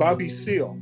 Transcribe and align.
Bobby 0.00 0.30
Seale 0.30 0.78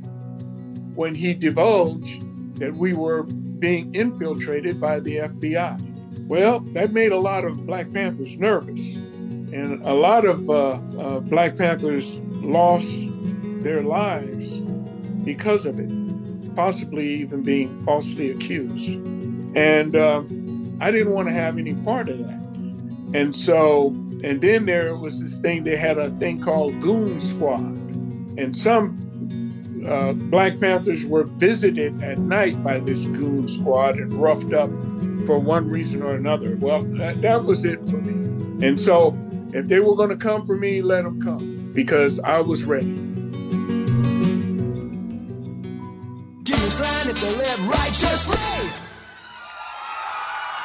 when 0.95 1.13
he 1.13 1.33
divulged 1.33 2.23
that 2.57 2.73
we 2.73 2.93
were 2.93 3.23
being 3.23 3.93
infiltrated 3.93 4.79
by 4.79 5.01
the 5.01 5.17
FBI. 5.17 6.25
Well, 6.25 6.61
that 6.71 6.93
made 6.93 7.11
a 7.11 7.17
lot 7.17 7.43
of 7.43 7.65
Black 7.65 7.91
Panthers 7.91 8.37
nervous. 8.37 8.95
And 8.95 9.85
a 9.85 9.93
lot 9.93 10.23
of 10.23 10.49
uh, 10.49 10.53
uh, 10.97 11.19
Black 11.19 11.57
Panthers 11.57 12.15
lost 12.31 13.09
their 13.61 13.81
lives 13.81 14.59
because 15.25 15.65
of 15.65 15.81
it, 15.81 16.55
possibly 16.55 17.15
even 17.15 17.43
being 17.43 17.83
falsely 17.83 18.31
accused. 18.31 18.89
And 19.53 19.97
uh, 19.97 20.23
I 20.79 20.91
didn't 20.91 21.11
want 21.11 21.27
to 21.27 21.33
have 21.33 21.57
any 21.57 21.73
part 21.73 22.07
of 22.07 22.19
that. 22.19 22.39
And 23.13 23.35
so, 23.35 23.87
and 24.23 24.39
then 24.39 24.65
there 24.65 24.95
was 24.95 25.21
this 25.21 25.39
thing, 25.39 25.65
they 25.65 25.75
had 25.75 25.97
a 25.97 26.09
thing 26.11 26.39
called 26.39 26.79
Goon 26.79 27.19
Squad. 27.19 27.75
And 28.37 28.55
some 28.55 29.08
uh, 29.85 30.13
Black 30.13 30.59
Panthers 30.59 31.05
were 31.05 31.23
visited 31.23 32.01
at 32.03 32.19
night 32.19 32.63
by 32.63 32.79
this 32.79 33.05
goon 33.05 33.47
squad 33.47 33.97
and 33.97 34.13
roughed 34.13 34.53
up 34.53 34.69
for 35.25 35.39
one 35.39 35.69
reason 35.69 36.01
or 36.01 36.15
another. 36.15 36.55
Well, 36.57 36.83
that, 36.97 37.21
that 37.21 37.45
was 37.45 37.65
it 37.65 37.79
for 37.87 37.97
me. 37.97 38.65
And 38.65 38.79
so, 38.79 39.17
if 39.53 39.67
they 39.67 39.79
were 39.79 39.95
going 39.95 40.09
to 40.09 40.17
come 40.17 40.45
for 40.45 40.55
me, 40.55 40.81
let 40.81 41.03
them 41.03 41.21
come 41.21 41.71
because 41.73 42.19
I 42.19 42.41
was 42.41 42.63
ready. 42.65 43.09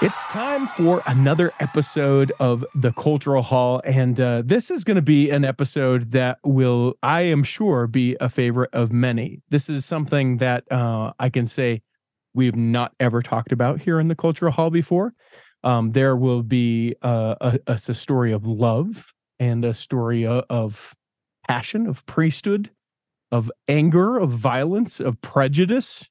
It's 0.05 0.27
time 0.27 0.69
for 0.69 1.03
another 1.07 1.51
episode 1.61 2.31
of 2.39 2.63
the 2.75 2.93
Cultural 2.93 3.41
Hall. 3.41 3.81
And 3.87 4.21
uh, 4.21 4.43
this 4.45 4.71
is 4.71 4.85
going 4.85 4.97
to 4.97 5.03
be 5.03 5.31
an 5.31 5.47
episode 5.47 6.11
that 6.11 6.41
will, 6.45 6.99
I 7.03 7.23
am 7.23 7.43
sure, 7.43 7.87
be 7.87 8.15
a 8.21 8.29
favorite 8.29 8.69
of 8.75 8.93
many. 8.93 9.41
This 9.49 9.71
is 9.71 9.87
something 9.87 10.37
that 10.37 10.71
uh, 10.71 11.15
I 11.19 11.31
can 11.31 11.47
say 11.47 11.81
we've 12.35 12.55
not 12.55 12.93
ever 13.01 13.23
talked 13.23 13.51
about 13.51 13.81
here 13.81 13.99
in 13.99 14.09
the 14.09 14.15
Cultural 14.15 14.53
Hall 14.53 14.69
before. 14.69 15.15
Um, 15.63 15.93
there 15.93 16.17
will 16.17 16.43
be 16.43 16.97
uh, 17.01 17.37
a, 17.41 17.59
a, 17.67 17.81
a, 17.89 17.95
story 17.95 18.31
of 18.31 18.45
love 18.47 19.07
and 19.39 19.65
a 19.65 19.73
story 19.73 20.27
of, 20.27 20.45
of 20.51 20.95
passion, 21.49 21.87
of 21.87 22.05
priesthood, 22.05 22.71
of 23.33 23.51
anger, 23.69 24.19
of 24.19 24.33
violence, 24.33 25.01
of 25.01 25.19
prejudice. 25.23 26.11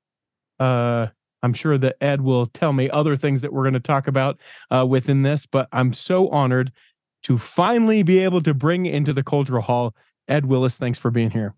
Uh, 0.59 1.09
I'm 1.43 1.53
sure 1.53 1.77
that 1.77 1.97
Ed 2.01 2.21
will 2.21 2.47
tell 2.47 2.73
me 2.73 2.89
other 2.89 3.15
things 3.15 3.41
that 3.41 3.53
we're 3.53 3.63
going 3.63 3.73
to 3.73 3.79
talk 3.79 4.07
about 4.07 4.39
uh, 4.71 4.85
within 4.87 5.21
this, 5.21 5.45
but 5.45 5.67
I'm 5.71 5.93
so 5.93 6.29
honored 6.29 6.71
to 7.23 7.37
finally 7.37 8.01
be 8.03 8.19
able 8.19 8.41
to 8.41 8.53
bring 8.53 8.85
into 8.85 9.13
the 9.13 9.23
Cultural 9.23 9.61
Hall 9.61 9.95
Ed 10.27 10.45
Willis. 10.45 10.77
Thanks 10.77 10.97
for 10.97 11.11
being 11.11 11.31
here. 11.31 11.53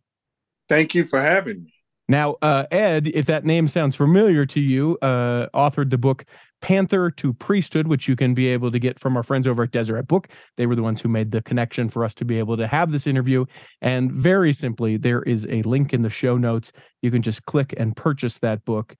Thank 0.68 0.96
you 0.96 1.06
for 1.06 1.22
having 1.22 1.64
me. 1.64 1.72
Now, 2.08 2.36
uh, 2.42 2.66
Ed, 2.70 3.08
if 3.08 3.26
that 3.28 3.46
name 3.46 3.68
sounds 3.68 3.96
familiar 3.96 4.46
to 4.46 4.60
you, 4.60 4.98
uh, 5.02 5.48
authored 5.56 5.90
the 5.90 5.98
book 5.98 6.26
Panther 6.62 7.10
to 7.12 7.34
Priesthood, 7.34 7.88
which 7.88 8.08
you 8.08 8.16
can 8.16 8.34
be 8.34 8.48
able 8.48 8.72
to 8.72 8.80
get 8.80 9.00
from 9.00 9.18
our 9.18 9.24
friends 9.24 9.48
over 9.48 9.64
at 9.64 9.72
Deseret 9.72 10.08
Book. 10.08 10.28
They 10.58 10.68
were 10.68 10.76
the 10.76 10.84
ones 10.84 11.02
who 11.02 11.10
made 11.10 11.32
the 11.32 11.42
connection 11.42 11.90
for 11.90 12.04
us 12.04 12.14
to 12.16 12.26
be 12.26 12.38
able 12.38 12.58
to 12.58 12.68
have 12.68 12.92
this 12.92 13.08
interview. 13.08 13.46
And 13.82 14.12
very 14.12 14.54
simply, 14.54 14.98
there 14.98 15.24
is 15.24 15.48
a 15.50 15.64
link 15.64 15.94
in 15.94 16.04
the 16.04 16.10
show 16.10 16.38
notes. 16.38 16.72
You 17.02 17.12
can 17.12 17.22
just 17.22 17.46
click 17.46 17.74
and 17.78 17.96
purchase 17.96 18.40
that 18.40 18.66
book 18.66 18.96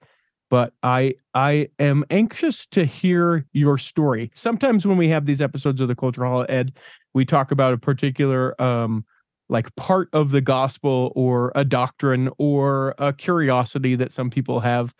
but 0.50 0.72
I 0.82 1.14
I 1.34 1.68
am 1.78 2.04
anxious 2.10 2.66
to 2.68 2.84
hear 2.84 3.46
your 3.52 3.78
story. 3.78 4.30
Sometimes 4.34 4.86
when 4.86 4.96
we 4.96 5.08
have 5.08 5.24
these 5.26 5.40
episodes 5.40 5.80
of 5.80 5.88
the 5.88 5.94
Cultural 5.94 6.30
Hall 6.30 6.46
Ed, 6.48 6.72
we 7.14 7.24
talk 7.24 7.50
about 7.50 7.74
a 7.74 7.78
particular 7.78 8.60
um 8.60 9.04
like 9.48 9.74
part 9.76 10.08
of 10.12 10.30
the 10.30 10.40
gospel 10.40 11.12
or 11.14 11.52
a 11.54 11.64
doctrine 11.64 12.30
or 12.38 12.94
a 12.98 13.12
curiosity 13.12 13.94
that 13.94 14.12
some 14.12 14.28
people 14.28 14.60
have. 14.60 14.92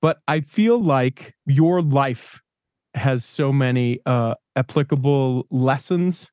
But 0.00 0.20
I 0.26 0.40
feel 0.40 0.82
like 0.82 1.34
your 1.46 1.82
life 1.82 2.40
has 2.94 3.24
so 3.24 3.52
many 3.52 4.00
uh 4.06 4.34
applicable 4.56 5.46
lessons 5.50 6.30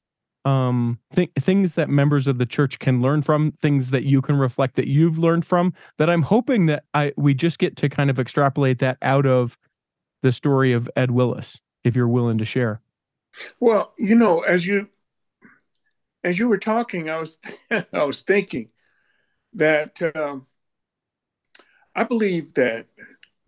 um 0.47 0.97
th- 1.13 1.31
things 1.38 1.75
that 1.75 1.90
members 1.90 2.25
of 2.25 2.38
the 2.38 2.46
church 2.46 2.80
can 2.80 3.02
learn 3.02 3.22
from 3.22 3.52
things 3.52 3.90
that 3.90 4.06
you 4.06 4.22
can 4.22 4.38
reflect 4.38 4.75
that 4.75 4.88
you've 4.88 5.18
learned 5.18 5.46
from 5.46 5.74
that 5.97 6.09
i'm 6.09 6.22
hoping 6.22 6.68
that 6.68 6.85
i 6.94 7.12
we 7.18 7.34
just 7.34 7.59
get 7.59 7.75
to 7.75 7.90
kind 7.90 8.09
of 8.09 8.18
extrapolate 8.18 8.80
that 8.80 8.97
out 9.02 9.25
of 9.25 9.58
the 10.24 10.31
story 10.31 10.72
of 10.72 10.90
ed 10.96 11.12
willis 11.12 11.59
if 11.84 11.96
you're 11.96 12.08
willing 12.08 12.38
to 12.38 12.46
share. 12.46 12.81
Well 13.59 13.94
you 13.97 14.16
know 14.16 14.40
as 14.40 14.66
you 14.66 14.88
as 16.24 16.40
you 16.40 16.47
were 16.47 16.58
talking 16.58 17.09
i 17.09 17.19
was 17.19 17.38
i 17.72 18.03
was 18.03 18.22
thinking 18.22 18.69
that 19.53 20.02
um, 20.16 20.47
i 21.94 22.03
believe 22.03 22.53
that 22.53 22.88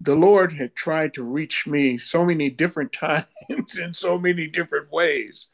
the 0.02 0.16
lord 0.16 0.54
had 0.54 0.76
tried 0.76 1.14
to 1.14 1.24
reach 1.24 1.66
me 1.66 1.98
so 1.98 2.26
many 2.26 2.50
different 2.50 2.92
times 3.08 3.78
in 3.82 3.94
so 3.94 4.18
many 4.18 4.48
different 4.48 4.92
ways 4.92 5.48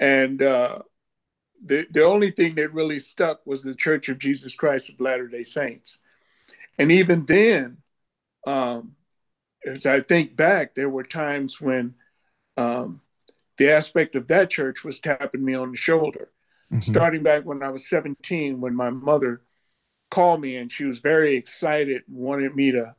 and 0.00 0.42
uh, 0.42 0.80
the 1.64 1.86
the 1.90 2.04
only 2.04 2.30
thing 2.30 2.54
that 2.56 2.72
really 2.72 2.98
stuck 2.98 3.46
was 3.46 3.62
the 3.62 3.74
Church 3.74 4.08
of 4.08 4.18
Jesus 4.18 4.54
Christ 4.54 4.90
of 4.90 5.00
Latter 5.00 5.28
Day 5.28 5.42
Saints, 5.42 5.98
and 6.78 6.92
even 6.92 7.26
then, 7.26 7.78
um, 8.46 8.96
as 9.64 9.86
I 9.86 10.00
think 10.00 10.36
back, 10.36 10.74
there 10.74 10.90
were 10.90 11.04
times 11.04 11.60
when 11.60 11.94
um, 12.56 13.00
the 13.58 13.70
aspect 13.70 14.16
of 14.16 14.28
that 14.28 14.50
church 14.50 14.84
was 14.84 15.00
tapping 15.00 15.44
me 15.44 15.54
on 15.54 15.70
the 15.70 15.76
shoulder. 15.76 16.30
Mm-hmm. 16.72 16.80
Starting 16.80 17.22
back 17.22 17.44
when 17.44 17.62
I 17.62 17.70
was 17.70 17.88
17, 17.88 18.60
when 18.60 18.74
my 18.74 18.90
mother 18.90 19.42
called 20.10 20.40
me 20.40 20.56
and 20.56 20.70
she 20.70 20.84
was 20.84 20.98
very 20.98 21.36
excited 21.36 22.02
and 22.06 22.16
wanted 22.16 22.54
me 22.54 22.72
to 22.72 22.94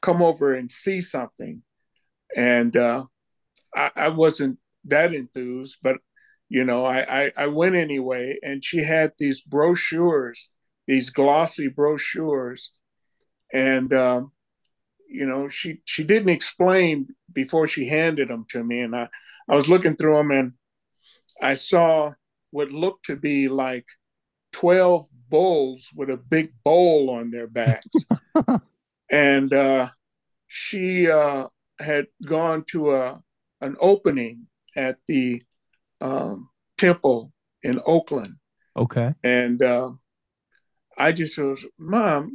come 0.00 0.22
over 0.22 0.54
and 0.54 0.70
see 0.70 1.00
something. 1.00 1.62
And 2.36 2.76
uh, 2.76 3.06
I, 3.74 3.90
I, 3.94 4.08
wasn't 4.08 4.58
that 4.84 5.14
enthused, 5.14 5.78
but 5.82 5.98
you 6.52 6.66
know, 6.66 6.84
I, 6.84 7.24
I, 7.24 7.32
I 7.34 7.46
went 7.46 7.76
anyway, 7.76 8.36
and 8.42 8.62
she 8.62 8.82
had 8.84 9.12
these 9.18 9.40
brochures, 9.40 10.50
these 10.86 11.08
glossy 11.08 11.68
brochures, 11.68 12.72
and 13.54 13.90
um, 13.94 14.32
you 15.08 15.24
know, 15.24 15.48
she 15.48 15.78
she 15.86 16.04
didn't 16.04 16.28
explain 16.28 17.08
before 17.32 17.66
she 17.66 17.88
handed 17.88 18.28
them 18.28 18.44
to 18.50 18.62
me, 18.62 18.80
and 18.80 18.94
I 18.94 19.08
I 19.48 19.54
was 19.54 19.70
looking 19.70 19.96
through 19.96 20.12
them, 20.16 20.30
and 20.30 20.52
I 21.40 21.54
saw 21.54 22.12
what 22.50 22.70
looked 22.70 23.06
to 23.06 23.16
be 23.16 23.48
like 23.48 23.86
twelve 24.52 25.08
bulls 25.30 25.88
with 25.96 26.10
a 26.10 26.18
big 26.18 26.52
bowl 26.62 27.08
on 27.08 27.30
their 27.30 27.46
backs, 27.46 27.96
and 29.10 29.50
uh, 29.54 29.88
she 30.48 31.10
uh, 31.10 31.46
had 31.78 32.08
gone 32.26 32.64
to 32.72 32.92
a 32.92 33.22
an 33.62 33.74
opening 33.80 34.48
at 34.76 34.98
the 35.06 35.42
um, 36.02 36.48
temple 36.76 37.32
in 37.62 37.80
Oakland. 37.86 38.34
Okay. 38.76 39.14
And 39.22 39.62
uh, 39.62 39.92
I 40.98 41.12
just 41.12 41.38
was, 41.38 41.64
Mom, 41.78 42.32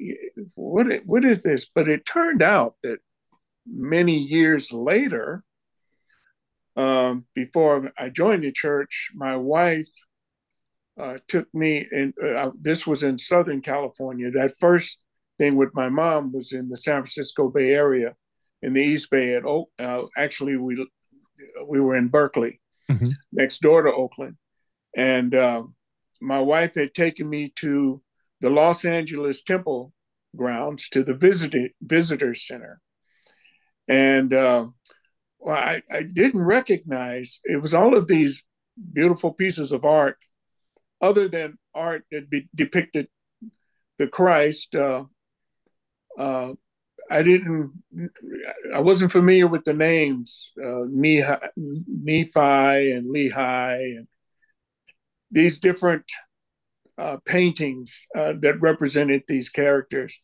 what 0.56 0.88
what 1.06 1.26
is 1.26 1.44
this? 1.44 1.66
But 1.66 1.90
it 1.90 2.06
turned 2.06 2.42
out 2.42 2.76
that 2.84 3.00
many 3.66 4.18
years 4.18 4.72
later, 4.72 5.44
um, 6.76 7.26
before 7.36 7.92
I 7.98 8.10
joined 8.10 8.44
the 8.44 8.52
church, 8.52 9.10
my 9.14 9.36
wife 9.36 9.90
uh, 11.00 11.18
took 11.28 11.48
me, 11.54 11.88
and 11.92 12.14
uh, 12.24 12.52
this 12.60 12.88
was 12.88 13.04
in 13.04 13.18
Southern 13.18 13.62
California. 13.62 14.32
That 14.32 14.58
first 14.60 14.98
thing 15.38 15.56
with 15.56 15.70
my 15.74 15.90
mom 15.90 16.32
was 16.32 16.52
in 16.54 16.70
the 16.70 16.78
San 16.78 17.02
Francisco 17.02 17.50
Bay 17.50 17.72
Area, 17.72 18.16
in 18.62 18.74
the 18.74 18.82
East 18.82 19.10
Bay. 19.10 19.36
At 19.36 19.46
Oak, 19.46 19.70
uh, 19.80 20.04
actually, 20.16 20.56
we 20.56 20.88
we 21.68 21.80
were 21.80 21.96
in 21.96 22.08
Berkeley, 22.08 22.62
mm-hmm. 22.90 23.10
next 23.32 23.62
door 23.62 23.84
to 23.84 23.92
Oakland. 23.92 24.38
And 24.96 25.34
uh, 25.36 25.64
my 26.22 26.40
wife 26.40 26.76
had 26.76 26.94
taken 26.94 27.30
me 27.30 27.52
to 27.58 28.02
the 28.42 28.50
Los 28.50 28.86
Angeles 28.86 29.42
Temple 29.42 29.94
grounds 30.36 30.90
to 30.90 31.04
the 31.04 31.14
visitor, 31.14 31.70
visitor 31.82 32.34
center. 32.34 32.80
And 33.88 34.34
uh, 34.34 34.68
well, 35.40 35.56
I, 35.56 35.82
I 35.90 36.04
didn't 36.04 36.44
recognize 36.44 37.40
it 37.44 37.62
was 37.62 37.74
all 37.74 37.96
of 37.96 38.08
these 38.08 38.44
beautiful 38.94 39.34
pieces 39.34 39.72
of 39.72 39.86
art, 39.86 40.18
other 41.02 41.28
than 41.28 41.58
art 41.74 42.04
that 42.12 42.30
be, 42.30 42.50
depicted 42.54 43.08
the 43.98 44.08
Christ. 44.08 44.76
Uh, 44.76 45.06
uh, 46.18 46.54
I 47.10 47.24
didn't, 47.24 47.72
I 48.74 48.80
wasn't 48.80 49.12
familiar 49.12 49.48
with 49.48 49.64
the 49.64 49.74
names 49.74 50.52
uh, 50.62 50.84
Nephi, 50.90 51.48
Nephi 51.56 52.92
and 52.92 53.14
Lehi 53.14 53.98
and 53.98 54.08
these 55.32 55.58
different 55.58 56.06
uh, 56.98 57.18
paintings 57.26 58.06
uh, 58.18 58.34
that 58.42 58.60
represented 58.62 59.24
these 59.28 59.50
characters 59.50 60.20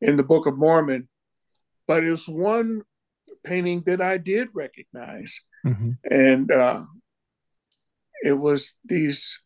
in 0.00 0.16
the 0.16 0.22
Book 0.22 0.46
of 0.46 0.56
Mormon. 0.56 1.08
But 1.86 2.04
it 2.04 2.10
was 2.10 2.28
one 2.28 2.82
painting 3.44 3.82
that 3.86 4.00
I 4.00 4.18
did 4.18 4.48
recognize. 4.54 5.40
Mm-hmm. 5.66 5.90
And 6.10 6.50
uh, 6.50 6.84
it 8.22 8.34
was 8.34 8.76
these 8.84 9.40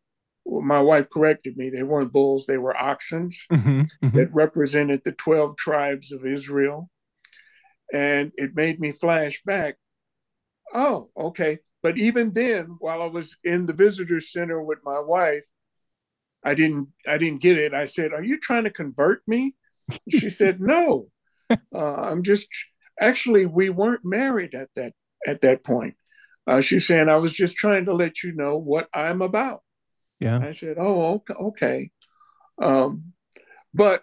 my 0.49 0.81
wife 0.81 1.09
corrected 1.11 1.56
me. 1.56 1.71
They 1.71 1.83
weren't 1.83 2.12
bulls; 2.12 2.47
they 2.47 2.59
were 2.59 2.77
oxen 2.77 3.29
mm-hmm, 3.53 3.81
mm-hmm. 3.81 4.17
that 4.17 4.33
represented 4.33 5.03
the 5.05 5.12
twelve 5.12 5.56
tribes 5.56 6.12
of 6.12 6.25
Israel, 6.25 6.91
and 7.93 8.33
it 8.37 8.55
made 8.55 8.81
me 8.81 8.93
flash 8.93 9.43
back. 9.45 9.77
Oh, 10.73 11.11
okay. 11.17 11.59
But 11.83 11.97
even 11.97 12.33
then, 12.33 12.77
while 12.81 13.03
I 13.03 13.06
was 13.06 13.37
in 13.45 13.67
the 13.67 13.73
visitor 13.73 14.21
center 14.21 14.62
with 14.62 14.79
my 14.85 14.99
wife, 14.99 15.45
I 16.45 16.55
didn't 16.55 16.89
I 17.06 17.19
didn't 17.19 17.43
get 17.43 17.59
it. 17.59 17.75
I 17.75 17.87
said, 17.87 18.12
"Are 18.12 18.23
you 18.23 18.39
trying 18.39 18.65
to 18.65 18.71
convert 18.71 19.23
me?" 19.27 19.55
She 20.11 20.31
said, 20.31 20.61
"No, 20.61 21.09
uh, 21.50 21.95
I'm 21.95 22.23
just 22.23 22.49
actually 23.00 23.47
we 23.47 23.71
weren't 23.71 24.05
married 24.05 24.55
at 24.55 24.71
that 24.77 24.93
at 25.27 25.41
that 25.43 25.65
point." 25.65 25.95
Uh, 26.47 26.61
she's 26.61 26.87
saying, 26.87 27.09
"I 27.09 27.17
was 27.17 27.35
just 27.35 27.56
trying 27.56 27.85
to 27.87 27.93
let 27.93 28.23
you 28.23 28.33
know 28.35 28.56
what 28.56 28.89
I'm 28.95 29.23
about." 29.23 29.62
Yeah. 30.20 30.41
I 30.41 30.50
said, 30.53 30.76
"Oh, 30.79 31.23
okay." 31.31 31.91
Um, 32.61 33.12
but 33.73 34.03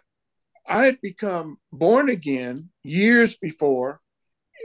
I 0.68 0.86
had 0.86 1.02
become 1.02 1.58
born 1.72 2.10
again 2.10 2.70
years 2.84 3.36
before, 3.36 4.02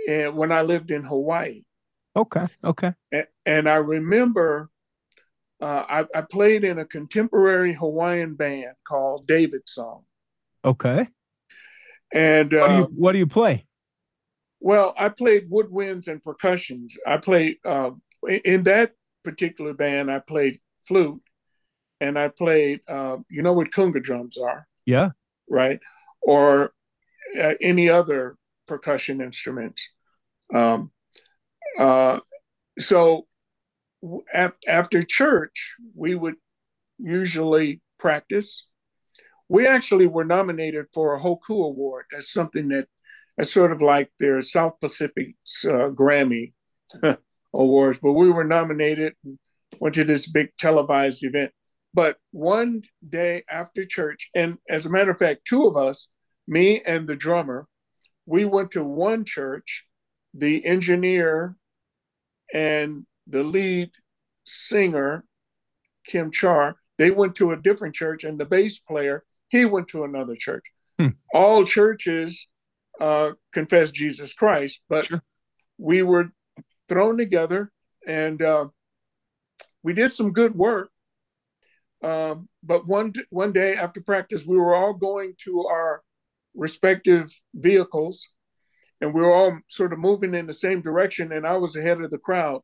and 0.09 0.23
eh, 0.23 0.29
when 0.29 0.53
I 0.53 0.63
lived 0.63 0.91
in 0.91 1.05
Hawaii. 1.05 1.63
Okay. 2.17 2.47
Okay. 2.65 2.93
And, 3.13 3.27
and 3.47 3.69
I 3.69 3.77
remember 3.77 4.71
uh, 5.61 5.85
I, 5.89 6.19
I, 6.19 6.23
played 6.23 6.65
in 6.65 6.79
a 6.79 6.85
contemporary 6.85 7.75
Hawaiian 7.75 8.35
band 8.35 8.75
called 8.87 9.27
David 9.27 9.63
Song. 9.67 10.05
Okay. 10.65 11.07
And 12.13 12.53
what 12.53 12.69
do, 12.69 12.75
you, 12.75 12.83
uh, 12.83 12.87
what 12.87 13.13
do 13.13 13.19
you 13.19 13.27
play? 13.27 13.67
Well, 14.59 14.95
I 14.99 15.11
played 15.11 15.51
woodwinds 15.51 16.09
and 16.09 16.23
percussions. 16.23 16.97
I 17.07 17.19
played 17.19 17.59
uh, 17.65 17.91
in 18.27 18.65
that 18.65 18.93
particular 19.23 19.75
band. 19.75 20.11
I 20.11 20.19
played 20.19 20.59
flute, 20.83 21.23
and 22.01 22.19
I 22.19 22.29
played. 22.29 22.81
Uh, 22.89 23.19
you 23.29 23.43
know 23.43 23.53
what 23.53 23.71
conga 23.71 24.03
drums 24.03 24.39
are? 24.39 24.67
Yeah. 24.87 25.11
Right. 25.49 25.81
Or 26.23 26.73
uh, 27.41 27.55
any 27.61 27.89
other 27.89 28.37
percussion 28.67 29.21
instruments. 29.21 29.89
Um, 30.55 30.91
uh, 31.79 32.21
so 32.79 33.27
after 34.67 35.03
church, 35.03 35.75
we 35.95 36.15
would 36.15 36.37
usually 36.99 37.81
practice. 37.99 38.67
We 39.49 39.67
actually 39.67 40.07
were 40.07 40.25
nominated 40.25 40.87
for 40.93 41.15
a 41.15 41.21
Hoku 41.21 41.67
Award. 41.67 42.07
That's 42.11 42.33
something 42.33 42.69
that 42.69 42.87
that's 43.37 43.53
sort 43.53 43.73
of 43.73 43.81
like 43.81 44.11
their 44.19 44.43
South 44.43 44.75
Pacific 44.81 45.35
uh, 45.65 45.91
Grammy 45.91 46.53
awards, 47.55 47.99
but 48.01 48.13
we 48.13 48.31
were 48.31 48.45
nominated. 48.45 49.15
and 49.25 49.39
Went 49.79 49.95
to 49.95 50.05
this 50.05 50.29
big 50.29 50.51
televised 50.59 51.25
event. 51.25 51.53
But 51.93 52.19
one 52.31 52.83
day 53.07 53.45
after 53.51 53.85
church, 53.85 54.31
and 54.35 54.59
as 54.69 54.87
a 54.87 54.91
matter 54.91 55.11
of 55.11 55.19
fact, 55.19 55.45
two 55.45 55.67
of 55.67 55.77
us, 55.77 56.09
me 56.47 56.83
and 56.87 57.09
the 57.09 57.17
drummer, 57.17 57.67
we 58.27 58.45
went 58.45 58.71
to 58.73 58.85
one 58.85 59.25
church. 59.25 59.85
The 60.33 60.65
engineer 60.65 61.57
and 62.55 63.05
the 63.27 63.43
lead 63.43 63.91
singer, 64.45 65.25
Kim 66.07 66.31
Char, 66.31 66.77
they 66.99 67.11
went 67.11 67.35
to 67.37 67.51
a 67.51 67.57
different 67.57 67.95
church, 67.95 68.23
and 68.23 68.39
the 68.39 68.45
bass 68.45 68.79
player, 68.79 69.25
he 69.49 69.65
went 69.65 69.89
to 69.89 70.05
another 70.05 70.37
church. 70.37 70.65
Hmm. 70.99 71.09
All 71.35 71.65
churches 71.65 72.47
uh, 73.01 73.31
confess 73.53 73.91
Jesus 73.91 74.33
Christ, 74.33 74.81
but 74.89 75.07
sure. 75.07 75.23
we 75.79 76.03
were 76.03 76.31
thrown 76.89 77.17
together 77.17 77.73
and 78.07 78.43
uh, 78.43 78.67
we 79.83 79.93
did 79.93 80.13
some 80.13 80.33
good 80.33 80.55
work. 80.55 80.91
Um, 82.03 82.49
but 82.63 82.87
one 82.87 83.13
one 83.31 83.53
day 83.53 83.77
after 83.77 84.01
practice, 84.01 84.47
we 84.47 84.57
were 84.57 84.75
all 84.75 84.95
going 84.95 85.35
to 85.45 85.67
our 85.67 86.03
respective 86.55 87.31
vehicles, 87.55 88.29
and 89.01 89.13
we 89.15 89.23
were 89.23 89.33
all 89.33 89.59
sort 89.69 89.93
of 89.93 89.99
moving 89.99 90.35
in 90.35 90.47
the 90.47 90.53
same 90.53 90.81
direction. 90.81 91.33
And 91.33 91.47
I 91.47 91.57
was 91.57 91.77
ahead 91.77 92.01
of 92.01 92.11
the 92.11 92.19
crowd, 92.19 92.63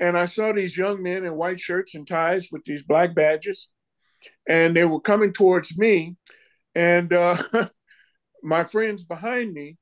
and 0.00 0.18
I 0.18 0.24
saw 0.24 0.52
these 0.52 0.76
young 0.76 1.02
men 1.02 1.24
in 1.24 1.36
white 1.36 1.60
shirts 1.60 1.94
and 1.94 2.06
ties 2.06 2.48
with 2.50 2.64
these 2.64 2.82
black 2.82 3.14
badges, 3.14 3.68
and 4.48 4.74
they 4.74 4.84
were 4.84 5.00
coming 5.00 5.32
towards 5.32 5.78
me. 5.78 6.16
And 6.74 7.12
uh, 7.12 7.42
my 8.42 8.64
friends 8.64 9.04
behind 9.04 9.52
me, 9.52 9.76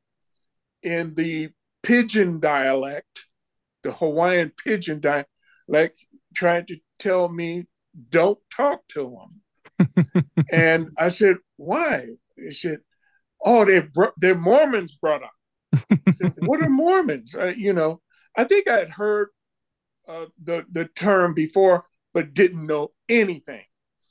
in 0.83 1.15
the 1.15 1.51
pidgin 1.83 2.41
dialect, 2.41 3.27
the 3.83 3.93
Hawaiian 3.93 4.53
pidgin 4.65 5.01
dialect, 5.01 6.07
tried 6.35 6.69
to 6.69 6.77
tell 6.99 7.29
me, 7.29 7.67
don't 8.11 8.39
talk 8.55 8.87
to 8.89 9.19
them. 9.79 10.25
and 10.53 10.91
I 10.99 11.09
said, 11.09 11.37
why? 11.57 12.07
They 12.37 12.51
said, 12.51 12.81
oh, 13.45 13.65
they're, 13.65 13.91
they're 14.17 14.35
Mormons, 14.35 14.97
brother. 14.97 15.29
Said, 16.13 16.35
what 16.39 16.63
are 16.63 16.69
Mormons? 16.69 17.35
Uh, 17.35 17.53
you 17.57 17.73
know, 17.73 18.01
I 18.37 18.45
think 18.45 18.69
I 18.69 18.79
had 18.79 18.91
heard 18.91 19.29
uh, 20.09 20.27
the 20.43 20.65
the 20.71 20.87
term 20.87 21.35
before, 21.35 21.85
but 22.15 22.35
didn't 22.35 22.67
know 22.67 22.93
anything. 23.09 23.65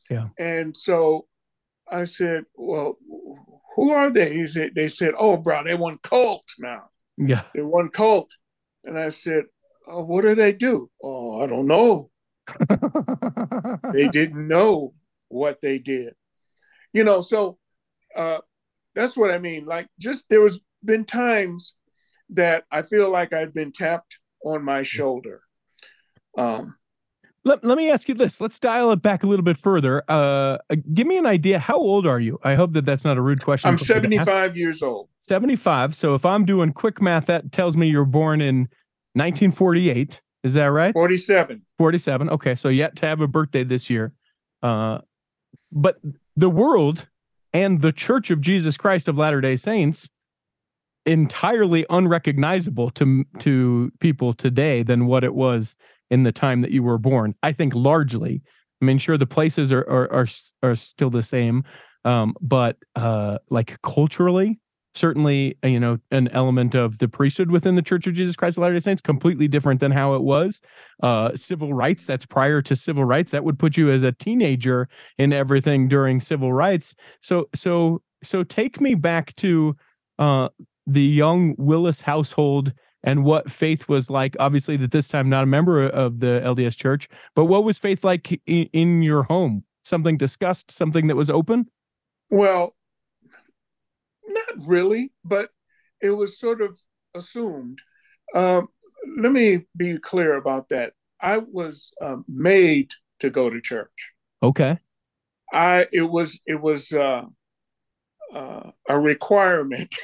Yeah. 0.10 0.28
And 0.38 0.75
so 0.78 1.28
I 1.92 2.06
said, 2.06 2.45
"Well, 2.56 2.98
who 3.75 3.92
are 3.92 4.10
they?" 4.10 4.45
Said, 4.45 4.74
they 4.75 4.88
said, 4.88 5.13
"Oh, 5.18 5.38
bro, 5.38 5.63
they 5.63 5.75
want 5.75 6.04
cult 6.04 6.45
now." 6.60 6.89
Yeah. 7.18 7.44
They 7.56 7.63
want 7.63 7.94
cult, 7.94 8.31
and 8.84 8.98
I 8.98 9.10
said, 9.10 9.45
oh, 9.88 10.04
"What 10.04 10.22
do 10.22 10.36
they 10.36 10.54
do?" 10.54 10.89
Oh, 11.01 11.42
I 11.42 11.48
don't 11.48 11.68
know. 11.68 12.12
They 13.94 14.08
didn't 14.12 14.48
know 14.48 14.94
what 15.30 15.62
they 15.62 15.80
did. 15.80 16.16
You 16.94 17.04
know, 17.04 17.22
so 17.22 17.58
uh, 18.16 18.40
that's 18.96 19.18
what 19.18 19.32
I 19.32 19.38
mean. 19.38 19.66
Like, 19.66 19.88
just 20.00 20.30
there 20.30 20.42
was 20.42 20.62
been 20.84 21.06
times 21.06 21.74
that 22.30 22.66
I 22.72 22.82
feel 22.82 23.10
like 23.10 23.34
I've 23.34 23.54
been 23.54 23.72
tapped 23.72 24.20
on 24.44 24.64
my 24.64 24.84
shoulder 24.84 25.42
um, 26.38 26.76
let, 27.44 27.64
let 27.64 27.78
me 27.78 27.90
ask 27.90 28.08
you 28.08 28.16
this. 28.16 28.40
Let's 28.40 28.60
dial 28.60 28.92
it 28.92 29.02
back 29.02 29.24
a 29.24 29.28
little 29.28 29.44
bit 29.44 29.58
further. 29.58 30.04
Uh, 30.08 30.58
give 30.94 31.08
me 31.08 31.18
an 31.18 31.26
idea. 31.26 31.60
How 31.60 31.78
old 31.78 32.06
are 32.06 32.20
you? 32.20 32.40
I 32.44 32.56
hope 32.56 32.74
that 32.74 32.86
that's 32.86 33.04
not 33.04 33.18
a 33.18 33.22
rude 33.22 33.44
question. 33.44 33.70
I'm 33.70 33.78
75 33.78 34.56
years 34.56 34.82
old. 34.82 35.10
75. 35.20 35.96
So 35.96 36.14
if 36.14 36.26
I'm 36.26 36.46
doing 36.46 36.74
quick 36.74 37.02
math, 37.02 37.26
that 37.28 37.52
tells 37.52 37.76
me 37.76 37.88
you're 37.88 38.06
born 38.06 38.42
in 38.42 38.68
1948. 39.14 40.22
Is 40.48 40.54
that 40.54 40.66
right? 40.66 40.94
47. 40.94 41.62
47. 41.78 42.30
Okay. 42.30 42.56
So 42.56 42.70
yet 42.70 42.96
to 42.98 43.06
have 43.06 43.22
a 43.22 43.28
birthday 43.28 43.64
this 43.64 43.90
year. 43.90 44.14
Uh, 44.64 45.00
but 45.72 46.00
the 46.36 46.50
world 46.50 47.08
and 47.54 47.82
the 47.82 47.92
Church 47.92 48.32
of 48.32 48.42
Jesus 48.42 48.77
Christ 48.77 49.08
of 49.08 49.18
Latter 49.18 49.42
day 49.42 49.56
Saints 49.56 50.10
entirely 51.06 51.86
unrecognizable 51.89 52.89
to 52.92 53.24
to 53.39 53.92
people 54.00 54.34
today 54.34 54.84
than 54.84 55.08
what 55.08 55.24
it 55.24 55.34
was 55.34 55.75
in 56.12 56.24
the 56.24 56.32
time 56.32 56.62
that 56.62 56.72
you 56.72 56.84
were 56.84 56.98
born. 56.98 57.34
I 57.42 57.54
think 57.54 57.74
largely. 57.74 58.44
I 58.82 58.86
mean, 58.86 59.00
sure, 59.00 59.18
the 59.18 59.25
places 59.25 59.72
are 59.72 59.88
are 59.89 60.12
are, 60.13 60.27
are 60.62 60.75
still 60.75 61.10
the 61.10 61.24
same, 61.24 61.63
um, 62.06 62.36
but 62.42 62.77
uh, 62.96 63.39
like 63.50 63.82
culturally, 63.82 64.60
certainly, 64.98 65.58
uh, 65.63 65.68
you 65.68 65.80
know, 65.80 65.98
an 66.12 66.27
element 66.30 66.75
of 66.75 66.98
the 66.98 67.08
priesthood 67.08 67.51
within 67.51 67.75
the 67.75 67.82
Church 67.82 68.08
of 68.08 68.13
Jesus 68.13 68.36
Christ 68.36 68.58
of 68.58 68.63
Latter 68.63 68.74
Day 68.74 68.80
Saints 68.80 69.01
completely 69.01 69.48
different 69.48 69.80
than 69.80 69.92
how 69.92 70.16
it 70.16 70.24
was. 70.24 70.62
Uh, 71.01 71.36
civil 71.36 71.74
rights, 71.74 72.06
that's 72.06 72.25
prior 72.25 72.62
to 72.63 72.75
civil 72.75 73.06
rights. 73.06 73.32
That 73.32 73.44
would 73.44 73.60
put 73.60 73.77
you 73.77 73.92
as 73.92 74.04
a 74.04 74.12
teenager 74.12 74.89
in 75.18 75.32
everything 75.32 75.88
during 75.88 76.20
civil 76.20 76.51
rights. 76.51 76.96
So, 77.22 77.48
so, 77.54 78.01
so 78.24 78.44
take 78.44 78.82
me 78.82 78.96
back 78.96 79.36
to 79.38 79.75
uh, 80.20 80.50
the 80.86 81.04
young 81.04 81.56
Willis 81.58 82.01
household 82.01 82.74
and 83.04 83.24
what 83.24 83.51
faith 83.51 83.88
was 83.88 84.10
like. 84.10 84.36
Obviously, 84.39 84.77
that 84.77 84.92
this 84.92 85.08
time, 85.08 85.30
not 85.30 85.44
a 85.44 85.48
member 85.48 85.88
of 85.88 86.20
the 86.20 86.42
LDS 86.44 86.75
Church, 86.75 87.08
but 87.36 87.46
what 87.46 87.63
was 87.63 87.77
faith 87.77 88.04
like 88.04 88.42
in, 88.46 88.70
in 88.74 89.01
your 89.01 89.24
home? 89.24 89.63
Something 89.84 90.18
discussed, 90.18 90.72
something 90.72 91.08
that 91.08 91.16
was 91.16 91.30
open? 91.30 91.68
Well, 92.30 92.75
not 94.27 94.67
really, 94.67 95.12
but 95.24 95.50
it 96.01 96.12
was 96.12 96.39
sort 96.39 96.62
of 96.62 96.77
assumed. 97.13 97.79
Um, 98.36 98.67
let 99.19 99.31
me 99.31 99.65
be 99.75 99.98
clear 99.98 100.36
about 100.36 100.69
that. 100.69 100.93
I 101.22 101.38
was 101.38 101.91
um, 102.01 102.25
made 102.27 102.91
to 103.19 103.29
go 103.29 103.50
to 103.50 103.62
church. 103.62 104.13
Okay. 104.43 104.79
I 105.53 105.88
it 105.93 106.03
was 106.03 106.39
it 106.46 106.62
was 106.62 106.91
uh, 106.91 107.24
uh, 108.34 108.72
a 108.89 109.00
requirement. 109.00 109.96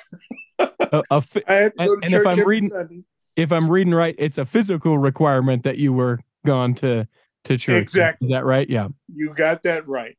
a, 0.60 1.04
a 1.12 1.22
fi- 1.22 1.44
and, 1.48 1.74
and 1.78 2.14
if 2.14 2.26
I'm 2.26 2.48
reading, 2.48 2.70
Sunday. 2.70 3.04
if 3.36 3.52
I'm 3.52 3.70
reading 3.70 3.94
right, 3.94 4.16
it's 4.18 4.38
a 4.38 4.46
physical 4.46 4.98
requirement 4.98 5.64
that 5.64 5.78
you 5.78 5.94
were 5.94 6.20
gone 6.46 6.74
to 6.76 7.08
to 7.46 7.58
church. 7.58 7.82
Exactly. 7.82 8.28
Is 8.28 8.32
that 8.32 8.46
right? 8.46 8.70
Yeah. 8.70 8.88
You 9.14 9.34
got 9.34 9.64
that 9.64 9.88
right. 9.88 10.18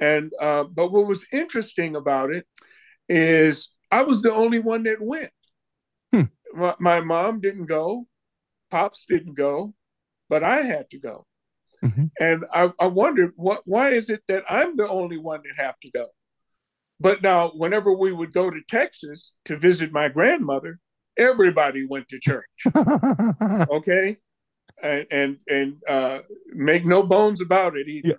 And 0.00 0.32
uh, 0.40 0.64
but 0.64 0.90
what 0.90 1.06
was 1.06 1.26
interesting 1.32 1.94
about 1.94 2.32
it 2.34 2.46
is 3.08 3.70
I 3.90 4.02
was 4.02 4.22
the 4.22 4.32
only 4.32 4.58
one 4.58 4.84
that 4.84 5.00
went. 5.00 5.30
Hmm. 6.12 6.22
My, 6.52 6.74
my 6.78 7.00
mom 7.00 7.40
didn't 7.40 7.66
go, 7.66 8.06
pops 8.70 9.06
didn't 9.08 9.34
go, 9.34 9.74
but 10.28 10.42
I 10.42 10.62
had 10.62 10.90
to 10.90 10.98
go. 10.98 11.26
Mm-hmm. 11.82 12.04
And 12.18 12.44
I, 12.52 12.72
I 12.80 12.86
wondered 12.86 13.32
what 13.36 13.62
why 13.66 13.90
is 13.90 14.08
it 14.08 14.22
that 14.28 14.44
I'm 14.48 14.76
the 14.76 14.88
only 14.88 15.18
one 15.18 15.40
that 15.44 15.62
have 15.62 15.78
to 15.80 15.90
go? 15.90 16.06
But 16.98 17.22
now, 17.22 17.50
whenever 17.50 17.92
we 17.92 18.12
would 18.12 18.32
go 18.32 18.50
to 18.50 18.60
Texas 18.68 19.34
to 19.44 19.58
visit 19.58 19.92
my 19.92 20.08
grandmother, 20.08 20.78
everybody 21.18 21.86
went 21.86 22.08
to 22.08 22.18
church. 22.18 22.66
okay, 23.70 24.16
and 24.82 25.06
and 25.10 25.36
and 25.48 25.76
uh, 25.88 26.20
make 26.48 26.86
no 26.86 27.02
bones 27.02 27.40
about 27.40 27.76
it 27.76 27.88
either. 27.88 28.18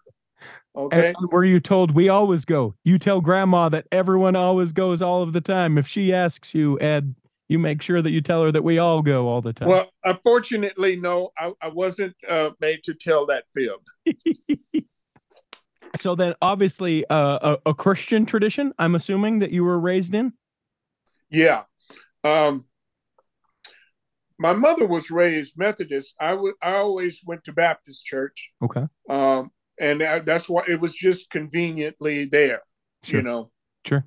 Okay. 0.78 1.14
And 1.18 1.32
were 1.32 1.46
you 1.46 1.60
told 1.60 1.96
we 1.96 2.10
always 2.10 2.44
go? 2.44 2.76
You 2.84 3.00
tell 3.00 3.22
grandma 3.22 3.70
that 3.70 3.88
everyone 3.92 4.36
always 4.36 4.72
goes 4.74 5.02
all 5.02 5.22
of 5.22 5.32
the 5.34 5.42
time. 5.42 5.78
If 5.78 5.88
she 5.88 6.14
asks 6.14 6.54
you, 6.54 6.80
Ed, 6.82 7.16
you 7.48 7.60
make 7.60 7.82
sure 7.82 8.02
that 8.02 8.12
you 8.12 8.22
tell 8.22 8.44
her 8.44 8.52
that 8.52 8.64
we 8.64 8.78
all 8.78 9.02
go 9.02 9.28
all 9.28 9.42
the 9.42 9.54
time. 9.54 9.70
Well, 9.70 9.90
unfortunately, 10.04 10.96
no, 10.98 11.32
I, 11.38 11.54
I 11.62 11.70
wasn't 11.70 12.16
uh, 12.28 12.52
made 12.60 12.84
to 12.84 12.94
tell 12.94 13.28
that 13.28 13.46
fib. 13.54 14.86
so 15.96 16.16
then, 16.16 16.34
obviously, 16.42 17.06
uh, 17.08 17.58
a, 17.66 17.70
a, 17.70 17.74
Christian 17.74 18.26
tradition. 18.26 18.74
I'm 18.80 18.96
assuming 18.96 19.40
that 19.40 19.52
you 19.52 19.64
were 19.64 19.80
raised 19.80 20.14
in. 20.14 20.34
Yeah, 21.30 21.64
um, 22.24 22.66
my 24.38 24.54
mother 24.54 24.86
was 24.86 25.12
raised 25.12 25.58
Methodist. 25.58 26.16
I 26.20 26.34
would 26.34 26.56
I 26.62 26.76
always 26.76 27.22
went 27.26 27.44
to 27.46 27.54
Baptist 27.54 28.06
church. 28.06 28.52
Okay. 28.62 28.86
Um, 29.10 29.52
and 29.80 30.02
that's 30.26 30.48
why 30.50 30.64
it 30.68 30.80
was 30.80 30.94
just 30.94 31.30
conveniently 31.30 32.26
there. 32.26 32.62
Sure. 33.04 33.20
You 33.20 33.24
know. 33.24 33.52
Sure. 33.86 34.06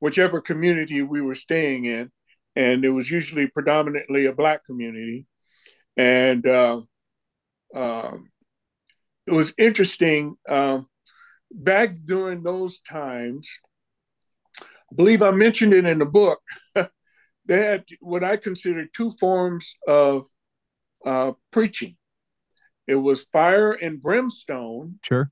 Whichever 0.00 0.40
community 0.40 1.02
we 1.02 1.20
were 1.20 1.34
staying 1.34 1.84
in, 1.84 2.10
and 2.54 2.84
it 2.84 2.90
was 2.90 3.10
usually 3.10 3.48
predominantly 3.48 4.26
a 4.26 4.32
black 4.32 4.64
community, 4.64 5.26
and 5.96 6.46
uh, 6.46 6.80
uh, 7.74 8.12
it 9.26 9.32
was 9.32 9.52
interesting. 9.58 10.36
Uh, 10.48 10.80
back 11.50 11.94
during 12.04 12.42
those 12.42 12.80
times, 12.80 13.50
I 14.60 14.94
believe 14.94 15.22
I 15.22 15.30
mentioned 15.32 15.74
it 15.74 15.86
in 15.86 15.98
the 15.98 16.06
book. 16.06 16.40
they 16.74 16.88
had 17.62 17.84
what 18.00 18.24
I 18.24 18.36
consider 18.36 18.86
two 18.86 19.10
forms 19.18 19.74
of 19.86 20.26
uh, 21.04 21.32
preaching. 21.50 21.97
It 22.88 22.96
was 22.96 23.26
fire 23.32 23.72
and 23.72 24.02
brimstone, 24.02 24.98
sure, 25.02 25.30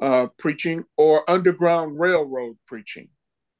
uh, 0.00 0.28
preaching, 0.38 0.84
or 0.96 1.28
underground 1.28 2.00
railroad 2.00 2.56
preaching. 2.66 3.08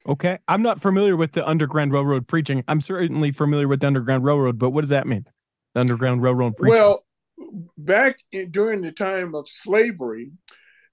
Okay, 0.06 0.38
I'm 0.48 0.62
not 0.62 0.80
familiar 0.80 1.16
with 1.16 1.32
the 1.32 1.46
underground 1.46 1.92
railroad 1.92 2.26
preaching. 2.26 2.64
I'm 2.66 2.80
certainly 2.80 3.32
familiar 3.32 3.68
with 3.68 3.80
the 3.80 3.88
underground 3.88 4.24
railroad, 4.24 4.58
but 4.58 4.70
what 4.70 4.80
does 4.80 4.90
that 4.90 5.06
mean? 5.06 5.26
The 5.74 5.80
underground 5.80 6.22
railroad 6.22 6.56
preaching. 6.56 6.74
Well, 6.74 7.04
back 7.76 8.18
in, 8.32 8.50
during 8.50 8.80
the 8.80 8.92
time 8.92 9.34
of 9.34 9.46
slavery, 9.46 10.30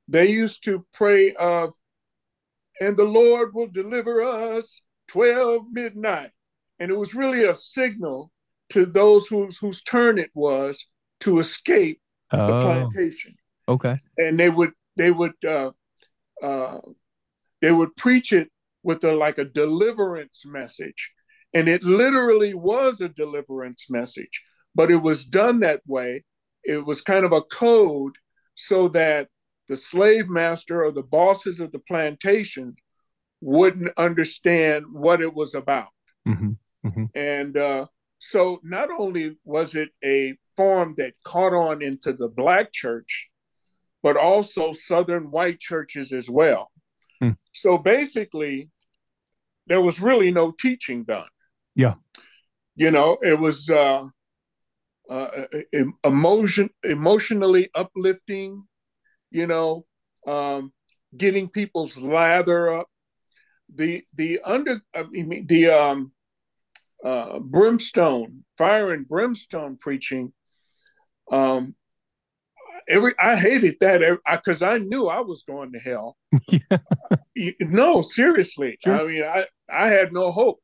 they 0.08 0.30
used 0.30 0.66
to 0.66 0.86
pray 0.94 1.34
of, 1.36 1.72
and 2.82 2.98
the 2.98 3.06
Lord 3.06 3.54
will 3.54 3.68
deliver 3.68 4.22
us 4.22 4.82
12 5.08 5.68
midnight 5.72 6.32
and 6.80 6.92
it 6.92 6.98
was 6.98 7.16
really 7.16 7.44
a 7.44 7.54
signal 7.54 8.32
to 8.70 8.86
those 8.86 9.28
whose 9.28 9.58
whose 9.58 9.82
turn 9.82 10.18
it 10.18 10.32
was 10.34 10.86
to 11.22 11.40
escape 11.40 12.02
oh. 12.40 12.48
the 12.48 12.66
plantation. 12.66 13.36
Okay, 13.68 13.98
and 14.18 14.40
they 14.40 14.50
would 14.50 14.72
they 14.96 15.12
would 15.12 15.44
uh, 15.46 15.72
uh, 16.42 16.80
they 17.62 17.72
would 17.72 17.96
preach 17.96 18.32
it 18.32 18.50
with 18.84 19.04
a 19.04 19.14
like 19.14 19.38
a 19.38 19.46
deliverance 19.46 20.44
message, 20.46 21.12
and 21.54 21.68
it 21.68 21.84
literally 21.84 22.54
was 22.54 23.02
a 23.02 23.10
deliverance 23.10 23.90
message, 23.90 24.44
but 24.74 24.92
it 24.92 25.02
was 25.02 25.26
done 25.26 25.62
that 25.62 25.82
way. 25.88 26.24
It 26.64 26.86
was 26.86 27.02
kind 27.02 27.26
of 27.26 27.32
a 27.32 27.42
code 27.42 28.16
so 28.56 28.88
that 28.90 29.30
the 29.68 29.76
slave 29.76 30.30
master 30.30 30.84
or 30.84 30.92
the 30.92 31.04
bosses 31.04 31.60
of 31.60 31.72
the 31.72 31.80
plantation 31.80 32.76
wouldn't 33.42 33.92
understand 33.98 34.86
what 34.92 35.22
it 35.22 35.34
was 35.34 35.56
about. 35.56 35.90
Mm-hmm. 36.28 36.52
Mm-hmm. 36.88 37.06
And 37.16 37.58
uh, 37.58 37.88
so 38.20 38.60
not 38.64 38.90
only 38.92 39.38
was 39.44 39.76
it 39.76 39.90
a 40.04 40.36
form 40.56 40.96
that 40.98 41.14
caught 41.24 41.54
on 41.54 41.82
into 41.82 42.14
the 42.14 42.30
Black 42.30 42.72
church, 42.72 43.30
but 44.02 44.18
also 44.18 44.72
Southern 44.72 45.32
white 45.32 45.60
churches 45.60 46.14
as 46.14 46.30
well. 46.30 46.72
Mm. 47.22 47.38
So 47.52 47.78
basically, 47.78 48.70
there 49.68 49.82
was 49.82 50.00
really 50.00 50.32
no 50.32 50.52
teaching 50.52 51.04
done. 51.04 51.28
Yeah. 51.76 51.96
You 52.76 52.92
know, 52.92 53.18
it 53.22 53.40
was 53.40 53.70
uh, 53.70 54.04
uh, 55.10 55.30
emotion, 56.04 56.70
emotionally 56.84 57.70
uplifting, 57.74 58.64
you 59.32 59.48
know, 59.48 59.86
um, 60.28 60.74
getting 61.16 61.50
people's 61.50 61.98
lather 61.98 62.74
up. 62.74 62.88
The 63.74 64.04
the 64.14 64.40
under 64.46 64.82
I 64.94 65.04
mean 65.04 65.48
the 65.48 65.68
um 65.68 66.12
uh, 67.04 67.40
brimstone, 67.40 68.44
fire 68.58 68.92
and 68.92 69.08
brimstone 69.08 69.78
preaching. 69.78 70.34
Um, 71.32 71.76
every 72.88 73.14
I 73.20 73.36
hated 73.36 73.78
that 73.82 74.20
because 74.32 74.62
I, 74.62 74.76
I, 74.76 74.78
knew 74.80 75.08
I 75.08 75.22
was 75.22 75.44
going 75.44 75.74
to 75.74 75.80
hell. 75.80 76.18
no, 77.60 78.02
seriously. 78.02 78.78
Sure. 78.84 79.00
I 79.00 79.04
mean, 79.04 79.24
I 79.24 79.46
I 79.70 79.90
had 79.90 80.14
no 80.14 80.32
hope. 80.32 80.60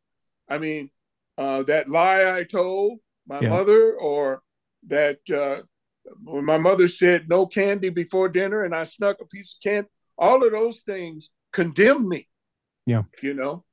I 0.49 0.57
mean, 0.57 0.89
uh, 1.37 1.63
that 1.63 1.89
lie 1.89 2.37
I 2.37 2.43
told 2.43 2.99
my 3.27 3.39
yeah. 3.39 3.49
mother, 3.49 3.93
or 3.93 4.41
that 4.87 5.19
uh, 5.33 5.61
when 6.23 6.45
my 6.45 6.57
mother 6.57 6.87
said 6.87 7.29
no 7.29 7.45
candy 7.45 7.89
before 7.89 8.29
dinner, 8.29 8.63
and 8.63 8.75
I 8.75 8.83
snuck 8.83 9.17
a 9.21 9.25
piece 9.25 9.55
of 9.55 9.63
candy. 9.63 9.89
All 10.17 10.43
of 10.45 10.51
those 10.51 10.81
things 10.81 11.31
condemned 11.51 12.07
me. 12.07 12.27
Yeah, 12.85 13.03
you 13.21 13.33
know 13.33 13.63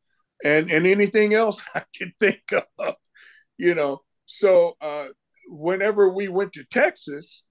and 0.44 0.70
and 0.70 0.86
anything 0.86 1.34
else 1.34 1.62
I 1.74 1.82
can 1.94 2.12
think 2.18 2.42
of, 2.78 2.94
you 3.56 3.74
know. 3.74 4.02
So 4.26 4.76
uh, 4.80 5.08
whenever 5.48 6.08
we 6.08 6.28
went 6.28 6.52
to 6.54 6.64
Texas, 6.64 7.42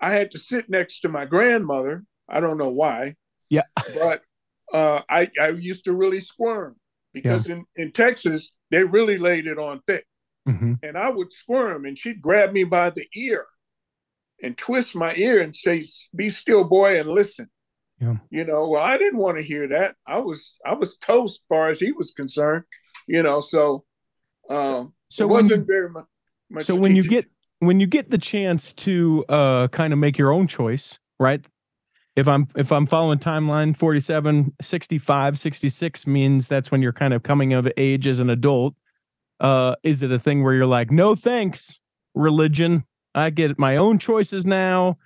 I 0.00 0.10
had 0.10 0.30
to 0.32 0.38
sit 0.38 0.68
next 0.68 1.00
to 1.00 1.08
my 1.08 1.24
grandmother. 1.24 2.04
I 2.28 2.40
don't 2.40 2.58
know 2.58 2.70
why. 2.70 3.16
Yeah, 3.50 3.62
but 3.94 4.22
uh, 4.72 5.02
I 5.08 5.30
I 5.40 5.48
used 5.48 5.84
to 5.84 5.92
really 5.92 6.20
squirm 6.20 6.76
because 7.12 7.48
yeah. 7.48 7.56
in 7.56 7.64
in 7.76 7.92
Texas 7.92 8.54
they 8.70 8.84
really 8.84 9.18
laid 9.18 9.46
it 9.46 9.58
on 9.58 9.80
thick, 9.86 10.06
mm-hmm. 10.48 10.74
and 10.82 10.96
I 10.96 11.10
would 11.10 11.32
squirm, 11.32 11.84
and 11.84 11.96
she'd 11.96 12.22
grab 12.22 12.52
me 12.52 12.64
by 12.64 12.90
the 12.90 13.06
ear 13.14 13.46
and 14.42 14.58
twist 14.58 14.94
my 14.94 15.14
ear 15.14 15.40
and 15.40 15.54
say, 15.54 15.84
"Be 16.14 16.28
still, 16.30 16.64
boy, 16.64 16.98
and 16.98 17.08
listen." 17.08 17.48
Yeah. 18.00 18.16
You 18.30 18.44
know, 18.44 18.68
well, 18.68 18.82
I 18.82 18.98
didn't 18.98 19.20
want 19.20 19.36
to 19.36 19.44
hear 19.44 19.68
that. 19.68 19.94
I 20.06 20.18
was 20.18 20.56
I 20.66 20.74
was 20.74 20.98
toast 20.98 21.42
as 21.42 21.46
far 21.48 21.68
as 21.68 21.78
he 21.78 21.92
was 21.92 22.10
concerned. 22.10 22.64
You 23.06 23.22
know, 23.22 23.40
so 23.40 23.84
um 24.50 24.94
so 25.08 25.24
it 25.24 25.28
wasn't 25.28 25.60
you, 25.60 25.66
very 25.66 25.88
much, 25.88 26.06
much 26.52 26.66
So 26.66 26.76
when 26.76 26.96
you 26.96 27.02
get 27.02 27.26
when 27.58 27.80
you 27.80 27.86
get 27.86 28.10
the 28.10 28.18
chance 28.18 28.72
to 28.74 29.24
uh 29.28 29.68
kind 29.68 29.92
of 29.92 29.98
make 29.98 30.18
your 30.18 30.32
own 30.32 30.46
choice, 30.46 30.98
right? 31.18 31.44
If 32.14 32.28
I'm 32.28 32.46
if 32.56 32.70
I'm 32.70 32.86
following 32.86 33.18
timeline 33.18 33.76
47, 33.76 34.54
65, 34.60 35.38
66 35.38 36.06
means 36.06 36.48
that's 36.48 36.70
when 36.70 36.82
you're 36.82 36.92
kind 36.92 37.14
of 37.14 37.22
coming 37.22 37.52
of 37.52 37.70
age 37.76 38.06
as 38.06 38.18
an 38.18 38.30
adult. 38.30 38.74
Uh 39.40 39.76
is 39.82 40.02
it 40.02 40.12
a 40.12 40.18
thing 40.18 40.42
where 40.42 40.54
you're 40.54 40.66
like, 40.66 40.90
"No 40.90 41.14
thanks, 41.14 41.80
religion. 42.14 42.84
I 43.14 43.30
get 43.30 43.58
my 43.58 43.76
own 43.76 43.98
choices 43.98 44.46
now." 44.46 44.98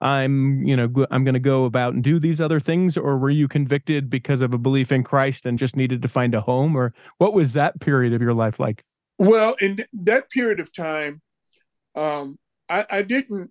I'm, 0.00 0.62
you 0.62 0.76
know, 0.76 1.06
I'm 1.10 1.24
going 1.24 1.34
to 1.34 1.40
go 1.40 1.64
about 1.64 1.94
and 1.94 2.04
do 2.04 2.18
these 2.18 2.38
other 2.38 2.60
things? 2.60 2.96
Or 2.98 3.16
were 3.16 3.30
you 3.30 3.48
convicted 3.48 4.10
because 4.10 4.42
of 4.42 4.52
a 4.52 4.58
belief 4.58 4.92
in 4.92 5.02
Christ 5.02 5.46
and 5.46 5.58
just 5.58 5.76
needed 5.76 6.02
to 6.02 6.08
find 6.08 6.34
a 6.34 6.42
home? 6.42 6.76
Or 6.76 6.92
what 7.16 7.32
was 7.32 7.54
that 7.54 7.80
period 7.80 8.12
of 8.12 8.20
your 8.20 8.34
life 8.34 8.60
like? 8.60 8.84
Well, 9.18 9.54
in 9.60 9.84
that 9.92 10.30
period 10.30 10.60
of 10.60 10.72
time, 10.72 11.22
um, 11.94 12.38
I, 12.68 12.84
I 12.90 13.02
didn't 13.02 13.50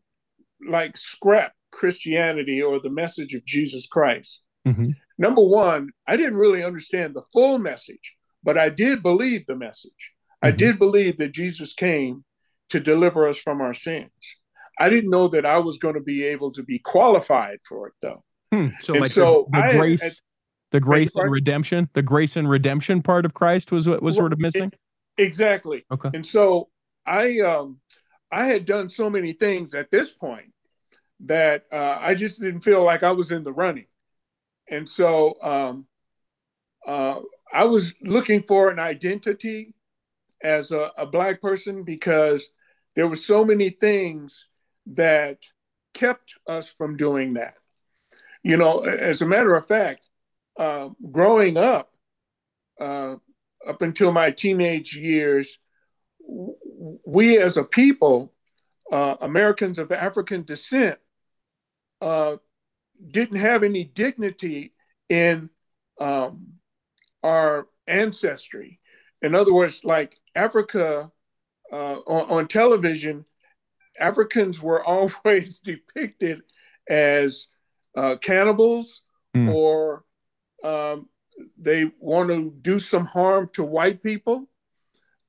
like 0.65 0.97
scrap 0.97 1.53
Christianity 1.71 2.61
or 2.61 2.79
the 2.79 2.89
message 2.89 3.33
of 3.33 3.45
Jesus 3.45 3.87
Christ. 3.87 4.41
Mm-hmm. 4.67 4.91
Number 5.17 5.41
one, 5.41 5.89
I 6.07 6.17
didn't 6.17 6.37
really 6.37 6.63
understand 6.63 7.13
the 7.13 7.25
full 7.31 7.59
message, 7.59 8.15
but 8.43 8.57
I 8.57 8.69
did 8.69 9.03
believe 9.03 9.45
the 9.47 9.55
message. 9.55 9.91
Mm-hmm. 9.91 10.47
I 10.47 10.51
did 10.51 10.79
believe 10.79 11.17
that 11.17 11.31
Jesus 11.31 11.73
came 11.73 12.23
to 12.69 12.79
deliver 12.79 13.27
us 13.27 13.39
from 13.39 13.61
our 13.61 13.73
sins. 13.73 14.11
I 14.79 14.89
didn't 14.89 15.11
know 15.11 15.27
that 15.29 15.45
I 15.45 15.59
was 15.59 15.77
going 15.77 15.93
to 15.93 16.01
be 16.01 16.23
able 16.23 16.51
to 16.53 16.63
be 16.63 16.79
qualified 16.79 17.59
for 17.67 17.87
it 17.87 17.93
though. 18.01 18.23
Hmm. 18.51 18.69
So, 18.81 18.93
and 18.93 19.01
like 19.01 19.11
so 19.11 19.47
the, 19.51 19.59
the 19.59 19.65
I, 19.65 19.71
grace, 19.77 20.03
I, 20.03 20.09
the 20.71 20.79
grace 20.79 21.15
and 21.15 21.31
redemption, 21.31 21.89
the 21.93 22.01
grace 22.01 22.35
and 22.35 22.49
redemption 22.49 23.01
part 23.01 23.25
of 23.25 23.33
Christ 23.33 23.71
was 23.71 23.87
what 23.87 24.01
was 24.01 24.15
well, 24.15 24.23
sort 24.23 24.33
of 24.33 24.39
missing. 24.39 24.71
It, 24.73 24.79
exactly. 25.17 25.85
Okay. 25.91 26.09
And 26.13 26.25
so 26.25 26.69
I, 27.05 27.39
um, 27.39 27.79
I 28.31 28.45
had 28.45 28.65
done 28.65 28.89
so 28.89 29.09
many 29.09 29.33
things 29.33 29.73
at 29.73 29.91
this 29.91 30.11
point 30.11 30.53
that 31.25 31.65
uh, 31.71 31.97
I 32.01 32.15
just 32.15 32.41
didn't 32.41 32.61
feel 32.61 32.83
like 32.83 33.03
I 33.03 33.11
was 33.11 33.31
in 33.31 33.43
the 33.43 33.53
running, 33.53 33.87
and 34.69 34.87
so 34.87 35.35
um, 35.41 35.87
uh, 36.85 37.19
I 37.53 37.65
was 37.65 37.93
looking 38.01 38.41
for 38.41 38.69
an 38.69 38.79
identity 38.79 39.75
as 40.41 40.71
a, 40.71 40.91
a 40.97 41.05
black 41.05 41.41
person 41.41 41.83
because 41.83 42.49
there 42.95 43.07
were 43.07 43.15
so 43.15 43.45
many 43.45 43.69
things 43.69 44.47
that 44.87 45.37
kept 45.93 46.35
us 46.47 46.73
from 46.73 46.97
doing 46.97 47.33
that. 47.33 47.53
You 48.43 48.57
know, 48.57 48.79
as 48.79 49.21
a 49.21 49.27
matter 49.27 49.55
of 49.55 49.67
fact, 49.67 50.09
uh, 50.59 50.89
growing 51.11 51.55
up, 51.55 51.91
uh, 52.79 53.15
up 53.67 53.81
until 53.81 54.11
my 54.11 54.31
teenage 54.31 54.95
years, 54.95 55.57
we 57.05 57.37
as 57.37 57.57
a 57.57 57.63
people, 57.63 58.33
uh, 58.91 59.15
Americans 59.21 59.79
of 59.79 59.91
African 59.91 60.43
descent, 60.43 60.99
uh, 62.01 62.37
didn't 63.09 63.37
have 63.37 63.63
any 63.63 63.83
dignity 63.83 64.73
in 65.09 65.49
um, 65.99 66.53
our 67.21 67.67
ancestry. 67.87 68.79
In 69.21 69.35
other 69.35 69.53
words, 69.53 69.83
like 69.83 70.19
Africa 70.35 71.11
uh, 71.71 71.95
on, 72.05 72.29
on, 72.29 72.47
television, 72.47 73.25
Africans 73.99 74.61
were 74.61 74.83
always 75.25 75.59
depicted 75.59 76.41
as 76.87 77.47
uh, 77.95 78.17
cannibals 78.17 79.01
mm. 79.35 79.53
or 79.53 80.03
um, 80.63 81.07
they 81.57 81.91
want 81.99 82.29
to 82.29 82.53
do 82.61 82.79
some 82.79 83.05
harm 83.05 83.49
to 83.53 83.63
white 83.63 84.03
people. 84.03 84.49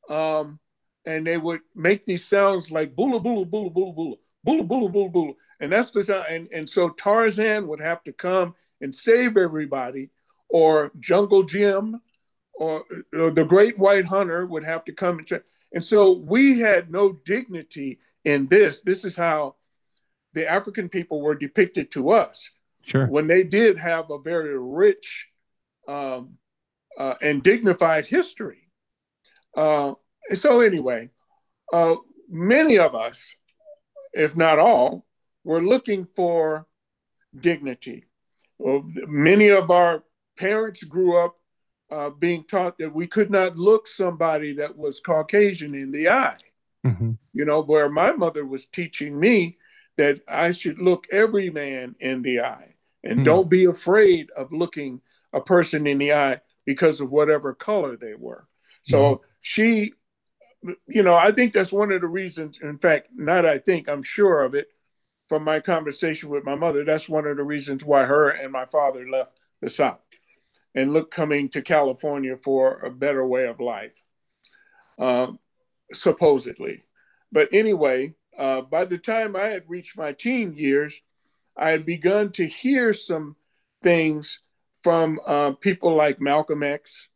Um, 0.08 0.58
and 1.06 1.26
they 1.26 1.38
would 1.38 1.60
make 1.74 2.06
these 2.06 2.24
sounds 2.24 2.70
like 2.70 2.96
bula 2.96 3.20
bula 3.20 3.44
bula 3.44 3.70
bula 3.70 3.92
bula 3.92 4.16
bula 4.44 4.62
bula 4.64 4.88
bula 4.88 5.08
bula. 5.08 5.32
And 5.60 5.72
that's 5.72 5.90
the 5.90 6.02
sound. 6.02 6.26
And, 6.28 6.48
and 6.52 6.68
so 6.68 6.90
Tarzan 6.90 7.68
would 7.68 7.80
have 7.80 8.02
to 8.04 8.12
come 8.12 8.54
and 8.80 8.94
save 8.94 9.36
everybody, 9.36 10.10
or 10.48 10.92
Jungle 10.98 11.42
Jim, 11.42 12.00
or, 12.54 12.84
or 13.14 13.30
the 13.30 13.44
Great 13.44 13.78
White 13.78 14.04
Hunter 14.04 14.46
would 14.46 14.64
have 14.64 14.84
to 14.84 14.92
come 14.92 15.18
and 15.18 15.28
say. 15.28 15.40
And 15.72 15.84
so 15.84 16.12
we 16.12 16.60
had 16.60 16.90
no 16.90 17.12
dignity 17.24 17.98
in 18.24 18.46
this. 18.46 18.82
This 18.82 19.04
is 19.04 19.16
how 19.16 19.56
the 20.32 20.48
African 20.48 20.88
people 20.88 21.20
were 21.20 21.34
depicted 21.34 21.90
to 21.92 22.10
us. 22.10 22.50
Sure. 22.82 23.06
When 23.06 23.26
they 23.26 23.42
did 23.42 23.78
have 23.78 24.10
a 24.10 24.18
very 24.18 24.58
rich 24.58 25.28
um, 25.88 26.38
uh, 26.98 27.14
and 27.20 27.42
dignified 27.42 28.06
history. 28.06 28.68
Uh, 29.56 29.94
so, 30.34 30.60
anyway, 30.60 31.10
uh, 31.72 31.96
many 32.28 32.78
of 32.78 32.94
us, 32.94 33.34
if 34.12 34.36
not 34.36 34.58
all, 34.58 35.06
were 35.44 35.62
looking 35.62 36.06
for 36.16 36.66
dignity. 37.38 38.04
Well, 38.58 38.84
many 39.06 39.48
of 39.48 39.70
our 39.70 40.04
parents 40.36 40.82
grew 40.84 41.18
up 41.18 41.36
uh, 41.90 42.10
being 42.10 42.44
taught 42.44 42.78
that 42.78 42.94
we 42.94 43.06
could 43.06 43.30
not 43.30 43.56
look 43.56 43.86
somebody 43.86 44.54
that 44.54 44.76
was 44.76 45.00
Caucasian 45.00 45.74
in 45.74 45.90
the 45.92 46.08
eye. 46.08 46.38
Mm-hmm. 46.86 47.12
You 47.32 47.44
know, 47.44 47.62
where 47.62 47.88
my 47.88 48.12
mother 48.12 48.44
was 48.44 48.66
teaching 48.66 49.18
me 49.18 49.58
that 49.96 50.20
I 50.28 50.50
should 50.50 50.78
look 50.78 51.06
every 51.10 51.50
man 51.50 51.94
in 52.00 52.22
the 52.22 52.40
eye 52.40 52.74
and 53.02 53.16
mm-hmm. 53.16 53.24
don't 53.24 53.50
be 53.50 53.64
afraid 53.64 54.30
of 54.36 54.52
looking 54.52 55.00
a 55.34 55.40
person 55.40 55.86
in 55.86 55.98
the 55.98 56.14
eye 56.14 56.40
because 56.64 57.00
of 57.00 57.10
whatever 57.10 57.52
color 57.52 57.96
they 57.96 58.14
were. 58.14 58.46
So 58.82 58.98
mm-hmm. 58.98 59.24
she, 59.40 59.92
you 60.86 61.02
know, 61.02 61.14
I 61.14 61.32
think 61.32 61.52
that's 61.52 61.72
one 61.72 61.92
of 61.92 62.00
the 62.00 62.06
reasons. 62.06 62.60
In 62.62 62.78
fact, 62.78 63.08
not 63.14 63.44
I 63.44 63.58
think, 63.58 63.88
I'm 63.88 64.02
sure 64.02 64.42
of 64.42 64.54
it 64.54 64.68
from 65.28 65.42
my 65.42 65.60
conversation 65.60 66.30
with 66.30 66.44
my 66.44 66.54
mother. 66.54 66.84
That's 66.84 67.08
one 67.08 67.26
of 67.26 67.36
the 67.36 67.42
reasons 67.42 67.84
why 67.84 68.04
her 68.04 68.30
and 68.30 68.52
my 68.52 68.64
father 68.66 69.06
left 69.08 69.38
the 69.60 69.68
South 69.68 69.98
and 70.74 70.92
look 70.92 71.10
coming 71.10 71.48
to 71.50 71.62
California 71.62 72.36
for 72.36 72.78
a 72.78 72.90
better 72.90 73.26
way 73.26 73.46
of 73.46 73.60
life, 73.60 74.02
um, 74.98 75.38
supposedly. 75.92 76.84
But 77.32 77.48
anyway, 77.52 78.14
uh, 78.38 78.62
by 78.62 78.84
the 78.84 78.98
time 78.98 79.36
I 79.36 79.46
had 79.46 79.64
reached 79.68 79.96
my 79.96 80.12
teen 80.12 80.54
years, 80.54 81.00
I 81.56 81.70
had 81.70 81.86
begun 81.86 82.32
to 82.32 82.46
hear 82.46 82.92
some 82.92 83.36
things 83.82 84.40
from 84.84 85.18
uh, 85.26 85.52
people 85.52 85.94
like 85.94 86.20
Malcolm 86.20 86.62
X. 86.62 87.08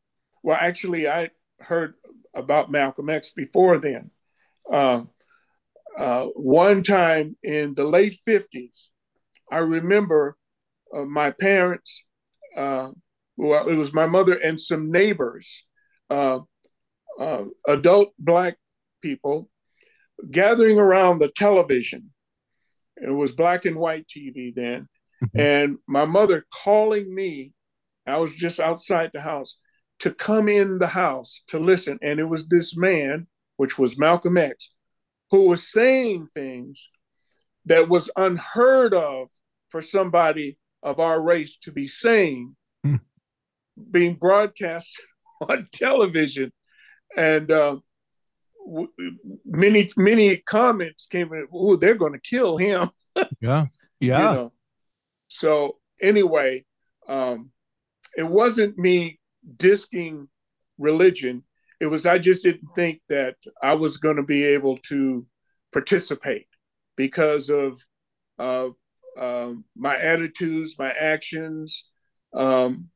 Well, 0.42 0.58
actually, 0.58 1.06
I 1.06 1.30
heard 1.60 1.94
about 2.34 2.70
Malcolm 2.70 3.10
X 3.10 3.30
before 3.30 3.78
then. 3.78 4.10
Uh, 4.72 5.02
uh, 5.96 6.24
one 6.34 6.82
time 6.82 7.36
in 7.42 7.74
the 7.74 7.84
late 7.84 8.18
50s, 8.26 8.88
I 9.52 9.58
remember 9.58 10.36
uh, 10.94 11.04
my 11.04 11.30
parents, 11.30 12.04
uh, 12.56 12.90
well, 13.36 13.68
it 13.68 13.74
was 13.74 13.92
my 13.92 14.06
mother 14.06 14.34
and 14.34 14.60
some 14.60 14.90
neighbors, 14.90 15.64
uh, 16.08 16.40
uh, 17.20 17.44
adult 17.66 18.14
Black 18.18 18.56
people, 19.02 19.50
gathering 20.30 20.78
around 20.78 21.18
the 21.18 21.28
television. 21.28 22.10
It 22.96 23.10
was 23.10 23.32
black 23.32 23.64
and 23.64 23.76
white 23.76 24.06
TV 24.08 24.54
then. 24.54 24.88
Mm-hmm. 25.22 25.40
And 25.40 25.78
my 25.86 26.04
mother 26.04 26.46
calling 26.52 27.12
me, 27.12 27.52
I 28.08 28.18
was 28.18 28.34
just 28.34 28.60
outside 28.60 29.10
the 29.12 29.20
house, 29.20 29.56
to 30.00 30.12
come 30.12 30.48
in 30.48 30.78
the 30.78 30.86
house 30.86 31.42
to 31.48 31.58
listen. 31.58 31.98
And 32.02 32.20
it 32.20 32.28
was 32.28 32.48
this 32.48 32.76
man, 32.76 33.26
which 33.56 33.78
was 33.78 33.98
Malcolm 33.98 34.36
X, 34.36 34.70
who 35.30 35.48
was 35.48 35.70
saying 35.70 36.28
things 36.32 36.90
that 37.66 37.88
was 37.88 38.10
unheard 38.16 38.94
of 38.94 39.28
for 39.68 39.82
somebody 39.82 40.58
of 40.82 41.00
our 41.00 41.20
race 41.20 41.56
to 41.58 41.72
be 41.72 41.86
saying, 41.86 42.56
hmm. 42.84 42.96
being 43.90 44.14
broadcast 44.14 45.02
on 45.40 45.66
television. 45.72 46.52
And 47.16 47.50
uh, 47.50 47.78
w- 48.64 48.92
many, 49.44 49.88
many 49.96 50.36
comments 50.38 51.06
came 51.06 51.32
in, 51.32 51.48
oh, 51.52 51.76
they're 51.76 51.94
going 51.94 52.12
to 52.12 52.20
kill 52.20 52.56
him. 52.56 52.90
yeah. 53.40 53.66
Yeah. 54.00 54.30
You 54.30 54.36
know? 54.36 54.52
So, 55.26 55.78
anyway, 56.00 56.64
um, 57.08 57.50
it 58.18 58.26
wasn't 58.26 58.76
me 58.76 59.18
disking 59.56 60.28
religion 60.76 61.42
it 61.80 61.86
was 61.86 62.06
I 62.06 62.18
just 62.18 62.42
didn't 62.42 62.68
think 62.74 63.00
that 63.08 63.36
I 63.62 63.74
was 63.74 63.96
going 63.98 64.16
to 64.16 64.22
be 64.22 64.44
able 64.44 64.76
to 64.88 65.26
participate 65.72 66.46
because 66.96 67.50
of 67.50 67.80
uh, 68.38 68.70
uh, 69.18 69.52
my 69.76 69.96
attitudes, 69.96 70.76
my 70.78 70.90
actions, 70.90 71.84
um, 72.34 72.88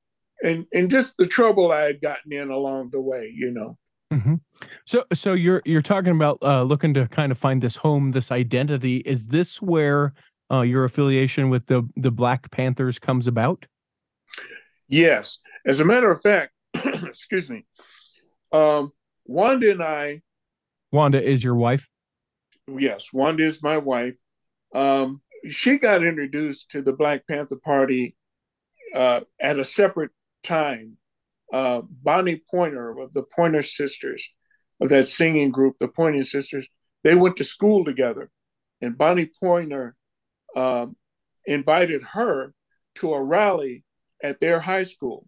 and 0.42 0.66
and 0.72 0.90
just 0.90 1.16
the 1.16 1.26
trouble 1.26 1.70
I 1.70 1.82
had 1.82 2.00
gotten 2.00 2.32
in 2.32 2.50
along 2.50 2.90
the 2.90 3.00
way. 3.00 3.32
You 3.34 3.52
know. 3.52 3.78
Mm-hmm. 4.12 4.34
So 4.84 5.04
so 5.12 5.34
you're 5.34 5.62
you're 5.64 5.82
talking 5.82 6.12
about 6.12 6.38
uh, 6.42 6.64
looking 6.64 6.92
to 6.94 7.06
kind 7.08 7.30
of 7.30 7.38
find 7.38 7.62
this 7.62 7.76
home, 7.76 8.10
this 8.10 8.32
identity. 8.32 8.96
Is 8.98 9.28
this 9.28 9.62
where 9.62 10.12
uh, 10.50 10.62
your 10.62 10.84
affiliation 10.84 11.50
with 11.50 11.66
the 11.66 11.88
the 11.96 12.10
Black 12.10 12.50
Panthers 12.50 12.98
comes 12.98 13.28
about? 13.28 13.64
Yes. 14.92 15.38
As 15.66 15.80
a 15.80 15.86
matter 15.86 16.10
of 16.10 16.20
fact, 16.20 16.52
excuse 16.74 17.48
me. 17.48 17.64
Um, 18.52 18.92
Wanda 19.24 19.70
and 19.70 19.82
I. 19.82 20.20
Wanda 20.92 21.22
is 21.22 21.42
your 21.42 21.54
wife? 21.54 21.88
Yes, 22.68 23.06
Wanda 23.10 23.42
is 23.42 23.62
my 23.62 23.78
wife. 23.78 24.16
Um, 24.74 25.22
she 25.48 25.78
got 25.78 26.04
introduced 26.04 26.70
to 26.72 26.82
the 26.82 26.92
Black 26.92 27.26
Panther 27.26 27.56
Party 27.56 28.14
uh, 28.94 29.20
at 29.40 29.58
a 29.58 29.64
separate 29.64 30.10
time. 30.42 30.98
Uh, 31.50 31.80
Bonnie 32.02 32.42
Pointer 32.50 32.98
of 32.98 33.14
the 33.14 33.22
Pointer 33.22 33.62
Sisters, 33.62 34.28
of 34.78 34.90
that 34.90 35.06
singing 35.06 35.50
group, 35.50 35.76
the 35.78 35.88
Pointer 35.88 36.22
Sisters, 36.22 36.68
they 37.02 37.14
went 37.14 37.38
to 37.38 37.44
school 37.44 37.82
together. 37.84 38.30
And 38.82 38.98
Bonnie 38.98 39.30
Pointer 39.40 39.96
uh, 40.54 40.86
invited 41.46 42.02
her 42.02 42.52
to 42.96 43.14
a 43.14 43.22
rally 43.22 43.84
at 44.22 44.40
their 44.40 44.60
high 44.60 44.84
school. 44.84 45.26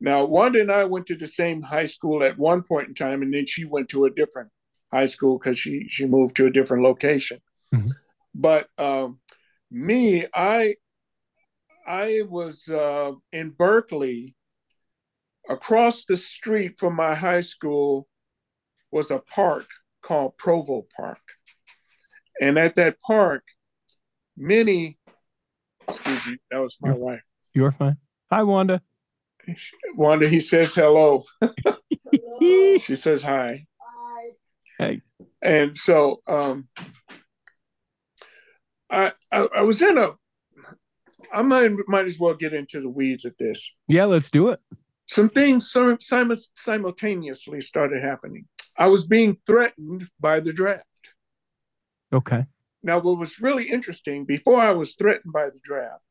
Now, 0.00 0.24
Wanda 0.24 0.60
and 0.60 0.72
I 0.72 0.84
went 0.84 1.06
to 1.06 1.14
the 1.14 1.26
same 1.26 1.62
high 1.62 1.84
school 1.84 2.22
at 2.22 2.38
one 2.38 2.62
point 2.62 2.88
in 2.88 2.94
time, 2.94 3.22
and 3.22 3.32
then 3.32 3.46
she 3.46 3.64
went 3.64 3.88
to 3.90 4.06
a 4.06 4.10
different 4.10 4.50
high 4.90 5.06
school 5.06 5.38
because 5.38 5.58
she 5.58 5.86
she 5.88 6.06
moved 6.06 6.36
to 6.36 6.46
a 6.46 6.50
different 6.50 6.82
location. 6.82 7.40
Mm-hmm. 7.74 7.90
But 8.34 8.68
um, 8.78 9.20
me, 9.70 10.26
I 10.34 10.76
I 11.86 12.22
was 12.28 12.68
uh, 12.68 13.12
in 13.32 13.50
Berkeley. 13.50 14.36
Across 15.48 16.04
the 16.04 16.16
street 16.16 16.76
from 16.78 16.94
my 16.94 17.14
high 17.14 17.40
school 17.40 18.06
was 18.92 19.10
a 19.10 19.18
park 19.18 19.66
called 20.00 20.36
Provo 20.36 20.86
Park, 20.96 21.18
and 22.40 22.56
at 22.58 22.76
that 22.76 23.00
park, 23.00 23.42
many. 24.36 24.98
Excuse 25.88 26.26
me, 26.26 26.38
that 26.52 26.58
was 26.58 26.76
my 26.80 26.92
wife. 26.92 27.22
You're 27.54 27.72
fine. 27.72 27.96
Hi, 28.30 28.42
Wanda. 28.42 28.82
Wanda, 29.94 30.28
he 30.28 30.40
says 30.40 30.74
hello. 30.74 31.22
she 32.40 32.96
says 32.96 33.22
hi. 33.22 33.66
Hey. 34.78 35.02
And 35.42 35.76
so 35.76 36.22
um, 36.26 36.68
I, 38.88 39.12
I, 39.32 39.48
I 39.56 39.62
was 39.62 39.82
in 39.82 39.98
a 39.98 40.12
I 41.32 41.42
might 41.42 41.70
might 41.86 42.06
as 42.06 42.18
well 42.18 42.34
get 42.34 42.52
into 42.52 42.80
the 42.80 42.88
weeds 42.88 43.24
of 43.24 43.36
this. 43.38 43.70
Yeah, 43.86 44.06
let's 44.06 44.30
do 44.30 44.48
it. 44.48 44.60
Some 45.06 45.28
things 45.28 45.74
simultaneously 46.54 47.60
started 47.60 48.02
happening. 48.02 48.46
I 48.76 48.86
was 48.86 49.06
being 49.06 49.38
threatened 49.46 50.08
by 50.20 50.40
the 50.40 50.52
draft. 50.52 50.84
Okay. 52.12 52.46
now, 52.82 52.98
what 52.98 53.18
was 53.18 53.40
really 53.40 53.68
interesting, 53.68 54.24
before 54.24 54.60
I 54.60 54.72
was 54.72 54.94
threatened 54.94 55.32
by 55.32 55.46
the 55.46 55.60
draft, 55.62 56.02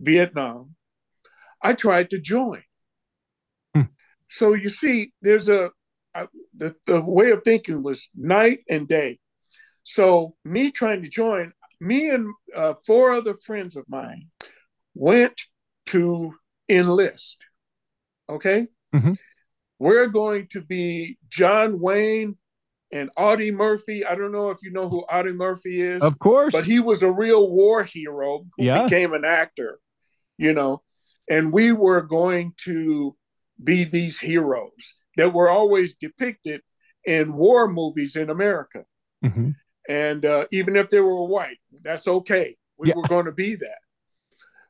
Vietnam, 0.00 0.74
I 1.64 1.72
tried 1.72 2.10
to 2.10 2.20
join. 2.20 2.62
Hmm. 3.74 3.82
So 4.28 4.52
you 4.52 4.68
see, 4.68 5.12
there's 5.22 5.48
a, 5.48 5.70
the, 6.56 6.76
the 6.86 7.00
way 7.00 7.30
of 7.30 7.42
thinking 7.42 7.82
was 7.82 8.08
night 8.14 8.60
and 8.70 8.86
day. 8.86 9.18
So 9.82 10.36
me 10.44 10.70
trying 10.70 11.02
to 11.02 11.08
join, 11.08 11.52
me 11.80 12.10
and 12.10 12.32
uh, 12.54 12.74
four 12.86 13.10
other 13.10 13.34
friends 13.34 13.74
of 13.74 13.84
mine 13.88 14.28
went 14.94 15.42
to 15.86 16.34
enlist. 16.68 17.38
Okay, 18.28 18.68
mm-hmm. 18.94 19.14
we're 19.78 20.06
going 20.06 20.46
to 20.52 20.62
be 20.62 21.18
John 21.28 21.80
Wayne 21.80 22.38
and 22.92 23.10
Audie 23.16 23.50
Murphy. 23.50 24.06
I 24.06 24.14
don't 24.14 24.32
know 24.32 24.50
if 24.50 24.62
you 24.62 24.70
know 24.70 24.88
who 24.88 25.00
Audie 25.00 25.32
Murphy 25.32 25.82
is. 25.82 26.00
Of 26.00 26.18
course. 26.18 26.52
But 26.52 26.64
he 26.64 26.80
was 26.80 27.02
a 27.02 27.10
real 27.10 27.50
war 27.50 27.82
hero 27.82 28.46
who 28.56 28.64
yeah. 28.64 28.84
became 28.84 29.12
an 29.12 29.24
actor, 29.24 29.80
you 30.38 30.54
know. 30.54 30.83
And 31.28 31.52
we 31.52 31.72
were 31.72 32.02
going 32.02 32.54
to 32.64 33.16
be 33.62 33.84
these 33.84 34.18
heroes 34.18 34.94
that 35.16 35.32
were 35.32 35.48
always 35.48 35.94
depicted 35.94 36.60
in 37.04 37.34
war 37.34 37.68
movies 37.68 38.16
in 38.16 38.30
America. 38.30 38.84
Mm-hmm. 39.24 39.50
And 39.88 40.24
uh, 40.24 40.46
even 40.50 40.76
if 40.76 40.90
they 40.90 41.00
were 41.00 41.24
white, 41.24 41.58
that's 41.82 42.08
okay. 42.08 42.56
We 42.78 42.88
yeah. 42.88 42.94
were 42.96 43.08
going 43.08 43.26
to 43.26 43.32
be 43.32 43.56
that. 43.56 43.78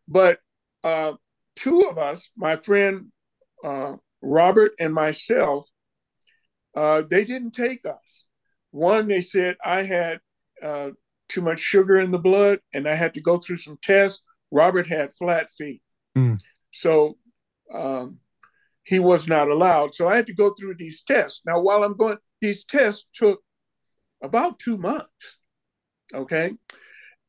But 0.06 0.38
uh, 0.82 1.12
two 1.56 1.82
of 1.82 1.98
us, 1.98 2.28
my 2.36 2.56
friend 2.56 3.12
uh, 3.64 3.94
Robert 4.20 4.72
and 4.78 4.92
myself, 4.92 5.66
uh, 6.76 7.02
they 7.08 7.24
didn't 7.24 7.52
take 7.52 7.86
us. 7.86 8.26
One, 8.70 9.06
they 9.06 9.20
said 9.20 9.56
I 9.64 9.84
had 9.84 10.20
uh, 10.62 10.90
too 11.28 11.40
much 11.40 11.60
sugar 11.60 11.98
in 11.98 12.10
the 12.10 12.18
blood 12.18 12.58
and 12.72 12.88
I 12.88 12.94
had 12.94 13.14
to 13.14 13.20
go 13.20 13.38
through 13.38 13.58
some 13.58 13.78
tests. 13.80 14.22
Robert 14.50 14.86
had 14.86 15.14
flat 15.14 15.50
feet. 15.56 15.82
Mm. 16.16 16.38
So 16.70 17.16
um, 17.72 18.18
he 18.84 18.98
was 18.98 19.26
not 19.26 19.48
allowed. 19.48 19.94
So 19.94 20.08
I 20.08 20.16
had 20.16 20.26
to 20.26 20.34
go 20.34 20.52
through 20.54 20.74
these 20.76 21.02
tests. 21.02 21.42
Now, 21.46 21.60
while 21.60 21.82
I'm 21.82 21.96
going, 21.96 22.18
these 22.40 22.64
tests 22.64 23.06
took 23.12 23.40
about 24.22 24.58
two 24.58 24.76
months. 24.76 25.38
Okay. 26.14 26.52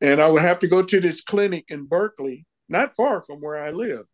And 0.00 0.20
I 0.20 0.28
would 0.28 0.42
have 0.42 0.60
to 0.60 0.68
go 0.68 0.82
to 0.82 1.00
this 1.00 1.22
clinic 1.22 1.66
in 1.68 1.86
Berkeley, 1.86 2.46
not 2.68 2.94
far 2.94 3.22
from 3.22 3.40
where 3.40 3.56
I 3.56 3.70
lived, 3.70 4.08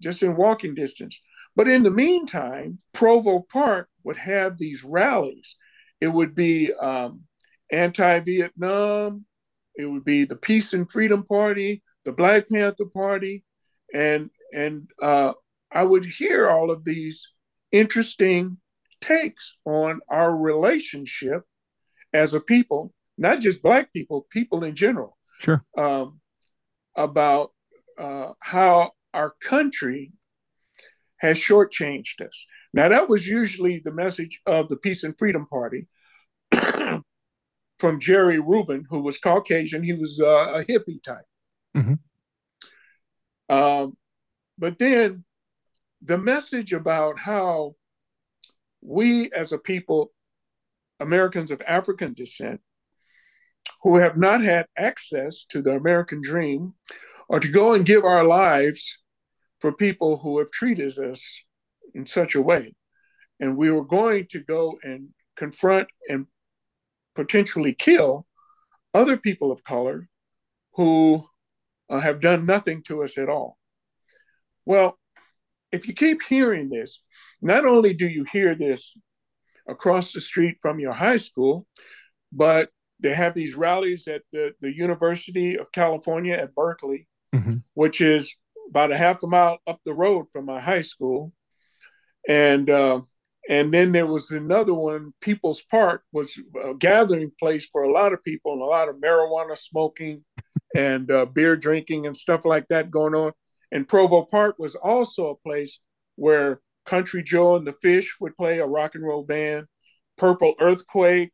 just 0.00 0.22
in 0.22 0.36
walking 0.36 0.74
distance. 0.74 1.20
But 1.54 1.68
in 1.68 1.82
the 1.82 1.90
meantime, 1.90 2.78
Provo 2.94 3.44
Park 3.52 3.88
would 4.04 4.16
have 4.16 4.56
these 4.56 4.82
rallies. 4.84 5.56
It 6.00 6.08
would 6.08 6.34
be 6.34 6.72
um, 6.72 7.22
anti 7.70 8.20
Vietnam, 8.20 9.26
it 9.76 9.86
would 9.86 10.04
be 10.04 10.24
the 10.24 10.36
Peace 10.36 10.72
and 10.72 10.90
Freedom 10.90 11.24
Party, 11.24 11.82
the 12.04 12.12
Black 12.12 12.48
Panther 12.50 12.86
Party, 12.86 13.44
and 13.92 14.30
and 14.52 14.88
uh, 15.00 15.32
I 15.70 15.84
would 15.84 16.04
hear 16.04 16.48
all 16.48 16.70
of 16.70 16.84
these 16.84 17.28
interesting 17.70 18.58
takes 19.00 19.56
on 19.64 20.00
our 20.08 20.34
relationship 20.36 21.42
as 22.12 22.34
a 22.34 22.40
people, 22.40 22.92
not 23.16 23.40
just 23.40 23.62
Black 23.62 23.92
people, 23.92 24.26
people 24.30 24.64
in 24.64 24.74
general. 24.74 25.16
Sure. 25.42 25.64
Um, 25.76 26.20
about 26.94 27.52
uh, 27.98 28.32
how 28.40 28.92
our 29.14 29.34
country 29.40 30.12
has 31.18 31.38
shortchanged 31.38 32.20
us. 32.20 32.46
Now, 32.74 32.88
that 32.88 33.08
was 33.08 33.26
usually 33.26 33.80
the 33.84 33.92
message 33.92 34.40
of 34.46 34.68
the 34.68 34.76
Peace 34.76 35.04
and 35.04 35.14
Freedom 35.18 35.46
Party 35.46 35.86
from 37.78 38.00
Jerry 38.00 38.38
Rubin, 38.38 38.84
who 38.88 39.00
was 39.00 39.18
Caucasian. 39.18 39.82
He 39.82 39.92
was 39.92 40.20
uh, 40.20 40.52
a 40.60 40.64
hippie 40.64 41.02
type. 41.02 41.24
Mm-hmm. 41.76 41.94
Um, 43.52 43.98
but 44.56 44.78
then 44.78 45.24
the 46.00 46.16
message 46.16 46.72
about 46.72 47.18
how 47.18 47.74
we 48.80 49.30
as 49.32 49.52
a 49.52 49.58
people, 49.58 50.10
Americans 50.98 51.50
of 51.50 51.60
African 51.66 52.14
descent, 52.14 52.62
who 53.82 53.98
have 53.98 54.16
not 54.16 54.40
had 54.40 54.66
access 54.78 55.44
to 55.50 55.60
the 55.60 55.74
American 55.76 56.22
dream, 56.22 56.72
or 57.28 57.40
to 57.40 57.48
go 57.48 57.74
and 57.74 57.84
give 57.84 58.04
our 58.04 58.24
lives 58.24 58.96
for 59.60 59.70
people 59.70 60.16
who 60.18 60.38
have 60.38 60.50
treated 60.50 60.98
us 60.98 61.40
in 61.94 62.06
such 62.06 62.34
a 62.34 62.40
way. 62.40 62.74
And 63.38 63.58
we 63.58 63.70
were 63.70 63.84
going 63.84 64.28
to 64.30 64.40
go 64.40 64.78
and 64.82 65.08
confront 65.36 65.88
and 66.08 66.26
potentially 67.14 67.74
kill 67.74 68.26
other 68.94 69.18
people 69.18 69.52
of 69.52 69.62
color 69.62 70.08
who 70.74 71.26
uh, 71.92 72.00
have 72.00 72.20
done 72.20 72.46
nothing 72.46 72.82
to 72.84 73.04
us 73.04 73.18
at 73.18 73.28
all. 73.28 73.58
Well, 74.64 74.98
if 75.70 75.86
you 75.86 75.94
keep 75.94 76.22
hearing 76.22 76.70
this, 76.70 77.02
not 77.42 77.66
only 77.66 77.92
do 77.92 78.08
you 78.08 78.24
hear 78.24 78.54
this 78.54 78.92
across 79.68 80.12
the 80.12 80.20
street 80.20 80.56
from 80.62 80.80
your 80.80 80.94
high 80.94 81.18
school, 81.18 81.66
but 82.32 82.70
they 82.98 83.14
have 83.14 83.34
these 83.34 83.56
rallies 83.56 84.08
at 84.08 84.22
the, 84.32 84.52
the 84.60 84.74
University 84.74 85.58
of 85.58 85.70
California 85.72 86.34
at 86.34 86.54
Berkeley, 86.54 87.08
mm-hmm. 87.34 87.56
which 87.74 88.00
is 88.00 88.36
about 88.70 88.92
a 88.92 88.96
half 88.96 89.22
a 89.22 89.26
mile 89.26 89.58
up 89.66 89.80
the 89.84 89.92
road 89.92 90.26
from 90.32 90.46
my 90.46 90.60
high 90.60 90.80
school, 90.80 91.32
and 92.26 92.70
uh, 92.70 93.00
and 93.48 93.74
then 93.74 93.92
there 93.92 94.06
was 94.06 94.30
another 94.30 94.72
one. 94.72 95.12
People's 95.20 95.62
Park 95.62 96.04
was 96.12 96.40
a 96.64 96.74
gathering 96.74 97.32
place 97.38 97.68
for 97.70 97.82
a 97.82 97.92
lot 97.92 98.12
of 98.12 98.22
people 98.24 98.52
and 98.52 98.62
a 98.62 98.66
lot 98.66 98.88
of 98.88 98.96
marijuana 98.96 99.58
smoking 99.58 100.24
and 100.76 101.10
uh, 101.10 101.26
beer 101.26 101.56
drinking 101.56 102.06
and 102.06 102.16
stuff 102.16 102.44
like 102.44 102.68
that 102.68 102.90
going 102.90 103.14
on. 103.14 103.32
And 103.70 103.88
Provo 103.88 104.22
Park 104.24 104.58
was 104.58 104.74
also 104.74 105.30
a 105.30 105.36
place 105.36 105.78
where 106.16 106.60
Country 106.84 107.22
Joe 107.22 107.56
and 107.56 107.66
the 107.66 107.72
Fish 107.72 108.16
would 108.20 108.36
play 108.36 108.58
a 108.58 108.66
rock 108.66 108.94
and 108.94 109.04
roll 109.04 109.24
band, 109.24 109.66
Purple 110.18 110.54
Earthquake, 110.60 111.32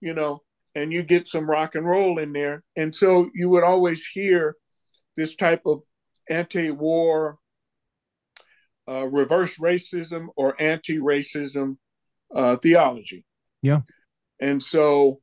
you 0.00 0.14
know, 0.14 0.42
and 0.74 0.92
you 0.92 1.02
get 1.02 1.26
some 1.26 1.50
rock 1.50 1.74
and 1.74 1.86
roll 1.86 2.18
in 2.18 2.32
there. 2.32 2.62
And 2.76 2.94
so 2.94 3.30
you 3.34 3.48
would 3.50 3.64
always 3.64 4.06
hear 4.06 4.56
this 5.16 5.34
type 5.34 5.62
of 5.66 5.82
anti-war, 6.30 7.38
uh, 8.88 9.06
reverse 9.08 9.58
racism, 9.58 10.28
or 10.36 10.60
anti-racism 10.60 11.76
uh, 12.34 12.56
theology. 12.56 13.24
Yeah. 13.60 13.80
And 14.40 14.62
so 14.62 15.20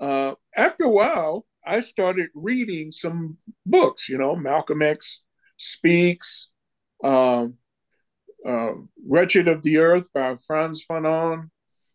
uh, 0.00 0.34
after 0.56 0.84
a 0.84 0.90
while, 0.90 1.44
I 1.66 1.80
started 1.80 2.30
reading 2.34 2.90
some 2.90 3.38
books. 3.64 4.08
You 4.08 4.18
know, 4.18 4.36
Malcolm 4.36 4.82
X 4.82 5.20
speaks. 5.56 6.48
Um, 7.02 7.58
uh, 8.46 8.72
Wretched 9.06 9.48
of 9.48 9.62
the 9.62 9.78
Earth 9.78 10.12
by 10.12 10.36
Frantz 10.46 10.84
Fanon, 10.84 11.50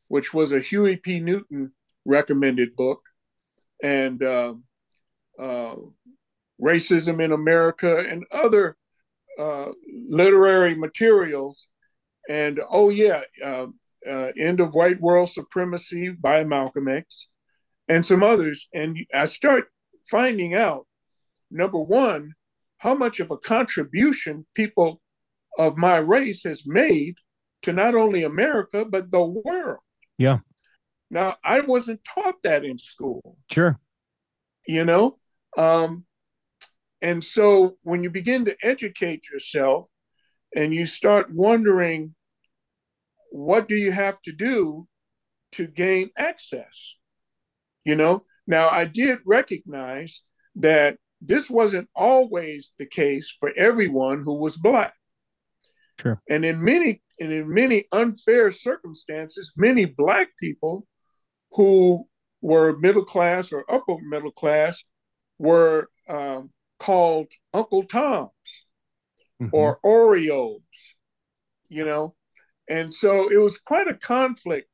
which 0.08 0.34
was 0.34 0.52
a 0.52 0.60
Huey 0.60 0.96
P. 0.96 1.20
Newton 1.20 1.72
recommended 2.06 2.76
book, 2.76 3.02
and 3.84 4.24
uh, 4.24 4.54
uh, 5.40 5.76
Racism 6.62 7.24
in 7.24 7.32
America, 7.32 8.00
and 8.00 8.26
other 8.32 8.78
uh, 9.38 9.72
literary 10.10 10.76
materials. 10.76 11.68
And 12.30 12.60
oh, 12.70 12.90
yeah, 12.90 13.22
uh, 13.44 13.68
uh, 14.10 14.32
End 14.38 14.60
of 14.60 14.74
White 14.74 15.02
World 15.02 15.30
Supremacy 15.30 16.10
by 16.10 16.44
Malcolm 16.44 16.88
X, 16.88 17.30
and 17.88 18.06
some 18.06 18.24
others. 18.24 18.68
And 18.74 18.98
I 19.14 19.26
start 19.26 19.66
finding 20.10 20.54
out, 20.54 20.88
number 21.50 21.80
one, 21.80 22.34
how 22.78 22.94
much 22.94 23.20
of 23.20 23.32
a 23.32 23.38
contribution 23.38 24.46
people 24.54 25.02
of 25.58 25.78
my 25.78 25.98
race 25.98 26.44
has 26.44 26.64
made 26.66 27.16
to 27.64 27.74
not 27.74 27.96
only 27.96 28.24
America, 28.24 28.86
but 28.86 29.12
the 29.12 29.26
world. 29.26 29.80
Yeah. 30.18 30.40
Now, 31.10 31.38
I 31.44 31.62
wasn't 31.62 32.04
taught 32.04 32.36
that 32.44 32.64
in 32.64 32.78
school. 32.78 33.38
Sure. 33.52 33.80
You 34.68 34.86
know, 34.86 35.18
um, 35.58 36.06
and 37.02 37.24
so 37.24 37.78
when 37.84 38.04
you 38.04 38.10
begin 38.10 38.46
to 38.46 38.56
educate 38.62 39.30
yourself 39.30 39.88
and 40.56 40.74
you 40.74 40.86
start 40.86 41.34
wondering, 41.34 42.16
what 43.32 43.68
do 43.68 43.76
you 43.76 43.92
have 43.92 44.22
to 44.24 44.32
do 44.32 44.88
to 45.54 45.68
gain 45.68 46.10
access? 46.18 46.96
You 47.88 47.96
know, 47.96 48.26
now 48.46 48.68
I 48.68 48.84
did 48.84 49.20
recognize 49.26 50.22
that 50.58 50.98
this 51.22 51.50
wasn't 51.50 51.88
always 51.96 52.74
the 52.78 52.86
case 52.86 53.34
for 53.40 53.54
everyone 53.56 54.24
who 54.24 54.36
was 54.36 54.58
black. 54.58 54.94
Sure. 55.98 56.22
And 56.30 56.44
in 56.44 56.62
many 56.62 57.02
and 57.18 57.32
in 57.32 57.50
many 57.52 57.86
unfair 57.94 58.52
circumstances, 58.52 59.54
many 59.56 59.86
black 59.86 60.32
people 60.38 60.86
who 61.54 62.10
were 62.42 62.78
middle 62.78 63.06
class 63.06 63.54
or 63.54 63.64
upper 63.72 63.96
middle 64.04 64.32
class 64.32 64.84
were 65.40 65.88
um, 66.10 66.52
called 66.80 67.32
Uncle 67.54 67.84
Tom's 67.84 68.30
mm-hmm. 69.42 69.48
or 69.54 69.80
Oreos, 69.86 70.60
you 71.70 71.86
know. 71.86 72.16
And 72.70 72.94
so 72.94 73.32
it 73.32 73.38
was 73.38 73.60
quite 73.60 73.88
a 73.88 73.94
conflict 73.94 74.68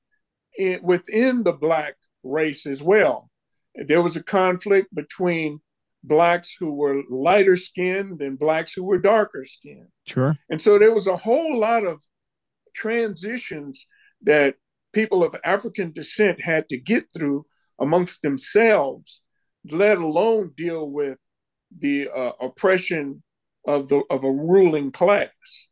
in, 0.57 0.79
within 0.81 1.43
the 1.43 1.53
black 1.53 1.93
race 2.23 2.65
as 2.65 2.81
well. 2.81 3.29
there 3.75 4.01
was 4.01 4.15
a 4.15 4.23
conflict 4.23 4.93
between 4.93 5.59
blacks 6.03 6.55
who 6.59 6.73
were 6.73 7.01
lighter 7.09 7.57
skinned 7.57 8.21
and 8.21 8.37
blacks 8.37 8.73
who 8.73 8.83
were 8.83 8.99
darker 8.99 9.43
skinned. 9.43 9.87
Sure. 10.05 10.37
And 10.49 10.61
so 10.61 10.77
there 10.77 10.93
was 10.93 11.07
a 11.07 11.17
whole 11.17 11.57
lot 11.57 11.85
of 11.85 12.01
transitions 12.75 13.87
that 14.21 14.55
people 14.91 15.23
of 15.23 15.35
African 15.43 15.91
descent 15.91 16.41
had 16.41 16.69
to 16.69 16.77
get 16.77 17.05
through 17.13 17.45
amongst 17.79 18.21
themselves, 18.21 19.21
let 19.69 19.97
alone 19.97 20.51
deal 20.55 20.89
with 20.89 21.17
the 21.77 22.09
uh, 22.09 22.33
oppression 22.39 23.23
of 23.65 23.87
the 23.87 24.03
of 24.09 24.23
a 24.23 24.31
ruling 24.31 24.91
class. 24.91 25.67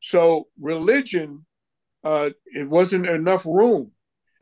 So 0.00 0.48
religion, 0.60 1.46
uh, 2.04 2.30
it 2.46 2.68
wasn't 2.68 3.06
enough 3.06 3.46
room, 3.46 3.92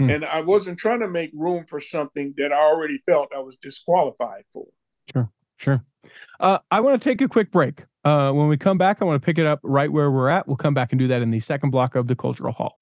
hmm. 0.01 0.11
and 0.11 0.25
I 0.25 0.41
wasn't 0.41 0.79
trying 0.79 1.01
to 1.01 1.09
make 1.09 1.31
room 1.35 1.65
for 1.67 1.81
something 1.81 2.35
that 2.39 2.53
I 2.53 2.61
already 2.61 3.03
felt 3.07 3.33
I 3.35 3.41
was 3.41 3.57
disqualified 3.57 4.45
for. 4.53 4.67
Sure, 5.13 5.31
sure. 5.57 5.85
Uh, 6.39 6.59
I 6.71 6.81
want 6.81 7.01
to 7.01 7.09
take 7.09 7.21
a 7.21 7.29
quick 7.29 7.51
break. 7.51 7.85
Uh, 8.05 8.33
when 8.33 8.49
we 8.49 8.57
come 8.57 8.79
back, 8.79 9.03
I 9.03 9.05
want 9.05 9.21
to 9.21 9.25
pick 9.25 9.39
it 9.39 9.47
up 9.47 9.61
right 9.63 9.93
where 9.93 10.11
we're 10.11 10.31
at. 10.31 10.47
We'll 10.47 10.57
come 10.57 10.73
back 10.73 10.93
and 10.93 10.99
do 10.99 11.07
that 11.09 11.21
in 11.21 11.31
the 11.31 11.41
second 11.41 11.71
block 11.71 11.95
of 11.95 12.07
the 12.07 12.17
Cultural 12.17 12.53
Hall. 12.53 12.79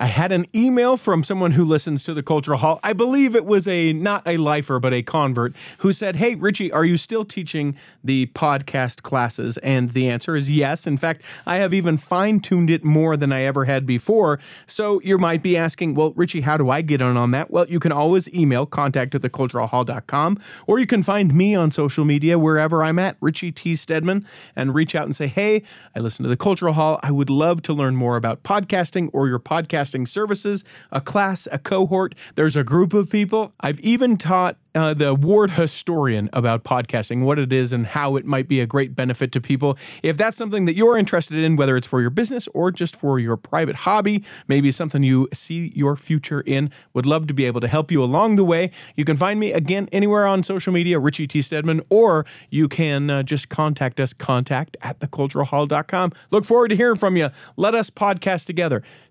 I 0.00 0.06
had 0.06 0.30
an 0.30 0.46
email 0.54 0.96
from 0.96 1.24
someone 1.24 1.52
who 1.52 1.64
listens 1.64 2.04
to 2.04 2.14
the 2.14 2.22
Cultural 2.22 2.58
Hall. 2.58 2.78
I 2.84 2.92
believe 2.92 3.34
it 3.34 3.44
was 3.44 3.66
a 3.66 3.92
not 3.92 4.22
a 4.28 4.36
lifer, 4.36 4.78
but 4.78 4.94
a 4.94 5.02
convert 5.02 5.54
who 5.78 5.92
said, 5.92 6.16
Hey, 6.16 6.36
Richie, 6.36 6.70
are 6.70 6.84
you 6.84 6.96
still 6.96 7.24
teaching 7.24 7.76
the 8.04 8.26
podcast 8.26 9.02
classes? 9.02 9.56
And 9.58 9.90
the 9.90 10.08
answer 10.08 10.36
is 10.36 10.52
yes. 10.52 10.86
In 10.86 10.98
fact, 10.98 11.22
I 11.46 11.56
have 11.56 11.74
even 11.74 11.96
fine 11.96 12.38
tuned 12.38 12.70
it 12.70 12.84
more 12.84 13.16
than 13.16 13.32
I 13.32 13.42
ever 13.42 13.64
had 13.64 13.86
before. 13.86 14.38
So 14.68 15.00
you 15.02 15.18
might 15.18 15.42
be 15.42 15.56
asking, 15.56 15.94
Well, 15.94 16.12
Richie, 16.14 16.42
how 16.42 16.56
do 16.56 16.70
I 16.70 16.80
get 16.80 17.00
in 17.00 17.16
on 17.16 17.32
that? 17.32 17.50
Well, 17.50 17.66
you 17.68 17.80
can 17.80 17.90
always 17.90 18.32
email 18.32 18.66
contact 18.66 19.16
at 19.16 19.22
theculturalhall.com, 19.22 20.40
or 20.68 20.78
you 20.78 20.86
can 20.86 21.02
find 21.02 21.34
me 21.34 21.56
on 21.56 21.72
social 21.72 22.04
media 22.04 22.38
wherever 22.38 22.84
I'm 22.84 23.00
at, 23.00 23.16
Richie 23.20 23.50
T. 23.50 23.74
Steadman, 23.74 24.24
and 24.54 24.76
reach 24.76 24.94
out 24.94 25.06
and 25.06 25.16
say, 25.16 25.26
Hey, 25.26 25.64
I 25.96 25.98
listen 25.98 26.22
to 26.22 26.28
the 26.28 26.36
Cultural 26.36 26.74
Hall. 26.74 27.00
I 27.02 27.10
would 27.10 27.30
love 27.30 27.62
to 27.62 27.72
learn 27.72 27.96
more 27.96 28.14
about 28.14 28.44
podcasting 28.44 29.10
or 29.12 29.26
your 29.26 29.40
podcast 29.40 29.87
broadcasting 29.88 30.06
services, 30.06 30.64
a 30.92 31.00
class, 31.00 31.48
a 31.50 31.58
cohort. 31.58 32.14
There's 32.34 32.56
a 32.56 32.64
group 32.64 32.92
of 32.92 33.08
people. 33.08 33.52
I've 33.60 33.80
even 33.80 34.16
taught 34.18 34.56
uh, 34.74 34.94
the 34.94 35.14
ward 35.14 35.52
historian 35.52 36.28
about 36.32 36.62
podcasting, 36.62 37.24
what 37.24 37.38
it 37.38 37.52
is 37.52 37.72
and 37.72 37.86
how 37.86 38.16
it 38.16 38.24
might 38.24 38.46
be 38.46 38.60
a 38.60 38.66
great 38.66 38.94
benefit 38.94 39.32
to 39.32 39.40
people. 39.40 39.76
If 40.02 40.16
that's 40.16 40.36
something 40.36 40.66
that 40.66 40.76
you're 40.76 40.96
interested 40.96 41.38
in, 41.38 41.56
whether 41.56 41.76
it's 41.76 41.86
for 41.86 42.00
your 42.00 42.10
business 42.10 42.48
or 42.54 42.70
just 42.70 42.94
for 42.94 43.18
your 43.18 43.36
private 43.36 43.76
hobby, 43.76 44.24
maybe 44.46 44.70
something 44.70 45.02
you 45.02 45.28
see 45.32 45.72
your 45.74 45.96
future 45.96 46.42
in, 46.42 46.70
would 46.94 47.06
love 47.06 47.26
to 47.26 47.34
be 47.34 47.44
able 47.46 47.60
to 47.60 47.68
help 47.68 47.90
you 47.90 48.04
along 48.04 48.36
the 48.36 48.44
way. 48.44 48.70
You 48.94 49.04
can 49.04 49.16
find 49.16 49.40
me 49.40 49.52
again 49.52 49.88
anywhere 49.90 50.26
on 50.26 50.42
social 50.42 50.72
media, 50.72 50.98
Richie 50.98 51.26
T. 51.26 51.42
Steadman, 51.42 51.80
or 51.88 52.26
you 52.50 52.68
can 52.68 53.10
uh, 53.10 53.22
just 53.22 53.48
contact 53.48 53.98
us, 53.98 54.12
contact 54.12 54.76
at 54.82 55.00
theculturalhall.com. 55.00 56.12
Look 56.30 56.44
forward 56.44 56.68
to 56.68 56.76
hearing 56.76 56.96
from 56.96 57.16
you. 57.16 57.30
Let 57.56 57.74
us 57.74 57.90
podcast 57.90 58.46
together. 58.46 58.82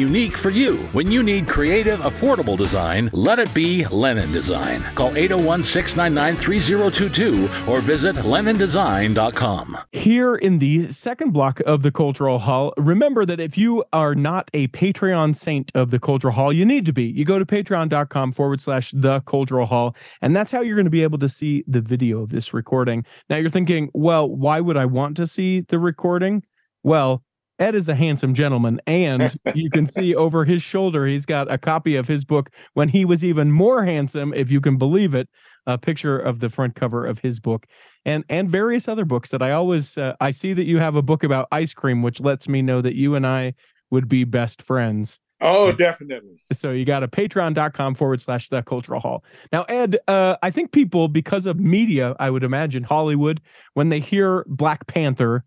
unique 0.00 0.36
for 0.36 0.50
you. 0.50 0.76
When 0.92 1.10
you 1.10 1.22
need 1.22 1.46
creative, 1.46 2.00
affordable 2.00 2.56
design, 2.56 3.10
let 3.12 3.38
it 3.38 3.52
be 3.52 3.84
Lennon 3.86 4.32
Design. 4.32 4.80
Call 4.94 5.14
801 5.16 5.62
699 5.62 6.36
3022 6.36 7.70
or 7.70 7.80
visit 7.80 8.16
LennonDesign.com. 8.16 9.78
Here 9.92 10.34
in 10.34 10.58
the 10.58 10.90
second 10.90 11.32
block 11.32 11.60
of 11.60 11.82
the 11.82 11.92
Cultural 11.92 12.38
Hall, 12.38 12.72
remember 12.78 13.26
that 13.26 13.40
if 13.40 13.58
you 13.58 13.84
are 13.92 14.14
not 14.14 14.50
a 14.54 14.68
Patreon 14.68 15.36
saint 15.36 15.70
of 15.74 15.90
the 15.90 16.00
Cultural 16.00 16.32
Hall, 16.32 16.52
you 16.52 16.64
need 16.64 16.86
to 16.86 16.92
be. 16.92 17.04
You 17.04 17.24
go 17.24 17.38
to 17.38 17.44
patreon.com 17.44 18.32
forward 18.32 18.60
slash 18.60 18.90
the 18.92 19.20
Cultural 19.20 19.66
Hall, 19.66 19.94
and 20.22 20.34
that's 20.34 20.50
how 20.50 20.62
you're 20.62 20.76
going 20.76 20.84
to 20.84 20.90
be 20.90 21.02
able 21.02 21.18
to 21.18 21.28
see 21.28 21.62
the 21.66 21.80
video 21.80 22.22
of 22.22 22.30
this 22.30 22.54
recording. 22.54 23.04
Now 23.28 23.36
you're 23.36 23.50
thinking, 23.50 23.90
well, 23.92 24.28
why 24.28 24.60
would 24.60 24.76
I 24.76 24.86
want 24.86 25.16
to 25.18 25.26
see 25.26 25.60
the 25.60 25.78
recording? 25.78 26.42
Well, 26.82 27.22
Ed 27.60 27.74
is 27.74 27.88
a 27.88 27.94
handsome 27.94 28.32
gentleman, 28.32 28.80
and 28.86 29.38
you 29.54 29.70
can 29.70 29.86
see 29.86 30.14
over 30.16 30.44
his 30.46 30.62
shoulder, 30.62 31.06
he's 31.06 31.26
got 31.26 31.52
a 31.52 31.58
copy 31.58 31.94
of 31.94 32.08
his 32.08 32.24
book 32.24 32.50
when 32.72 32.88
he 32.88 33.04
was 33.04 33.22
even 33.22 33.52
more 33.52 33.84
handsome, 33.84 34.32
if 34.34 34.50
you 34.50 34.60
can 34.60 34.78
believe 34.78 35.14
it. 35.14 35.28
A 35.66 35.76
picture 35.76 36.18
of 36.18 36.40
the 36.40 36.48
front 36.48 36.74
cover 36.74 37.06
of 37.06 37.18
his 37.18 37.38
book, 37.38 37.66
and 38.06 38.24
and 38.30 38.48
various 38.48 38.88
other 38.88 39.04
books 39.04 39.28
that 39.28 39.42
I 39.42 39.52
always 39.52 39.98
uh, 39.98 40.14
I 40.18 40.30
see 40.30 40.54
that 40.54 40.64
you 40.64 40.78
have 40.78 40.96
a 40.96 41.02
book 41.02 41.22
about 41.22 41.48
ice 41.52 41.74
cream, 41.74 42.02
which 42.02 42.18
lets 42.18 42.48
me 42.48 42.62
know 42.62 42.80
that 42.80 42.96
you 42.96 43.14
and 43.14 43.26
I 43.26 43.54
would 43.90 44.08
be 44.08 44.24
best 44.24 44.62
friends. 44.62 45.20
Oh, 45.42 45.72
definitely. 45.72 46.42
So 46.52 46.72
you 46.72 46.84
got 46.84 47.02
a 47.02 47.08
patreon.com 47.08 47.94
forward 47.94 48.20
slash 48.20 48.48
the 48.48 48.62
cultural 48.62 49.00
hall. 49.00 49.24
Now, 49.52 49.62
Ed, 49.68 49.98
uh, 50.06 50.36
I 50.42 50.50
think 50.50 50.70
people, 50.70 51.08
because 51.08 51.46
of 51.46 51.58
media, 51.58 52.14
I 52.20 52.30
would 52.30 52.44
imagine 52.44 52.82
Hollywood, 52.82 53.40
when 53.72 53.88
they 53.88 54.00
hear 54.00 54.44
Black 54.48 54.86
Panther, 54.86 55.44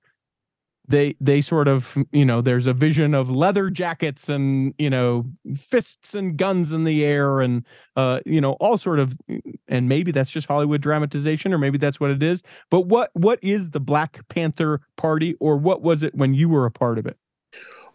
they 0.88 1.16
they 1.22 1.42
sort 1.42 1.68
of 1.68 1.98
you 2.12 2.26
know 2.26 2.42
there's 2.42 2.66
a 2.66 2.74
vision 2.74 3.14
of 3.14 3.30
leather 3.30 3.70
jackets 3.70 4.28
and 4.28 4.74
you 4.78 4.90
know 4.90 5.26
fists 5.56 6.14
and 6.14 6.38
guns 6.38 6.72
in 6.72 6.84
the 6.84 7.06
air 7.06 7.40
and 7.40 7.66
uh 7.96 8.20
you 8.26 8.42
know 8.42 8.54
all 8.54 8.78
sort 8.78 9.00
of 9.00 9.18
and 9.68 9.88
maybe 9.88 10.12
that's 10.12 10.32
just 10.32 10.48
hollywood 10.48 10.82
dramatization 10.82 11.54
or 11.54 11.58
maybe 11.58 11.78
that's 11.78 12.00
what 12.00 12.12
it 12.12 12.22
is. 12.22 12.44
But 12.70 12.82
what 12.82 13.12
what 13.14 13.40
is 13.42 13.72
the 13.72 13.80
black 13.80 14.28
panther 14.28 14.82
party 14.98 15.36
or 15.40 15.58
what 15.58 15.82
was 15.82 16.04
it 16.04 16.14
when 16.16 16.34
you 16.34 16.50
were 16.50 16.66
a 16.66 16.72
part 16.72 16.98
of 16.98 17.06
it? 17.06 17.18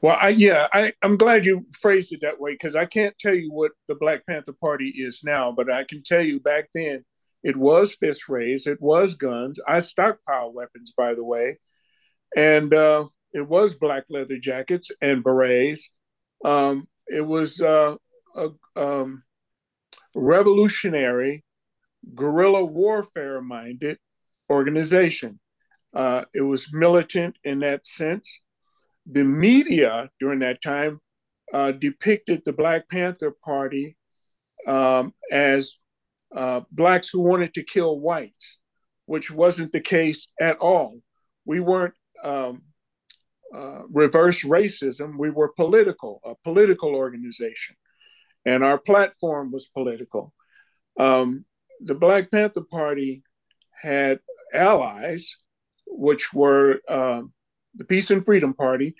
Well 0.00 0.16
I, 0.20 0.28
yeah 0.28 0.68
I, 0.72 0.92
i'm 1.02 1.16
glad 1.16 1.44
you 1.44 1.66
phrased 1.72 2.12
it 2.12 2.20
that 2.20 2.40
way 2.40 2.52
because 2.52 2.76
i 2.76 2.84
can't 2.84 3.18
tell 3.18 3.34
you 3.34 3.50
what 3.50 3.72
the 3.88 3.96
black 3.96 4.24
panther 4.26 4.52
party 4.52 4.90
is 4.90 5.22
now 5.24 5.50
but 5.50 5.70
i 5.70 5.82
can 5.82 6.04
tell 6.04 6.22
you 6.22 6.38
back 6.38 6.68
then 6.72 7.04
it 7.42 7.56
was 7.56 7.96
fist 7.96 8.28
raised 8.28 8.68
it 8.68 8.80
was 8.80 9.14
guns. 9.14 9.58
I 9.66 9.80
stockpile 9.80 10.52
weapons 10.52 10.94
by 10.96 11.14
the 11.14 11.24
way 11.24 11.58
and 12.36 12.72
uh, 12.74 13.06
it 13.32 13.46
was 13.46 13.76
black 13.76 14.04
leather 14.08 14.38
jackets 14.38 14.90
and 15.00 15.22
berets. 15.22 15.90
Um, 16.44 16.88
it 17.06 17.26
was 17.26 17.60
uh, 17.60 17.96
a 18.36 18.50
um, 18.76 19.22
revolutionary, 20.14 21.44
guerrilla 22.14 22.64
warfare 22.64 23.40
minded 23.40 23.98
organization. 24.50 25.40
Uh, 25.94 26.24
it 26.34 26.42
was 26.42 26.72
militant 26.72 27.38
in 27.44 27.60
that 27.60 27.86
sense. 27.86 28.40
The 29.06 29.24
media 29.24 30.10
during 30.20 30.40
that 30.40 30.62
time 30.62 31.00
uh, 31.52 31.72
depicted 31.72 32.42
the 32.44 32.52
Black 32.52 32.88
Panther 32.88 33.34
Party 33.42 33.96
um, 34.66 35.14
as 35.32 35.76
uh, 36.34 36.60
blacks 36.70 37.08
who 37.08 37.20
wanted 37.20 37.54
to 37.54 37.62
kill 37.62 37.98
whites, 37.98 38.58
which 39.06 39.30
wasn't 39.30 39.72
the 39.72 39.80
case 39.80 40.28
at 40.40 40.58
all. 40.58 41.00
We 41.46 41.60
weren't 41.60 41.94
um, 42.24 42.62
uh, 43.54 43.82
reverse 43.90 44.44
racism, 44.44 45.18
we 45.18 45.30
were 45.30 45.48
political, 45.48 46.20
a 46.24 46.34
political 46.44 46.94
organization, 46.94 47.76
and 48.44 48.62
our 48.62 48.78
platform 48.78 49.50
was 49.50 49.68
political. 49.68 50.34
Um, 50.98 51.44
the 51.80 51.94
Black 51.94 52.30
Panther 52.30 52.62
Party 52.62 53.22
had 53.80 54.20
allies, 54.52 55.36
which 55.86 56.32
were 56.32 56.80
uh, 56.88 57.22
the 57.74 57.84
Peace 57.84 58.10
and 58.10 58.24
Freedom 58.24 58.52
Party, 58.52 58.94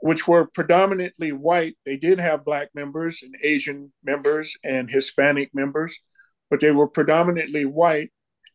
which 0.00 0.28
were 0.28 0.46
predominantly 0.46 1.32
white. 1.32 1.76
They 1.84 1.96
did 1.96 2.20
have 2.20 2.44
Black 2.44 2.68
members 2.74 3.22
and 3.22 3.34
Asian 3.42 3.92
members 4.02 4.56
and 4.64 4.90
Hispanic 4.90 5.54
members, 5.54 5.98
but 6.50 6.60
they 6.60 6.70
were 6.70 6.88
predominantly 6.88 7.64
white, 7.64 8.12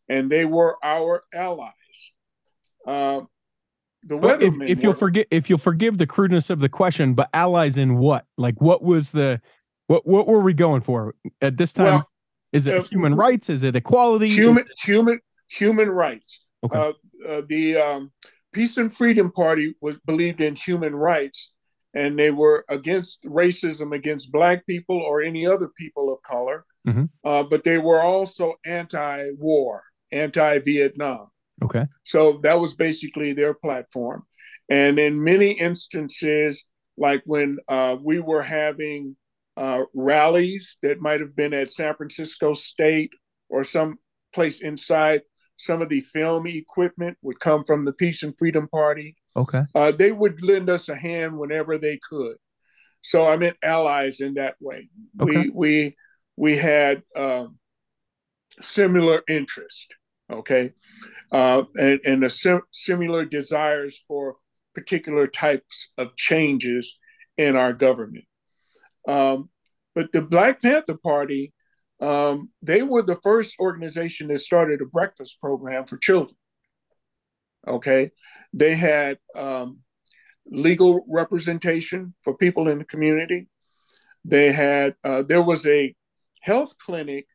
and 0.08 0.32
they 0.32 0.46
were 0.46 0.78
our 0.84 1.24
allies. 1.34 1.74
Uh, 2.88 3.22
the 4.04 4.18
weather. 4.18 4.46
If, 4.46 4.62
if 4.62 4.84
you'll 4.84 4.94
forget, 4.94 5.28
if 5.32 5.50
you'll 5.50 5.60
forgive 5.60 5.98
the 5.98 6.08
crudeness 6.08 6.50
of 6.50 6.60
the 6.60 6.70
question, 6.70 7.14
but 7.14 7.30
allies 7.34 7.78
in 7.78 7.98
what? 7.98 8.26
Like, 8.38 8.60
what 8.62 8.82
was 8.82 9.12
the, 9.12 9.42
what 9.88 10.08
what 10.08 10.28
were 10.28 10.42
we 10.42 10.54
going 10.54 10.82
for 10.82 11.16
at 11.42 11.58
this 11.58 11.74
time? 11.74 11.86
Well, 11.86 12.10
is 12.52 12.68
it 12.68 12.78
uh, 12.78 12.84
human 12.84 13.16
rights? 13.16 13.50
Is 13.50 13.64
it 13.64 13.76
equality? 13.76 14.28
Human 14.30 14.66
human 14.84 15.20
human 15.50 15.90
rights. 15.90 16.42
Okay. 16.64 16.78
Uh, 16.78 16.92
uh, 17.28 17.42
the 17.48 17.78
um, 17.78 18.12
Peace 18.52 18.78
and 18.78 18.96
Freedom 18.96 19.32
Party 19.32 19.76
was 19.82 19.98
believed 20.00 20.42
in 20.42 20.56
human 20.56 20.96
rights, 20.96 21.52
and 21.94 22.18
they 22.18 22.32
were 22.32 22.66
against 22.70 23.24
racism 23.24 23.96
against 23.96 24.32
Black 24.32 24.66
people 24.66 24.98
or 24.98 25.22
any 25.22 25.48
other 25.48 25.70
people 25.78 26.12
of 26.12 26.22
color. 26.24 26.66
mm-hmm. 26.88 27.06
uh, 27.24 27.44
but 27.44 27.64
they 27.64 27.78
were 27.78 28.02
also 28.02 28.56
anti-war, 28.66 29.84
anti-Vietnam. 30.12 31.28
Okay. 31.64 31.86
So 32.04 32.40
that 32.44 32.60
was 32.60 32.74
basically 32.76 33.34
their 33.34 33.54
platform. 33.54 34.24
And 34.70 34.98
in 35.00 35.24
many 35.24 35.52
instances, 35.52 36.64
like 36.98 37.22
when 37.26 37.58
uh, 37.68 37.98
we 38.02 38.20
were 38.20 38.42
having 38.42 39.16
uh, 39.58 39.82
rallies 39.94 40.78
that 40.82 41.02
might 41.02 41.20
have 41.20 41.36
been 41.36 41.54
at 41.54 41.72
San 41.72 41.94
Francisco 41.96 42.54
State 42.54 43.12
or 43.50 43.64
some 43.64 43.98
place 44.34 44.62
inside, 44.62 45.22
some 45.58 45.82
of 45.82 45.90
the 45.90 46.02
film 46.02 46.48
equipment 46.48 47.18
would 47.22 47.40
come 47.40 47.64
from 47.64 47.86
the 47.86 47.94
Peace 47.94 48.24
and 48.24 48.34
Freedom 48.38 48.68
Party. 48.70 49.16
Okay. 49.36 49.62
Uh, 49.76 49.92
they 49.92 50.12
would 50.12 50.42
lend 50.42 50.70
us 50.70 50.90
a 50.90 50.96
hand 50.96 51.38
whenever 51.38 51.78
they 51.78 52.00
could. 52.10 52.38
So 53.02 53.28
I 53.28 53.36
meant 53.38 53.58
allies 53.64 54.20
in 54.22 54.34
that 54.34 54.56
way. 54.60 54.90
Okay. 55.20 55.50
We 55.50 55.50
we 55.50 55.96
we 56.38 56.58
had 56.58 57.04
um, 57.16 57.58
similar 58.62 59.22
interest, 59.28 59.94
okay, 60.32 60.74
uh, 61.32 61.64
and 61.76 62.00
and 62.06 62.24
a 62.24 62.30
sim- 62.30 62.62
similar 62.72 63.26
desires 63.26 64.04
for 64.08 64.38
particular 64.74 65.28
types 65.28 65.90
of 65.98 66.16
changes 66.16 66.98
in 67.38 67.56
our 67.56 67.74
government. 67.74 68.26
Um, 69.08 69.50
but 69.96 70.12
the 70.14 70.22
Black 70.22 70.62
Panther 70.62 70.98
Party, 70.98 71.54
um, 72.00 72.50
they 72.62 72.82
were 72.82 73.02
the 73.02 73.20
first 73.22 73.60
organization 73.60 74.28
that 74.28 74.40
started 74.40 74.82
a 74.82 74.86
breakfast 74.86 75.40
program 75.40 75.86
for 75.86 75.98
children. 75.98 76.38
Okay, 77.68 78.12
they 78.54 78.76
had 78.76 79.20
um, 79.36 79.80
legal 80.48 81.06
representation 81.08 82.14
for 82.22 82.36
people 82.36 82.68
in 82.68 82.80
the 82.80 82.86
community. 82.86 83.48
They 84.26 84.52
had 84.52 84.96
uh, 85.04 85.24
there 85.24 85.42
was 85.42 85.66
a 85.68 85.96
health 86.42 86.78
clinic 86.78 87.28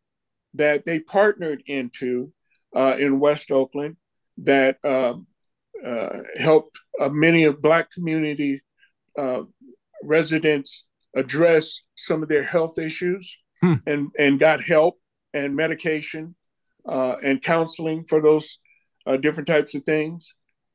that 0.55 0.85
they 0.85 0.99
partnered 0.99 1.63
into 1.67 2.33
uh, 2.77 2.95
in 2.99 3.19
West 3.19 3.51
Oakland 3.51 3.97
that 4.39 4.77
um, 4.85 5.27
uh, 5.85 6.19
helped 6.39 6.79
uh, 7.01 7.09
many 7.09 7.45
of 7.45 7.63
Black 7.63 7.91
community 7.91 8.61
uh, 9.19 9.43
residents 10.03 10.85
address 11.15 11.81
some 11.97 12.23
of 12.23 12.29
their 12.29 12.43
health 12.43 12.79
issues 12.79 13.39
hmm. 13.63 13.75
and, 13.87 14.09
and 14.19 14.39
got 14.39 14.63
help 14.63 15.01
and 15.33 15.57
medication 15.57 16.35
uh, 16.87 17.17
and 17.25 17.43
counseling 17.43 18.05
for 18.05 18.21
those 18.21 18.59
uh, 19.07 19.17
different 19.17 19.47
types 19.47 19.75
of 19.75 19.83
things. 19.85 20.35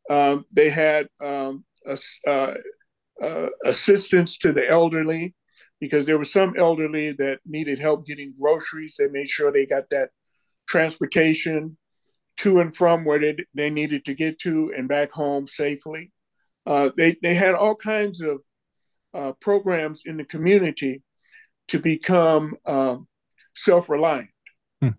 Um, 0.10 0.46
they 0.54 0.72
had 0.72 1.08
um, 1.24 1.64
a, 1.86 2.68
assistance 3.64 4.40
to 4.40 4.52
the 4.52 4.68
elderly 4.68 5.36
because 5.80 6.08
there 6.08 6.18
were 6.18 6.24
some 6.24 6.56
elderly 6.58 7.12
that 7.12 7.40
needed 7.46 7.78
help 7.78 8.08
getting 8.08 8.34
groceries. 8.40 8.96
They 8.98 9.08
made 9.08 9.30
sure 9.30 9.52
they 9.52 9.68
got 9.68 9.90
that 9.92 10.10
transportation 10.68 11.78
to 12.42 12.60
and 12.60 12.76
from 12.76 13.06
where 13.06 13.20
they, 13.20 13.36
they 13.54 13.70
needed 13.70 14.06
to 14.06 14.14
get 14.14 14.40
to 14.40 14.74
and 14.76 14.88
back 14.88 15.12
home 15.12 15.46
safely. 15.48 16.12
Uh, 16.66 16.90
they, 16.98 17.16
they 17.22 17.34
had 17.34 17.54
all 17.54 17.76
kinds 17.76 18.22
of 18.22 18.40
uh, 19.14 19.32
programs 19.34 20.04
in 20.06 20.18
the 20.18 20.24
community 20.24 21.04
to 21.68 21.80
become 21.80 22.56
um, 22.66 23.08
self 23.56 23.90
reliant. 23.90 24.30
Hmm. 24.82 24.90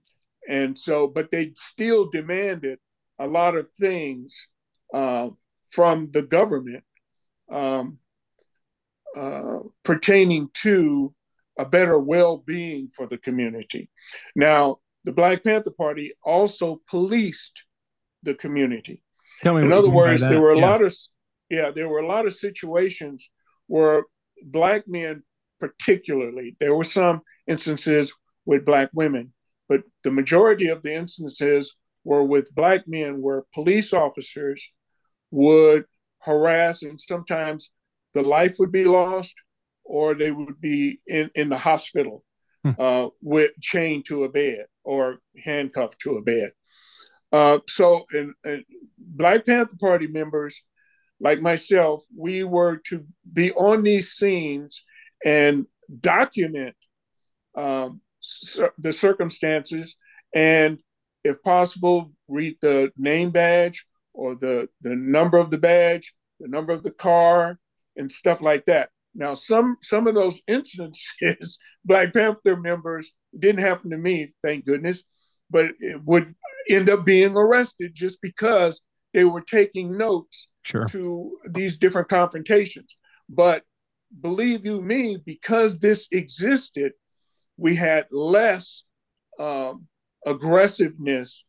And 0.48 0.78
so, 0.78 1.06
but 1.06 1.30
they 1.30 1.52
still 1.56 2.08
demanded 2.10 2.78
a 3.18 3.26
lot 3.26 3.56
of 3.56 3.68
things 3.78 4.48
uh, 4.94 5.28
from 5.70 6.10
the 6.12 6.22
government 6.22 6.84
um, 7.50 7.98
uh, 9.16 9.58
pertaining 9.82 10.48
to 10.54 11.14
a 11.58 11.66
better 11.66 11.98
well 11.98 12.38
being 12.38 12.90
for 12.94 13.06
the 13.06 13.18
community. 13.18 13.90
Now, 14.34 14.78
the 15.04 15.12
Black 15.12 15.42
Panther 15.44 15.70
Party 15.70 16.12
also 16.24 16.80
policed 16.88 17.64
the 18.22 18.34
community. 18.34 19.02
Tell 19.40 19.54
me 19.54 19.62
In 19.62 19.72
other 19.72 19.90
words, 19.90 20.26
there 20.26 20.40
were 20.40 20.52
a 20.52 20.58
yeah. 20.58 20.70
lot 20.70 20.82
of 20.82 20.94
yeah, 21.50 21.70
there 21.70 21.88
were 21.88 21.98
a 21.98 22.06
lot 22.06 22.26
of 22.26 22.32
situations 22.32 23.28
where 23.66 24.04
black 24.42 24.88
men, 24.88 25.22
particularly, 25.60 26.56
there 26.60 26.74
were 26.74 26.84
some 26.84 27.20
instances 27.46 28.14
with 28.46 28.64
black 28.64 28.88
women, 28.94 29.32
but 29.68 29.82
the 30.02 30.10
majority 30.10 30.68
of 30.68 30.82
the 30.82 30.94
instances 30.94 31.76
were 32.04 32.24
with 32.24 32.54
black 32.54 32.88
men 32.88 33.20
where 33.20 33.44
police 33.52 33.92
officers 33.92 34.70
would 35.30 35.84
harass 36.20 36.82
and 36.82 37.00
sometimes 37.00 37.70
the 38.14 38.22
life 38.22 38.56
would 38.58 38.72
be 38.72 38.84
lost 38.84 39.34
or 39.84 40.14
they 40.14 40.30
would 40.30 40.60
be 40.60 41.00
in, 41.06 41.30
in 41.34 41.48
the 41.48 41.58
hospital 41.58 42.24
hmm. 42.64 42.70
uh, 42.78 43.08
with 43.20 43.50
chained 43.60 44.04
to 44.06 44.24
a 44.24 44.28
bed 44.28 44.64
or 44.84 45.18
handcuffed 45.44 45.98
to 46.00 46.16
a 46.16 46.22
bed. 46.22 46.52
Uh, 47.32 47.58
so, 47.68 48.04
and, 48.12 48.34
Black 48.98 49.46
Panther 49.46 49.76
Party 49.80 50.06
members 50.06 50.60
like 51.20 51.40
myself, 51.40 52.04
we 52.16 52.44
were 52.44 52.76
to 52.88 53.04
be 53.32 53.52
on 53.52 53.82
these 53.82 54.12
scenes 54.12 54.84
and 55.24 55.66
document 56.00 56.74
um, 57.56 58.00
the 58.78 58.92
circumstances 58.92 59.96
and, 60.34 60.78
if 61.24 61.42
possible, 61.42 62.12
read 62.28 62.56
the 62.60 62.90
name 62.96 63.30
badge 63.30 63.86
or 64.12 64.34
the, 64.34 64.68
the 64.80 64.96
number 64.96 65.38
of 65.38 65.50
the 65.50 65.58
badge, 65.58 66.14
the 66.40 66.48
number 66.48 66.72
of 66.72 66.82
the 66.82 66.90
car, 66.90 67.58
and 67.96 68.10
stuff 68.10 68.40
like 68.40 68.64
that. 68.66 68.90
Now, 69.14 69.34
some 69.34 69.76
some 69.82 70.06
of 70.06 70.14
those 70.14 70.40
instances, 70.46 71.58
Black 71.84 72.14
Panther 72.14 72.56
members 72.56 73.12
didn't 73.38 73.60
happen 73.60 73.90
to 73.90 73.96
me, 73.96 74.32
thank 74.42 74.64
goodness, 74.64 75.04
but 75.50 75.70
it 75.80 76.02
would 76.04 76.34
end 76.68 76.88
up 76.88 77.04
being 77.04 77.36
arrested 77.36 77.92
just 77.94 78.20
because 78.22 78.80
they 79.12 79.24
were 79.24 79.42
taking 79.42 79.96
notes 79.96 80.48
sure. 80.62 80.86
to 80.86 81.36
these 81.50 81.76
different 81.76 82.08
confrontations. 82.08 82.96
But 83.28 83.62
believe 84.20 84.64
you 84.64 84.80
me, 84.80 85.18
because 85.24 85.78
this 85.78 86.08
existed, 86.10 86.92
we 87.56 87.76
had 87.76 88.06
less 88.10 88.84
um, 89.38 89.86
aggressiveness 90.26 91.44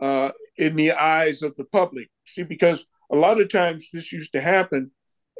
uh, 0.00 0.30
in 0.56 0.76
the 0.76 0.92
eyes 0.92 1.42
of 1.42 1.54
the 1.56 1.64
public. 1.64 2.08
See, 2.26 2.42
because 2.42 2.86
a 3.10 3.16
lot 3.16 3.40
of 3.40 3.50
times 3.50 3.88
this 3.92 4.12
used 4.12 4.32
to 4.32 4.40
happen 4.40 4.90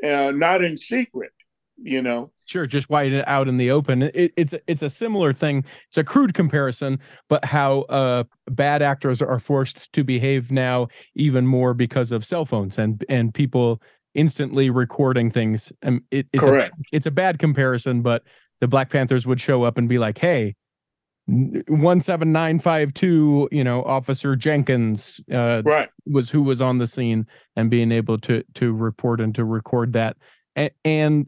uh, 0.04 0.32
not 0.34 0.62
in 0.64 0.76
secret, 0.76 1.32
you 1.76 2.02
know. 2.02 2.30
Sure, 2.44 2.66
just 2.66 2.90
white 2.90 3.12
it 3.12 3.26
out 3.26 3.48
in 3.48 3.56
the 3.56 3.70
open. 3.70 4.02
It, 4.02 4.32
it's 4.36 4.54
it's 4.66 4.82
a 4.82 4.90
similar 4.90 5.32
thing. 5.32 5.64
It's 5.88 5.98
a 5.98 6.04
crude 6.04 6.34
comparison, 6.34 6.98
but 7.28 7.44
how 7.44 7.82
uh, 7.82 8.24
bad 8.50 8.82
actors 8.82 9.22
are 9.22 9.38
forced 9.38 9.92
to 9.92 10.04
behave 10.04 10.50
now 10.50 10.88
even 11.14 11.46
more 11.46 11.74
because 11.74 12.12
of 12.12 12.24
cell 12.24 12.44
phones 12.44 12.78
and 12.78 13.04
and 13.08 13.32
people 13.32 13.80
instantly 14.14 14.70
recording 14.70 15.30
things. 15.30 15.72
And 15.82 15.98
um, 15.98 16.04
it, 16.10 16.26
it's 16.32 16.42
Correct. 16.42 16.72
A, 16.72 16.82
it's 16.92 17.06
a 17.06 17.10
bad 17.10 17.38
comparison, 17.38 18.02
but 18.02 18.22
the 18.60 18.68
Black 18.68 18.90
Panthers 18.90 19.26
would 19.26 19.40
show 19.40 19.62
up 19.64 19.78
and 19.78 19.88
be 19.88 19.98
like, 19.98 20.18
"Hey, 20.18 20.54
one 21.26 22.00
seven 22.00 22.32
nine 22.32 22.58
five 22.58 22.92
two, 22.92 23.48
you 23.52 23.62
know, 23.62 23.82
Officer 23.84 24.34
Jenkins, 24.34 25.20
uh, 25.32 25.62
right, 25.64 25.88
was 26.06 26.30
who 26.30 26.42
was 26.42 26.60
on 26.60 26.78
the 26.78 26.86
scene 26.86 27.26
and 27.56 27.70
being 27.70 27.92
able 27.92 28.18
to 28.18 28.42
to 28.54 28.72
report 28.72 29.20
and 29.20 29.34
to 29.36 29.44
record 29.44 29.92
that, 29.92 30.16
and 30.84 31.26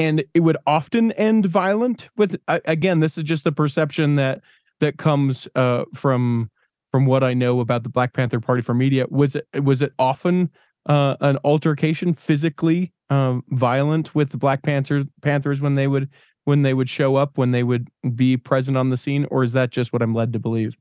and, 0.00 0.24
it 0.32 0.40
would 0.40 0.56
often 0.66 1.12
end 1.12 1.46
violent. 1.46 2.08
With 2.16 2.40
again, 2.48 3.00
this 3.00 3.18
is 3.18 3.24
just 3.24 3.44
the 3.44 3.52
perception 3.52 4.16
that 4.16 4.40
that 4.80 4.96
comes 4.96 5.46
uh, 5.54 5.84
from 5.94 6.50
from 6.90 7.06
what 7.06 7.22
I 7.22 7.34
know 7.34 7.60
about 7.60 7.82
the 7.82 7.88
Black 7.88 8.14
Panther 8.14 8.40
Party 8.40 8.62
for 8.62 8.74
media. 8.74 9.06
Was 9.10 9.36
it 9.36 9.46
was 9.62 9.82
it 9.82 9.92
often 9.98 10.50
uh, 10.86 11.16
an 11.20 11.38
altercation, 11.44 12.14
physically 12.14 12.92
um, 13.10 13.44
violent 13.50 14.14
with 14.14 14.30
the 14.30 14.38
Black 14.38 14.62
Panthers 14.62 15.04
Panthers 15.22 15.60
when 15.60 15.74
they 15.74 15.86
would 15.86 16.08
when 16.44 16.62
they 16.62 16.74
would 16.74 16.88
show 16.88 17.16
up, 17.16 17.36
when 17.36 17.50
they 17.50 17.62
would 17.62 17.88
be 18.14 18.36
present 18.36 18.76
on 18.76 18.88
the 18.88 18.96
scene, 18.96 19.26
or 19.30 19.42
is 19.42 19.52
that 19.52 19.70
just 19.70 19.92
what 19.92 20.02
I'm 20.02 20.14
led 20.14 20.32
to 20.32 20.38
believe? 20.38 20.74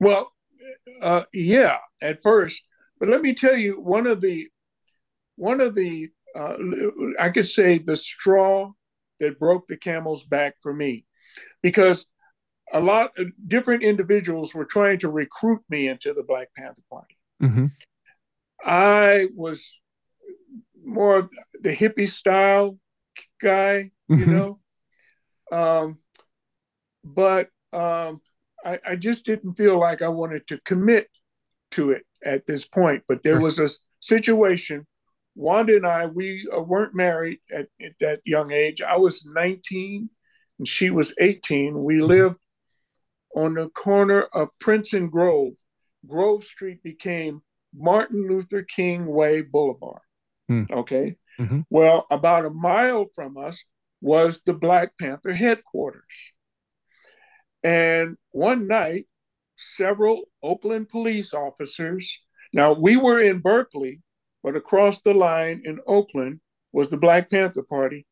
Well, 0.00 0.32
uh, 1.00 1.22
yeah, 1.32 1.78
at 2.02 2.22
first, 2.22 2.64
but 2.98 3.08
let 3.08 3.22
me 3.22 3.32
tell 3.32 3.56
you 3.56 3.80
one 3.80 4.06
of 4.06 4.20
the 4.20 4.48
one 5.36 5.60
of 5.60 5.74
the 5.74 6.10
uh, 6.36 6.54
I 7.18 7.30
could 7.30 7.46
say 7.46 7.78
the 7.78 7.96
straw 7.96 8.72
that 9.18 9.38
broke 9.38 9.66
the 9.66 9.76
camel's 9.76 10.24
back 10.24 10.56
for 10.60 10.72
me, 10.72 11.04
because 11.62 12.06
a 12.72 12.80
lot 12.80 13.18
of 13.18 13.28
different 13.46 13.82
individuals 13.82 14.54
were 14.54 14.64
trying 14.64 14.98
to 14.98 15.08
recruit 15.08 15.62
me 15.68 15.88
into 15.88 16.12
the 16.12 16.22
Black 16.22 16.48
Panther 16.56 16.82
Party. 16.90 17.16
Mm-hmm. 17.42 17.66
I 18.64 19.28
was 19.34 19.74
more 20.84 21.30
the 21.60 21.74
hippie 21.74 22.08
style 22.08 22.78
guy, 23.40 23.90
you 24.08 24.16
mm-hmm. 24.16 24.30
know. 24.30 24.60
Um, 25.52 25.98
but 27.02 27.48
um, 27.72 28.20
I, 28.64 28.78
I, 28.86 28.96
just 28.96 29.24
didn't 29.24 29.54
feel 29.54 29.78
like 29.78 30.00
I 30.02 30.08
wanted 30.08 30.46
to 30.48 30.60
commit 30.64 31.08
to 31.72 31.90
it 31.90 32.04
at 32.24 32.46
this 32.46 32.66
point. 32.66 33.02
But 33.08 33.22
there 33.22 33.40
was 33.40 33.58
a 33.58 33.68
situation. 34.00 34.86
Wanda 35.34 35.76
and 35.76 35.86
I, 35.86 36.06
we 36.06 36.48
uh, 36.54 36.60
weren't 36.60 36.94
married 36.94 37.38
at, 37.52 37.68
at, 37.80 37.92
that 38.00 38.20
young 38.24 38.52
age. 38.52 38.82
I 38.82 38.96
was 38.96 39.24
19 39.24 40.10
and 40.58 40.68
she 40.68 40.90
was 40.90 41.14
18. 41.18 41.82
We 41.82 41.94
mm-hmm. 41.94 42.04
lived 42.04 42.40
on 43.34 43.54
the 43.54 43.68
corner 43.68 44.22
of 44.32 44.48
Prince 44.58 44.92
and 44.92 45.10
Grove. 45.10 45.54
Grove 46.06 46.44
Street 46.44 46.82
became 46.82 47.42
Martin 47.74 48.28
Luther 48.28 48.62
King 48.62 49.06
Way 49.06 49.42
Boulevard. 49.42 50.02
Hmm. 50.48 50.64
Okay. 50.70 51.16
Mhm. 51.38 51.64
Well, 51.70 52.06
about 52.10 52.44
a 52.44 52.50
mile 52.50 53.06
from 53.14 53.36
us 53.36 53.64
was 54.00 54.42
the 54.42 54.54
Black 54.54 54.98
Panther 54.98 55.32
headquarters. 55.32 56.32
And 57.62 58.16
one 58.30 58.66
night, 58.66 59.06
several 59.56 60.24
Oakland 60.42 60.88
police 60.88 61.34
officers, 61.34 62.18
now 62.52 62.72
we 62.72 62.96
were 62.96 63.20
in 63.20 63.40
Berkeley, 63.40 64.00
but 64.42 64.56
across 64.56 65.00
the 65.00 65.14
line 65.14 65.62
in 65.64 65.80
Oakland 65.86 66.40
was 66.72 66.88
the 66.88 66.96
Black 66.96 67.30
Panther 67.30 67.62
Party, 67.62 68.06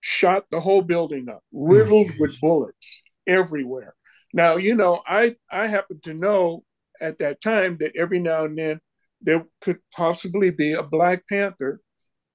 shot 0.00 0.44
the 0.50 0.60
whole 0.60 0.82
building 0.82 1.28
up, 1.28 1.42
riddled 1.52 2.12
with 2.18 2.40
bullets 2.40 3.02
everywhere. 3.26 3.94
Now, 4.32 4.56
you 4.56 4.74
know, 4.74 5.02
I 5.06 5.36
I 5.50 5.66
happen 5.66 6.00
to 6.02 6.14
know 6.14 6.64
at 7.00 7.18
that 7.18 7.40
time 7.40 7.78
that 7.78 7.96
every 7.96 8.18
now 8.18 8.44
and 8.44 8.58
then 8.58 8.80
there 9.20 9.46
could 9.60 9.78
possibly 9.94 10.50
be 10.50 10.72
a 10.72 10.82
Black 10.82 11.26
Panther 11.28 11.80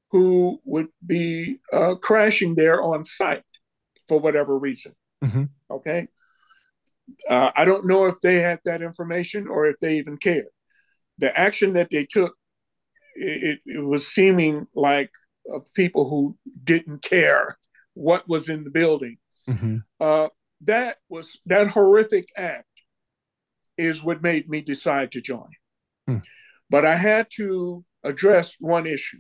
who 0.10 0.60
would 0.66 0.90
be 1.06 1.60
uh, 1.72 1.96
crashing 1.96 2.56
there 2.56 2.82
on 2.82 3.06
site 3.06 3.44
for 4.08 4.20
whatever 4.20 4.58
reason. 4.58 4.94
Mhm. 5.24 5.50
Okay. 5.70 6.08
Uh, 7.30 7.52
I 7.56 7.66
don't 7.66 7.86
know 7.86 8.06
if 8.06 8.20
they 8.22 8.42
had 8.42 8.60
that 8.66 8.82
information 8.82 9.48
or 9.48 9.68
if 9.68 9.78
they 9.80 9.98
even 9.98 10.18
cared. 10.18 10.48
The 11.18 11.38
action 11.38 11.74
that 11.74 11.90
they 11.92 12.06
took, 12.06 12.36
it, 13.16 13.60
it 13.66 13.80
was 13.80 14.08
seeming 14.08 14.68
like 14.76 15.12
uh, 15.54 15.60
people 15.74 16.10
who 16.10 16.38
didn't 16.64 17.02
care 17.02 17.58
what 17.94 18.28
was 18.28 18.50
in 18.50 18.64
the 18.64 18.70
building. 18.70 19.18
Mhm. 19.48 19.84
Uh, 20.00 20.30
that 20.62 20.98
was 21.10 21.40
that 21.46 21.68
horrific 21.68 22.30
act 22.38 22.68
is 23.78 24.04
what 24.04 24.22
made 24.22 24.48
me 24.50 24.62
decide 24.62 25.12
to 25.12 25.22
join. 25.22 25.50
Hmm. 26.08 26.18
But 26.70 26.86
I 26.86 26.96
had 26.96 27.28
to 27.38 27.84
address 28.04 28.56
one 28.60 28.86
issue 28.86 29.20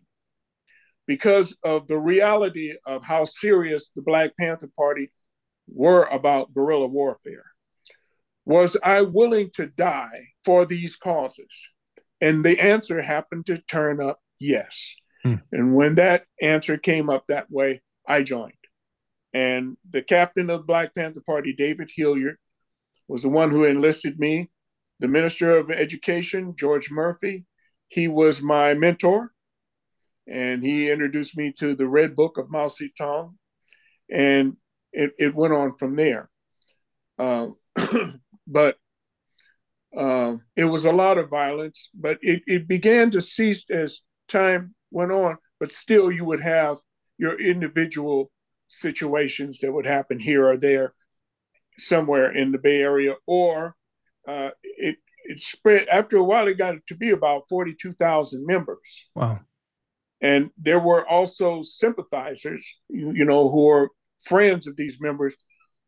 because 1.07 1.57
of 1.63 1.87
the 1.87 1.97
reality 1.97 2.75
of 2.85 3.03
how 3.03 3.25
serious 3.25 3.89
the 3.95 4.01
Black 4.01 4.31
Panther 4.39 4.69
Party 4.77 5.11
were 5.67 6.03
about 6.05 6.53
guerrilla 6.53 6.87
warfare. 6.87 7.45
Was 8.45 8.77
I 8.83 9.01
willing 9.01 9.49
to 9.55 9.67
die 9.67 10.27
for 10.45 10.65
these 10.65 10.95
causes? 10.95 11.69
And 12.21 12.45
the 12.45 12.59
answer 12.59 13.01
happened 13.01 13.47
to 13.47 13.57
turn 13.57 14.01
up 14.01 14.19
yes. 14.39 14.93
Hmm. 15.23 15.35
And 15.51 15.75
when 15.75 15.95
that 15.95 16.25
answer 16.41 16.77
came 16.77 17.09
up 17.09 17.25
that 17.27 17.51
way, 17.51 17.81
I 18.07 18.21
joined. 18.23 18.53
And 19.33 19.77
the 19.89 20.01
captain 20.01 20.49
of 20.49 20.59
the 20.59 20.65
Black 20.65 20.93
Panther 20.93 21.21
Party, 21.25 21.53
David 21.53 21.89
Hilliard, 21.95 22.37
was 23.07 23.23
the 23.23 23.29
one 23.29 23.49
who 23.49 23.63
enlisted 23.63 24.19
me. 24.19 24.49
The 24.99 25.07
Minister 25.07 25.57
of 25.57 25.71
Education, 25.71 26.55
George 26.55 26.91
Murphy, 26.91 27.45
he 27.87 28.07
was 28.07 28.41
my 28.41 28.73
mentor. 28.73 29.31
And 30.27 30.63
he 30.63 30.91
introduced 30.91 31.35
me 31.37 31.51
to 31.57 31.75
the 31.75 31.87
Red 31.87 32.15
Book 32.15 32.37
of 32.37 32.51
Mao 32.51 32.67
Zedong. 32.67 33.35
And 34.09 34.57
it, 34.93 35.11
it 35.17 35.35
went 35.35 35.53
on 35.53 35.77
from 35.77 35.95
there. 35.95 36.29
Uh, 37.17 37.47
but 38.47 38.77
uh, 39.95 40.37
it 40.55 40.65
was 40.65 40.85
a 40.85 40.91
lot 40.91 41.17
of 41.17 41.29
violence, 41.29 41.89
but 41.93 42.17
it, 42.21 42.41
it 42.45 42.67
began 42.67 43.09
to 43.11 43.21
cease 43.21 43.65
as 43.69 44.01
time 44.27 44.73
went 44.89 45.11
on. 45.11 45.37
But 45.59 45.71
still, 45.71 46.11
you 46.11 46.25
would 46.25 46.41
have 46.41 46.77
your 47.17 47.39
individual 47.39 48.31
situations 48.67 49.59
that 49.59 49.71
would 49.71 49.85
happen 49.85 50.17
here 50.19 50.47
or 50.47 50.57
there 50.57 50.93
somewhere 51.77 52.31
in 52.31 52.51
the 52.51 52.57
Bay 52.57 52.81
Area, 52.81 53.15
or 53.27 53.75
uh, 54.27 54.51
it 54.63 54.95
it 55.25 55.39
spread. 55.39 55.87
After 55.87 56.17
a 56.17 56.23
while, 56.23 56.47
it 56.47 56.57
got 56.57 56.75
to 56.87 56.95
be 56.95 57.11
about 57.11 57.43
forty 57.49 57.75
two 57.79 57.93
thousand 57.93 58.45
members, 58.45 59.05
Wow. 59.15 59.41
and 60.19 60.49
there 60.57 60.79
were 60.79 61.07
also 61.07 61.61
sympathizers, 61.61 62.75
you, 62.89 63.11
you 63.11 63.25
know, 63.25 63.51
who 63.51 63.65
were 63.65 63.89
friends 64.23 64.67
of 64.67 64.75
these 64.77 64.99
members 64.99 65.35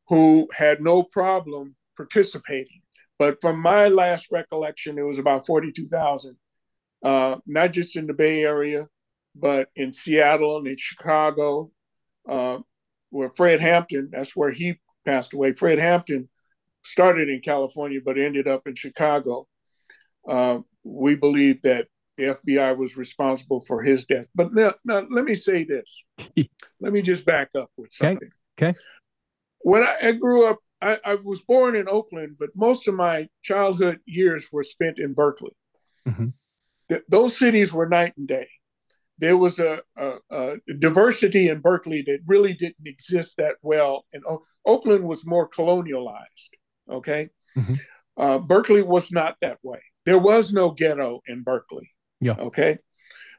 who 0.10 0.48
had 0.54 0.82
no 0.82 1.02
problem 1.04 1.76
participating. 1.98 2.82
But 3.24 3.40
from 3.40 3.58
my 3.62 3.88
last 3.88 4.34
recollection, 4.34 4.98
it 5.00 5.04
was 5.04 5.18
about 5.18 5.46
forty 5.46 5.72
two 5.72 5.88
thousand, 5.88 6.36
uh, 7.06 7.38
not 7.48 7.72
just 7.72 7.96
in 7.96 8.06
the 8.06 8.14
Bay 8.14 8.44
Area, 8.44 8.88
but 9.34 9.70
in 9.78 9.94
Seattle 9.94 10.58
and 10.58 10.68
in 10.68 10.76
Chicago, 10.76 11.72
uh, 12.28 12.58
where 13.12 13.30
Fred 13.30 13.62
Hampton, 13.62 14.10
that's 14.12 14.36
where 14.36 14.52
he 14.52 14.78
passed 15.06 15.34
away. 15.34 15.54
Fred 15.54 15.80
Hampton 15.80 16.28
started 16.84 17.30
in 17.30 17.40
California, 17.40 18.02
but 18.04 18.18
ended 18.18 18.46
up 18.46 18.68
in 18.68 18.76
Chicago. 18.76 19.48
Uh, 20.28 20.60
we 20.84 21.16
believe 21.16 21.62
that 21.62 21.88
the 22.18 22.26
FBI 22.26 22.76
was 22.76 22.98
responsible 22.98 23.62
for 23.62 23.82
his 23.82 24.04
death. 24.06 24.28
But 24.36 24.52
now, 24.52 24.74
now 24.84 25.08
let 25.10 25.24
me 25.24 25.36
say 25.36 25.64
this. 25.64 26.04
let 26.82 26.92
me 26.92 27.02
just 27.02 27.24
back 27.26 27.52
up 27.58 27.72
with 27.78 27.94
Okay. 28.02 28.10
something. 28.10 28.30
Okay. 28.62 28.78
When 29.62 29.82
I, 29.82 30.10
I 30.10 30.12
grew 30.12 30.46
up, 30.46 30.60
I, 30.92 31.00
I 31.12 31.16
was 31.16 31.42
born 31.42 31.76
in 31.76 31.88
Oakland, 31.88 32.36
but 32.40 32.50
most 32.56 32.88
of 32.88 32.96
my 32.96 33.28
childhood 33.42 34.00
years 34.06 34.50
were 34.52 34.64
spent 34.64 35.00
in 35.00 35.14
Berkeley. 35.14 35.56
Mhm. 36.08 36.34
Th- 36.90 37.04
those 37.08 37.38
cities 37.38 37.74
were 37.74 37.88
night 37.88 38.14
and 38.18 38.28
day 38.28 38.48
there 39.20 39.38
was 39.38 39.60
a, 39.60 39.80
a, 39.96 40.12
a 40.32 40.56
diversity 40.80 41.48
in 41.48 41.60
Berkeley 41.62 42.02
that 42.02 42.20
really 42.28 42.54
didn't 42.54 42.86
exist 42.86 43.38
that 43.38 43.56
well. 43.62 44.06
And 44.12 44.24
o- 44.26 44.44
Oakland 44.66 45.06
was 45.06 45.26
more 45.26 45.48
colonialized. 45.48 46.50
Okay. 46.90 47.30
Mhm. 47.56 47.80
Uh, 48.18 48.40
Berkeley 48.40 48.82
was 48.82 49.12
not 49.12 49.38
that 49.42 49.60
way. 49.64 49.82
There 50.06 50.20
was 50.20 50.52
no 50.52 50.72
ghetto 50.72 51.22
in 51.28 51.44
Berkeley. 51.44 51.92
Yeah. 52.20 52.36
Okay. 52.38 52.80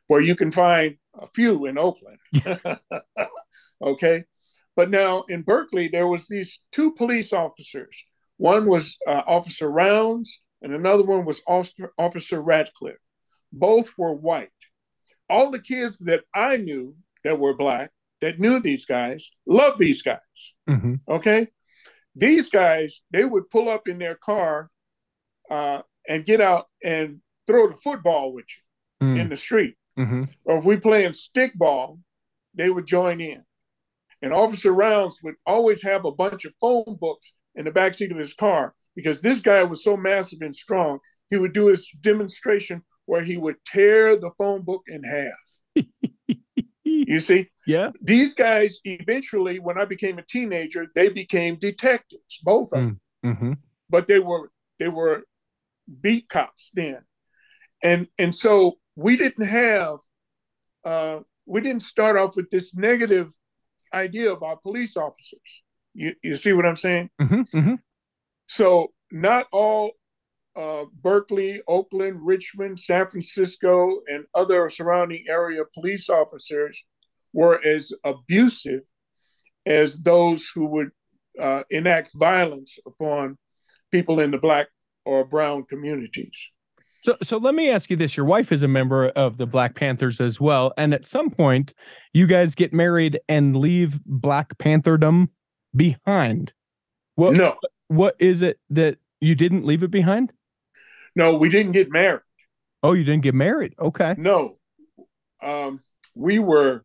Where 0.07 0.21
you 0.21 0.37
can 0.37 0.53
find 0.53 0.97
a 1.15 1.27
few 1.35 1.67
in 1.67 1.77
Oakland. 1.77 2.19
okay. 3.83 4.25
But 4.77 4.91
now 4.91 5.23
in 5.29 5.43
Berkeley, 5.43 5.89
there 5.89 6.07
was 6.09 6.27
these 6.27 6.61
two 6.73 6.93
police 6.95 7.33
officers. 7.33 8.03
One 8.37 8.67
was 8.67 8.97
uh, 9.07 9.23
Officer 9.27 9.71
Rounds, 9.71 10.41
and 10.63 10.75
another 10.75 11.05
one 11.05 11.25
was 11.25 11.41
Officer, 11.47 12.41
Radcliffe. 12.43 12.97
Both 13.53 13.91
were 13.97 14.13
white 14.13 14.51
all 15.31 15.51
the 15.51 15.59
kids 15.59 15.99
that 16.01 16.23
I 16.35 16.59
knew 16.59 16.95
that 17.23 17.39
were 17.39 17.55
black 17.57 17.91
that 18.21 18.39
knew 18.39 18.61
these 18.61 18.85
guys 18.85 19.31
loved 19.47 19.79
these 19.79 20.03
guys. 20.03 20.19
Mhm. 20.69 21.01
Okay, 21.09 21.49
these 22.15 22.51
guys 22.51 23.01
they 23.11 23.25
would 23.25 23.49
pull 23.49 23.69
up 23.71 23.89
in 23.89 23.99
their 23.99 24.17
car 24.17 24.71
uh, 25.51 25.81
and 26.09 26.27
get 26.27 26.41
out 26.43 26.67
and 26.83 27.21
throw 27.47 27.69
the 27.69 27.77
football 27.77 28.33
with 28.35 28.45
you 28.55 29.07
Mm. 29.07 29.21
in 29.21 29.29
the 29.29 29.37
street, 29.37 29.77
Mhm. 29.99 30.33
or 30.45 30.59
if 30.59 30.65
we 30.65 30.77
playing 30.77 31.13
stickball, 31.13 32.01
they 32.55 32.69
would 32.71 32.87
join 32.87 33.21
in. 33.21 33.45
And 34.25 34.33
Officer 34.33 34.73
Rounds 34.73 35.21
would 35.23 35.35
always 35.45 35.83
have 35.83 36.07
a 36.07 36.11
bunch 36.11 36.47
of 36.47 36.55
phone 36.59 36.97
books 36.99 37.35
in 37.57 37.67
the 37.67 37.71
backseat 37.71 38.11
of 38.11 38.17
his 38.17 38.33
car 38.33 38.75
because 38.97 39.21
this 39.21 39.41
guy 39.41 39.63
was 39.65 39.85
so 39.85 39.99
massive 39.99 40.39
and 40.41 40.57
strong. 40.57 40.99
He 41.29 41.37
would 41.37 41.53
do 41.53 41.67
his 41.67 41.91
demonstration 42.01 42.83
where 43.05 43.23
he 43.23 43.37
would 43.37 43.57
tear 43.67 44.17
the 44.17 44.31
phone 44.39 44.63
book 44.63 44.83
in 44.89 45.05
half. 45.05 45.85
You 46.87 47.21
see, 47.21 47.49
Yeah. 47.67 47.91
these 48.01 48.33
guys 48.35 48.79
eventually, 48.85 49.59
when 49.59 49.77
I 49.79 49.85
became 49.85 50.19
a 50.19 50.23
teenager, 50.23 50.87
they 50.95 51.09
became 51.11 51.57
detectives, 51.59 52.41
both 52.43 52.73
of 52.73 52.81
them. 52.81 53.01
hmm 53.23 53.53
But 53.91 54.07
they 54.07 54.21
were 54.21 54.51
they 54.79 54.89
were 54.89 55.25
beat 56.01 56.29
cops 56.31 56.71
then, 56.75 57.01
and 57.83 58.09
and 58.19 58.35
so 58.35 58.79
we 58.97 59.17
didn't 59.17 59.47
have 59.47 59.99
uh, 60.85 61.21
we 61.47 61.61
didn't 61.61 61.83
start 61.83 62.17
off 62.17 62.37
with 62.37 62.49
this 62.51 62.75
negative 62.75 63.33
idea 63.95 64.33
about 64.33 64.63
police 64.63 64.97
officers. 64.97 65.63
You 65.95 66.15
you 66.23 66.35
see 66.35 66.53
what 66.53 66.67
I'm 66.67 66.77
saying? 66.77 67.11
hmm 67.21 67.43
hmm 67.53 67.75
So 68.47 68.93
not 69.11 69.47
all 69.53 69.93
uh, 70.57 70.85
Berkeley, 71.03 71.63
Oakland, 71.67 72.19
Richmond, 72.23 72.79
San 72.79 73.09
Francisco, 73.09 74.01
and 74.07 74.25
other 74.35 74.69
surrounding 74.69 75.25
area 75.29 75.63
police 75.75 76.09
officers 76.09 76.85
were 77.33 77.61
as 77.65 77.93
abusive 78.05 78.83
as 79.67 79.99
those 79.99 80.49
who 80.55 80.67
would 80.67 80.91
uh, 81.41 81.65
enact 81.71 82.13
violence 82.15 82.79
upon 82.87 83.37
people 83.91 84.21
in 84.21 84.31
the 84.31 84.39
black 84.39 84.69
or 85.05 85.25
brown 85.25 85.65
communities. 85.65 86.51
So, 87.05 87.17
so 87.23 87.37
let 87.37 87.55
me 87.55 87.71
ask 87.71 87.91
you 87.91 87.97
this: 87.97 88.17
Your 88.17 88.25
wife 88.25 88.51
is 88.51 88.63
a 88.63 88.69
member 88.69 89.09
of 89.11 89.37
the 89.37 89.47
Black 89.47 89.75
Panthers 89.75 90.21
as 90.21 90.41
well, 90.41 90.73
and 90.79 90.95
at 90.95 91.05
some 91.05 91.31
point, 91.31 91.75
you 92.15 92.27
guys 92.27 92.55
get 92.55 92.73
married 92.73 93.21
and 93.29 93.55
leave 93.57 94.03
Black 94.07 94.57
Pantherdom 94.57 95.29
behind. 95.77 96.55
What 97.17 97.35
No, 97.35 97.57
What 97.89 98.17
is 98.19 98.41
it 98.41 98.59
that 98.71 98.97
you 99.21 99.35
didn't 99.35 99.67
leave 99.67 99.83
it 99.83 99.91
behind? 99.91 100.33
no, 101.15 101.37
we 101.37 101.49
didn't 101.49 101.73
get 101.73 101.91
married. 101.91 102.23
Oh, 102.83 102.93
you 102.95 103.05
didn't 103.05 103.23
get 103.23 103.35
married. 103.35 103.75
Okay. 103.79 104.15
No, 104.17 104.57
um, 105.43 105.81
we 106.15 106.39
were. 106.39 106.85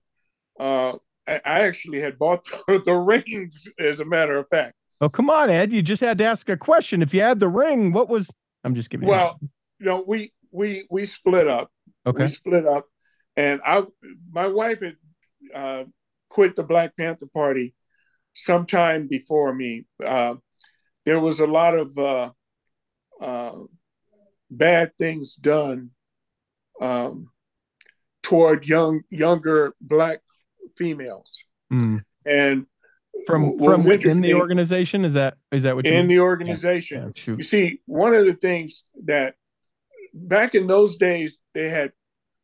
Uh, 0.59 0.97
I 1.27 1.35
I 1.45 1.59
actually 1.61 2.01
had 2.01 2.19
bought 2.19 2.43
the, 2.67 2.81
the 2.83 2.93
rings, 2.93 3.69
as 3.79 4.01
a 4.01 4.05
matter 4.05 4.35
of 4.35 4.49
fact. 4.49 4.75
Oh, 4.99 5.07
come 5.07 5.29
on, 5.29 5.49
Ed. 5.49 5.71
You 5.71 5.81
just 5.81 6.01
had 6.01 6.17
to 6.17 6.25
ask 6.25 6.49
a 6.49 6.57
question. 6.57 7.01
If 7.01 7.13
you 7.13 7.21
had 7.21 7.39
the 7.39 7.47
ring, 7.47 7.93
what 7.93 8.09
was 8.09 8.29
I'm 8.65 8.75
just 8.75 8.89
giving 8.89 9.07
Well, 9.07 9.37
you 9.41 9.49
know, 9.85 10.03
we 10.05 10.33
we 10.51 10.85
we 10.89 11.05
split 11.05 11.47
up. 11.47 11.71
Okay. 12.05 12.23
We 12.23 12.27
split 12.27 12.65
up 12.65 12.85
and 13.35 13.61
I 13.65 13.83
my 14.31 14.47
wife 14.47 14.81
had 14.81 14.95
uh, 15.53 15.83
quit 16.29 16.55
the 16.55 16.63
Black 16.63 16.95
Panther 16.97 17.27
Party 17.33 17.73
sometime 18.33 19.07
before 19.07 19.53
me. 19.53 19.85
Uh, 20.03 20.35
there 21.05 21.19
was 21.19 21.39
a 21.39 21.47
lot 21.47 21.75
of 21.75 21.97
uh, 21.97 22.31
uh, 23.21 23.55
bad 24.49 24.91
things 24.97 25.35
done 25.35 25.91
um, 26.81 27.29
toward 28.23 28.67
young 28.67 29.01
younger 29.09 29.73
black 29.81 30.19
females, 30.77 31.43
Mm. 31.71 32.03
and 32.25 32.65
From 33.27 33.57
from 33.59 33.83
within 33.85 34.21
the 34.21 34.33
organization? 34.33 35.03
Is 35.05 35.13
that 35.13 35.35
is 35.51 35.63
that 35.63 35.75
what 35.75 35.85
you 35.85 35.91
in 35.91 36.07
mean? 36.07 36.17
the 36.17 36.19
organization. 36.21 37.01
Yeah, 37.01 37.21
shoot. 37.21 37.37
You 37.37 37.43
see, 37.43 37.81
one 37.85 38.13
of 38.15 38.25
the 38.25 38.33
things 38.33 38.85
that 39.05 39.35
back 40.13 40.55
in 40.55 40.67
those 40.67 40.95
days 40.97 41.39
they 41.53 41.69
had 41.69 41.91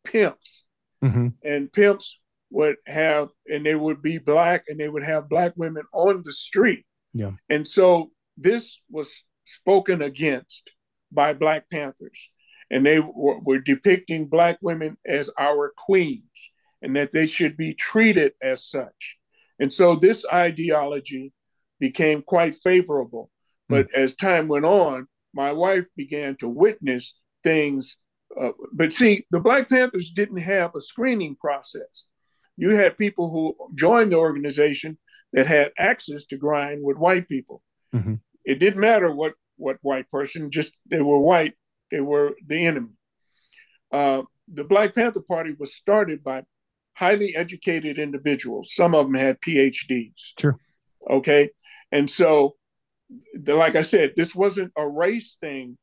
pimps, 0.03 0.63
Mhm. 1.03 1.33
and 1.43 1.71
pimps 1.71 2.19
would 2.49 2.77
have, 2.85 3.29
and 3.47 3.65
they 3.65 3.75
would 3.75 4.01
be 4.01 4.17
black, 4.17 4.63
and 4.67 4.79
they 4.79 4.89
would 4.89 5.03
have 5.03 5.29
black 5.29 5.53
women 5.55 5.83
on 5.93 6.21
the 6.23 6.31
street. 6.31 6.85
Yeah. 7.13 7.31
And 7.49 7.67
so 7.67 8.11
this 8.37 8.79
was 8.89 9.23
spoken 9.45 10.01
against 10.01 10.71
by 11.11 11.33
Black 11.33 11.69
Panthers, 11.69 12.29
and 12.69 12.85
they 12.85 12.99
were, 12.99 13.39
were 13.39 13.59
depicting 13.59 14.27
black 14.27 14.57
women 14.61 14.97
as 15.05 15.29
our 15.37 15.73
queens, 15.75 16.51
and 16.81 16.95
that 16.95 17.13
they 17.13 17.27
should 17.27 17.57
be 17.57 17.73
treated 17.73 18.33
as 18.41 18.63
such. 18.63 19.17
And 19.59 19.71
so 19.71 19.95
this 19.95 20.25
ideology 20.31 21.33
became 21.79 22.21
quite 22.21 22.55
favorable. 22.55 23.31
But 23.67 23.91
as 23.93 24.15
time 24.15 24.47
went 24.47 24.65
on, 24.65 25.07
my 25.33 25.51
wife 25.51 25.85
began 25.95 26.35
to 26.37 26.47
witness 26.47 27.19
things. 27.45 27.97
Uh, 28.39 28.51
but 28.73 28.91
see, 28.91 29.25
the 29.31 29.39
Black 29.39 29.69
Panthers 29.69 30.09
didn't 30.09 30.43
have 30.55 30.75
a 30.75 30.81
screening 30.81 31.35
process. 31.35 32.05
You 32.57 32.75
had 32.75 32.97
people 32.97 33.29
who 33.29 33.55
joined 33.73 34.11
the 34.11 34.17
organization 34.17 34.97
that 35.31 35.47
had 35.47 35.71
access 35.77 36.25
to 36.25 36.37
grind 36.37 36.83
with 36.83 36.97
white 36.97 37.27
people. 37.29 37.61
Mhm. 37.93 38.19
It 38.43 38.59
didn't 38.59 38.81
matter 38.81 39.09
what 39.13 39.33
what 39.57 39.77
white 39.81 40.09
person, 40.09 40.51
just 40.51 40.71
they 40.91 41.01
were 41.01 41.19
white, 41.19 41.53
they 41.89 42.01
were 42.01 42.35
the 42.45 42.65
enemy. 42.65 42.95
Uh, 43.89 44.23
the 44.57 44.65
Black 44.65 44.93
Panther 44.93 45.21
Party 45.21 45.55
was 45.57 45.73
started 45.73 46.21
by 46.23 46.43
highly 46.93 47.35
educated 47.35 47.97
individuals. 47.97 48.73
Some 48.73 48.93
of 48.93 49.05
them 49.05 49.15
had 49.15 49.39
PhDs. 49.39 50.33
Sure. 50.39 50.57
Okay. 51.09 51.51
And 51.91 52.09
so, 52.09 52.57
the, 53.33 53.55
like 53.55 53.75
I 53.75 53.81
said, 53.81 54.13
this 54.15 54.35
wasn't 54.35 54.73
a 54.75 54.85
race 54.87 55.37
thing 55.39 55.77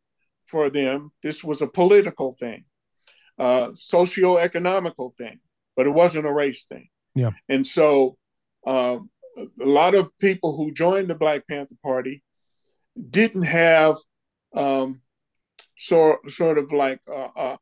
for 0.52 0.70
them. 0.70 1.10
This 1.22 1.42
was 1.42 1.62
a 1.62 1.66
political 1.66 2.32
thing, 2.32 2.64
uh, 3.38 3.70
socio-economical 3.74 5.14
thing, 5.16 5.40
but 5.74 5.86
it 5.86 5.94
wasn't 6.02 6.26
a 6.26 6.32
race 6.32 6.66
thing. 6.66 6.88
Yeah. 7.14 7.30
And 7.48 7.66
so, 7.66 8.16
um, 8.66 9.10
a 9.36 9.64
lot 9.80 9.94
of 9.94 10.10
people 10.18 10.54
who 10.56 10.72
joined 10.72 11.08
the 11.08 11.14
Black 11.14 11.48
Panther 11.48 11.74
Party 11.82 12.22
didn't 13.18 13.42
have 13.44 13.96
um, 14.54 15.00
sort 15.76 16.30
sort 16.30 16.58
of 16.58 16.70
like 16.70 17.00
a, 17.08 17.28
a, 17.46 17.58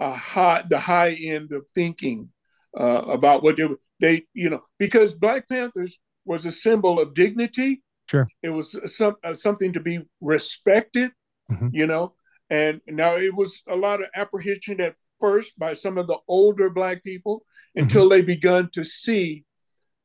a 0.00 0.12
high 0.12 0.64
the 0.68 0.80
high 0.80 1.12
end 1.12 1.52
of 1.52 1.64
thinking 1.74 2.30
uh, 2.78 3.02
about 3.18 3.44
what 3.44 3.56
they 3.56 3.68
they 4.00 4.22
you 4.34 4.50
know 4.50 4.62
because 4.78 5.14
Black 5.14 5.48
Panthers 5.48 6.00
was 6.24 6.44
a 6.44 6.52
symbol 6.52 6.98
of 6.98 7.14
dignity. 7.14 7.82
Sure. 8.10 8.26
It 8.42 8.50
was 8.50 8.76
some 8.96 9.14
uh, 9.22 9.34
something 9.34 9.72
to 9.74 9.80
be 9.80 10.00
respected. 10.20 11.12
Mhm. 11.50 11.70
You 11.72 11.86
know, 11.86 12.14
and 12.52 12.80
now 12.86 13.16
it 13.16 13.34
was 13.34 13.62
a 13.66 13.74
lot 13.76 14.00
of 14.02 14.08
apprehension 14.14 14.80
at 14.80 14.94
first 15.18 15.58
by 15.58 15.72
some 15.72 15.96
of 15.96 16.06
the 16.06 16.18
older 16.28 16.68
Black 16.68 17.02
people 17.02 17.44
until 17.74 18.08
they 18.08 18.20
begun 18.20 18.68
to 18.72 18.84
see 18.84 19.44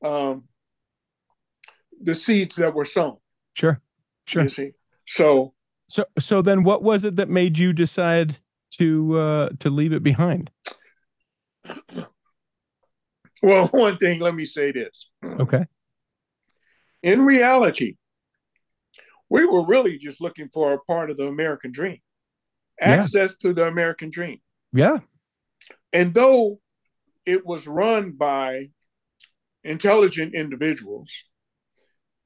um, 0.03 0.45
the 2.01 2.15
seeds 2.15 2.55
that 2.55 2.73
were 2.73 2.85
sown. 2.85 3.17
Sure. 3.53 3.81
Sure. 4.25 4.43
You 4.43 4.49
see, 4.49 4.71
so 5.05 5.53
So 5.89 6.05
so 6.19 6.41
then 6.41 6.63
what 6.63 6.83
was 6.83 7.03
it 7.03 7.15
that 7.17 7.29
made 7.29 7.57
you 7.57 7.73
decide 7.73 8.37
to 8.77 9.17
uh 9.17 9.49
to 9.59 9.69
leave 9.69 9.93
it 9.93 10.03
behind? 10.03 10.51
well, 13.41 13.67
one 13.71 13.97
thing. 13.97 14.19
Let 14.19 14.35
me 14.35 14.45
say 14.45 14.71
this: 14.71 15.09
Okay. 15.23 15.65
in 17.03 17.21
reality, 17.25 17.95
we 19.29 19.45
were 19.45 19.65
really 19.65 19.97
just 19.97 20.21
looking 20.21 20.49
for 20.49 20.73
a 20.73 20.79
part 20.79 21.09
of 21.09 21.17
the 21.17 21.27
American 21.27 21.71
dream, 21.71 21.99
Yeah. 22.79 22.85
access 22.93 23.35
to 23.37 23.53
the 23.53 23.67
American 23.67 24.09
dream. 24.09 24.39
Yeah. 24.73 24.99
And 25.93 26.13
though 26.13 26.59
it 27.25 27.45
was 27.45 27.67
run 27.67 28.11
by 28.11 28.69
intelligent 29.63 30.35
individuals, 30.35 31.11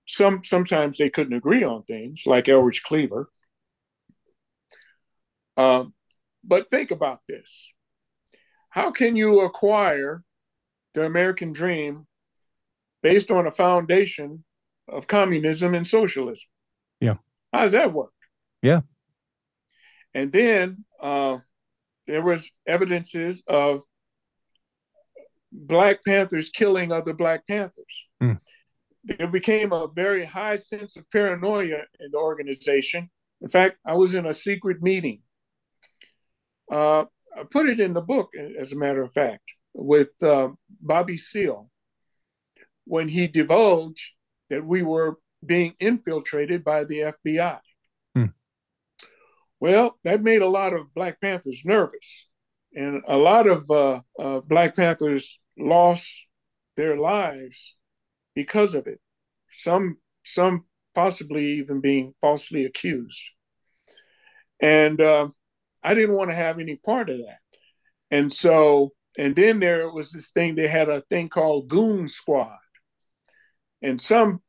some 0.08 0.44
sometimes 0.44 0.98
they 0.98 1.10
couldn't 1.10 1.34
agree 1.34 1.64
on 1.64 1.84
things, 1.84 2.24
like 2.26 2.50
Eldridge 2.50 2.84
Cleaver. 2.84 3.30
Um, 5.58 5.94
but 6.44 6.70
think 6.72 6.92
about 6.92 7.22
this: 7.28 7.68
How 8.70 8.92
can 8.92 9.16
you 9.16 9.42
acquire 9.42 10.24
the 10.94 11.06
American 11.06 11.54
dream 11.54 12.08
based 13.02 13.32
on 13.32 13.48
a 13.48 13.52
foundation 13.52 14.44
of 14.88 15.08
communism 15.08 15.74
and 15.76 15.88
socialism? 15.88 16.50
Yeah. 17.00 17.16
How 17.54 17.62
does 17.62 17.72
that 17.74 17.94
work? 17.94 18.14
Yeah. 18.62 18.82
And 20.14 20.32
then 20.32 20.86
uh, 21.00 21.40
there 22.08 22.22
was 22.22 22.52
evidences 22.68 23.44
of 23.48 23.84
Black 25.52 26.04
Panthers 26.06 26.50
killing 26.50 26.92
other 26.92 27.14
Black 27.14 27.48
Panthers. 27.48 28.08
Hmm. 28.20 28.34
There 29.04 29.28
became 29.28 29.72
a 29.72 29.88
very 29.88 30.26
high 30.26 30.56
sense 30.56 30.96
of 30.96 31.10
paranoia 31.10 31.84
in 32.00 32.12
the 32.12 32.18
organization. 32.18 33.10
In 33.42 33.50
fact, 33.50 33.78
I 33.86 33.94
was 33.94 34.14
in 34.14 34.26
a 34.26 34.34
secret 34.34 34.82
meeting. 34.82 35.22
Uh, 36.72 37.06
I 37.36 37.44
put 37.50 37.68
it 37.68 37.80
in 37.80 37.94
the 37.94 38.02
book, 38.02 38.32
as 38.60 38.72
a 38.72 38.78
matter 38.78 39.02
of 39.02 39.14
fact, 39.14 39.54
with 39.74 40.12
uh, 40.22 40.50
Bobby 40.82 41.18
Seale 41.18 41.70
when 42.86 43.08
he 43.08 43.28
divulged 43.28 44.14
that 44.50 44.66
we 44.66 44.84
were 44.84 45.18
being 45.46 45.74
infiltrated 45.80 46.64
by 46.64 46.84
the 46.84 47.14
FBI. 47.26 47.60
Well, 49.62 50.00
that 50.04 50.24
made 50.24 50.42
a 50.42 50.48
lot 50.48 50.74
of 50.74 50.92
Black 50.96 51.22
Panthers 51.22 51.62
nervous, 51.64 52.26
and 52.74 53.04
a 53.08 53.16
lot 53.16 53.48
of 53.48 53.70
uh, 53.70 54.02
uh, 54.20 54.40
Black 54.40 54.76
Panthers 54.76 55.38
lost 55.56 56.26
their 56.76 56.96
lives 56.98 57.76
because 58.34 58.74
of 58.74 58.88
it. 58.88 59.00
Some, 59.52 59.98
some 60.26 60.66
possibly 60.96 61.60
even 61.60 61.80
being 61.80 62.16
falsely 62.22 62.66
accused, 62.66 63.22
and 64.60 65.00
uh, 65.00 65.28
I 65.84 65.94
didn't 65.94 66.16
want 66.16 66.32
to 66.32 66.36
have 66.36 66.58
any 66.58 66.78
part 66.78 67.12
of 67.12 67.20
that. 67.20 67.38
And 68.10 68.34
so, 68.34 68.94
and 69.16 69.36
then 69.36 69.60
there 69.60 69.92
was 69.92 70.12
this 70.12 70.32
thing. 70.32 70.56
They 70.56 70.70
had 70.70 70.90
a 70.90 71.02
thing 71.02 71.30
called 71.30 71.68
Goon 71.68 72.08
Squad, 72.08 72.58
and 73.80 74.02
some 74.02 74.42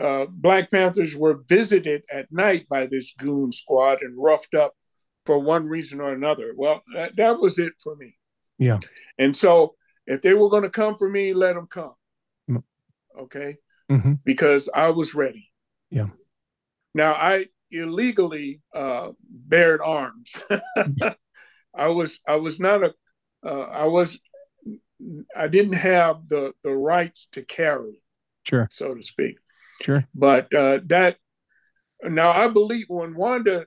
uh, 0.00 0.26
Black 0.28 0.70
Panthers 0.70 1.14
were 1.16 1.42
visited 1.48 2.02
at 2.10 2.30
night 2.32 2.68
by 2.68 2.86
this 2.86 3.12
goon 3.18 3.52
squad 3.52 4.02
and 4.02 4.14
roughed 4.16 4.54
up 4.54 4.72
for 5.26 5.38
one 5.38 5.66
reason 5.66 6.00
or 6.00 6.12
another. 6.12 6.52
Well, 6.56 6.82
that, 6.94 7.16
that 7.16 7.40
was 7.40 7.58
it 7.58 7.74
for 7.82 7.94
me. 7.96 8.16
Yeah. 8.58 8.78
And 9.18 9.34
so 9.36 9.74
if 10.06 10.22
they 10.22 10.34
were 10.34 10.48
going 10.48 10.62
to 10.64 10.70
come 10.70 10.96
for 10.96 11.08
me, 11.08 11.32
let 11.32 11.54
them 11.54 11.66
come. 11.66 11.94
Mm. 12.50 12.62
Okay. 13.20 13.56
Mhm. 13.90 14.18
Because 14.24 14.68
I 14.74 14.90
was 14.90 15.14
ready. 15.14 15.50
Yeah. 15.90 16.06
Now 16.94 17.12
I 17.12 17.46
illegally 17.70 18.60
uh, 18.74 19.10
bared 19.30 19.80
arms. 19.84 20.34
I 21.74 21.88
was 21.88 22.20
I 22.26 22.36
was 22.36 22.60
not 22.60 22.82
a 22.84 22.94
uh, 23.44 23.60
I 23.62 23.86
was 23.86 24.18
I 25.36 25.48
didn't 25.48 25.74
have 25.74 26.28
the 26.28 26.52
the 26.62 26.70
rights 26.74 27.26
to 27.32 27.42
carry, 27.42 28.02
Sure. 28.46 28.66
so 28.70 28.94
to 28.94 29.02
speak. 29.02 29.36
Sure. 29.80 30.06
But 30.14 30.52
uh, 30.54 30.80
that 30.86 31.16
now 32.02 32.30
I 32.30 32.48
believe 32.48 32.86
when 32.88 33.14
Wanda 33.14 33.66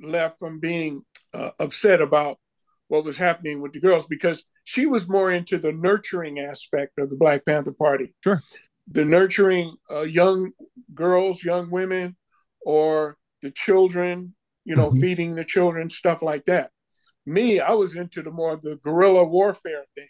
left 0.00 0.38
from 0.38 0.60
being 0.60 1.02
uh, 1.34 1.50
upset 1.58 2.00
about 2.00 2.38
what 2.88 3.04
was 3.04 3.18
happening 3.18 3.60
with 3.60 3.72
the 3.72 3.80
girls 3.80 4.06
because 4.06 4.44
she 4.64 4.86
was 4.86 5.08
more 5.08 5.30
into 5.30 5.58
the 5.58 5.72
nurturing 5.72 6.38
aspect 6.38 6.98
of 6.98 7.10
the 7.10 7.16
Black 7.16 7.44
Panther 7.44 7.72
Party. 7.72 8.14
Sure. 8.24 8.40
The 8.90 9.04
nurturing 9.04 9.76
uh, 9.90 10.02
young 10.02 10.52
girls, 10.94 11.44
young 11.44 11.70
women, 11.70 12.16
or 12.60 13.16
the 13.42 13.50
children, 13.50 14.34
you 14.64 14.74
know, 14.76 14.90
Mhm. 14.90 15.00
feeding 15.00 15.34
the 15.34 15.44
children, 15.44 15.90
stuff 15.90 16.22
like 16.22 16.46
that. 16.46 16.70
Me, 17.26 17.60
I 17.60 17.72
was 17.72 17.94
into 17.94 18.22
the 18.22 18.30
more 18.30 18.56
the 18.56 18.76
guerrilla 18.76 19.24
warfare 19.24 19.84
thing, 19.94 20.08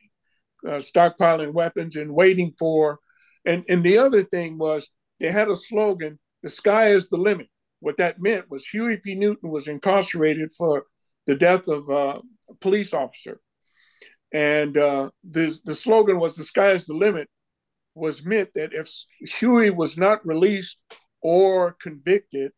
uh, 0.66 0.79
stockpiling 0.79 1.53
weapons 1.53 1.97
and 1.97 2.14
waiting 2.14 2.55
for. 2.59 3.01
And 3.45 3.64
and 3.68 3.83
the 3.85 3.99
other 3.99 4.22
thing 4.22 4.59
was 4.59 4.91
they 5.21 5.31
had 5.31 5.49
a 5.49 5.57
slogan: 5.57 6.19
the 6.43 6.51
sky 6.51 6.89
is 6.89 7.09
the 7.09 7.16
limit. 7.16 7.49
What 7.81 7.97
that 7.99 8.21
meant 8.21 8.51
was 8.51 8.66
Huey 8.66 8.97
P. 8.97 9.14
Newton 9.14 9.51
was 9.51 9.69
incarcerated 9.69 10.51
for 10.57 10.85
the 11.27 11.37
death 11.37 11.69
of 11.69 11.89
uh, 11.89 12.21
a 12.51 12.55
police 12.55 12.93
officer. 12.93 13.41
And 14.33 14.77
uh, 14.77 15.11
the, 15.29 15.59
the 15.64 15.75
slogan 15.75 16.19
was 16.19 16.37
the 16.37 16.43
sky 16.43 16.73
is 16.73 16.87
the 16.87 16.95
limit 16.95 17.29
was 17.95 18.25
meant 18.25 18.51
that 18.55 18.73
if 18.73 18.89
Huey 19.39 19.71
was 19.71 19.97
not 19.97 20.27
released 20.27 20.79
or 21.21 21.73
convicted, 21.81 22.53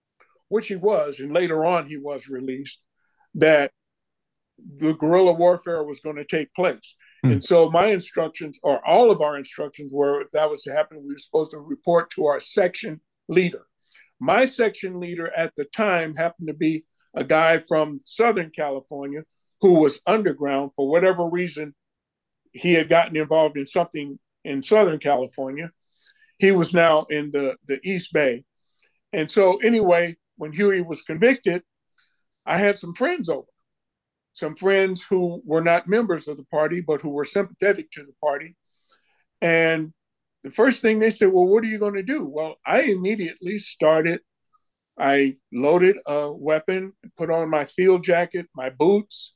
which 0.49 0.69
he 0.69 0.77
was, 0.77 1.21
and 1.21 1.33
later 1.33 1.65
on 1.65 1.87
he 1.87 1.97
was 1.97 2.29
released, 2.29 2.81
that 3.35 3.73
the 4.59 4.93
guerrilla 4.95 5.33
warfare 5.33 5.83
was 5.85 6.01
going 6.01 6.17
to 6.17 6.25
take 6.25 6.53
place. 6.55 6.95
Mm. 7.25 7.33
And 7.33 7.45
so 7.45 7.71
my 7.71 7.87
instructions, 7.87 8.59
or 8.63 8.87
all 8.87 9.11
of 9.11 9.21
our 9.21 9.37
instructions, 9.37 9.93
were 9.93 10.23
if 10.23 10.31
that 10.31 10.49
was 10.49 10.63
to 10.63 10.73
happen, 10.73 11.03
we 11.03 11.13
were 11.13 11.19
supposed 11.19 11.51
to 11.53 11.59
report 11.59 12.11
to 12.11 12.27
our 12.27 12.41
section 12.41 13.01
leader. 13.29 13.67
My 14.19 14.45
section 14.45 15.01
leader 15.01 15.31
at 15.37 15.55
the 15.55 15.65
time 15.65 16.15
happened 16.15 16.49
to 16.49 16.55
be 16.55 16.85
a 17.15 17.25
guy 17.25 17.63
from 17.67 17.99
Southern 18.03 18.51
California 18.51 19.23
who 19.61 19.75
was 19.75 20.01
underground 20.07 20.73
for 20.77 20.89
whatever 20.89 21.29
reason. 21.29 21.75
He 22.53 22.75
had 22.75 22.89
gotten 22.89 23.17
involved 23.17 23.57
in 23.57 23.67
something 23.67 24.19
in 24.45 24.63
Southern 24.63 24.99
California. 24.99 25.71
He 26.39 26.53
was 26.53 26.73
now 26.73 27.07
in 27.11 27.31
the, 27.33 27.57
the 27.67 27.79
East 27.85 28.13
Bay. 28.13 28.45
And 29.13 29.31
so, 29.31 29.57
anyway, 29.59 30.17
when 30.37 30.53
Huey 30.53 30.81
was 30.81 31.03
convicted, 31.03 31.63
I 32.47 32.57
had 32.57 32.79
some 32.79 32.95
friends 32.95 33.29
over, 33.29 33.47
some 34.33 34.57
friends 34.57 35.03
who 35.03 35.43
were 35.45 35.61
not 35.61 35.89
members 35.89 36.29
of 36.29 36.37
the 36.37 36.45
party, 36.45 36.81
but 36.81 37.01
who 37.01 37.11
were 37.11 37.25
sympathetic 37.25 37.91
to 37.93 38.03
the 38.03 38.15
party. 38.23 38.57
And 39.41 39.93
the 40.43 40.51
first 40.51 40.83
thing 40.83 40.99
they 40.99 41.11
said, 41.11 41.33
Well, 41.33 41.47
what 41.47 41.65
are 41.65 41.69
you 41.69 41.79
going 41.79 41.95
to 41.95 42.03
do? 42.03 42.25
Well, 42.25 42.57
I 42.65 42.83
immediately 42.83 43.59
started. 43.59 44.21
I 44.99 45.37
loaded 45.53 45.97
a 46.07 46.31
weapon, 46.31 46.93
put 47.17 47.31
on 47.31 47.49
my 47.49 47.65
field 47.65 48.05
jacket, 48.05 48.47
my 48.55 48.71
boots, 48.71 49.35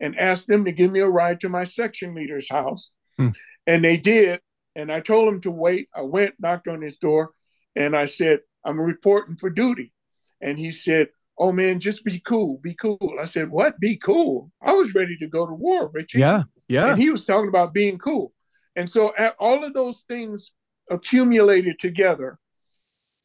and 0.00 0.18
asked 0.18 0.48
them 0.48 0.64
to 0.66 0.72
give 0.72 0.92
me 0.92 1.00
a 1.00 1.08
ride 1.08 1.40
to 1.40 1.48
my 1.48 1.64
section 1.64 2.14
leader's 2.14 2.50
house. 2.50 2.90
Hmm. 3.16 3.30
And 3.66 3.84
they 3.84 3.96
did. 3.96 4.40
And 4.76 4.92
I 4.92 5.00
told 5.00 5.32
him 5.32 5.40
to 5.42 5.50
wait. 5.50 5.88
I 5.94 6.02
went, 6.02 6.34
knocked 6.38 6.68
on 6.68 6.82
his 6.82 6.98
door, 6.98 7.32
and 7.74 7.96
I 7.96 8.04
said, 8.04 8.40
I'm 8.64 8.80
reporting 8.80 9.36
for 9.36 9.50
duty. 9.50 9.92
And 10.40 10.58
he 10.58 10.70
said, 10.70 11.08
Oh 11.38 11.52
man, 11.52 11.78
just 11.78 12.04
be 12.04 12.18
cool, 12.18 12.58
be 12.62 12.74
cool. 12.74 13.16
I 13.20 13.24
said, 13.24 13.50
What? 13.50 13.78
Be 13.78 13.96
cool. 13.96 14.50
I 14.60 14.72
was 14.72 14.94
ready 14.94 15.16
to 15.18 15.28
go 15.28 15.46
to 15.46 15.54
war, 15.54 15.88
Richard. 15.92 16.18
Yeah. 16.18 16.42
Yeah. 16.68 16.90
And 16.90 17.00
he 17.00 17.10
was 17.10 17.24
talking 17.24 17.48
about 17.48 17.72
being 17.72 17.98
cool. 17.98 18.32
And 18.76 18.88
so 18.88 19.12
all 19.38 19.64
of 19.64 19.74
those 19.74 20.02
things 20.02 20.52
accumulated 20.90 21.78
together. 21.78 22.38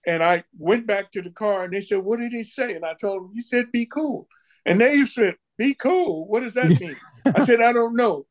And 0.06 0.24
I 0.24 0.44
went 0.58 0.86
back 0.86 1.12
to 1.12 1.22
the 1.22 1.30
car 1.30 1.64
and 1.64 1.74
they 1.74 1.82
said, 1.82 2.00
What 2.00 2.20
did 2.20 2.32
he 2.32 2.44
say? 2.44 2.74
And 2.74 2.86
I 2.86 2.94
told 2.94 3.24
them, 3.24 3.32
He 3.34 3.42
said, 3.42 3.72
Be 3.72 3.86
cool. 3.86 4.28
And 4.66 4.80
they 4.80 5.06
said, 5.06 5.36
Be 5.58 5.74
cool. 5.74 6.28
What 6.28 6.42
does 6.42 6.56
that 6.56 6.68
mean? 6.80 6.96
I 7.26 7.46
said, 7.46 7.62
I 7.62 7.74
don't 7.74 7.96
know. 7.96 8.26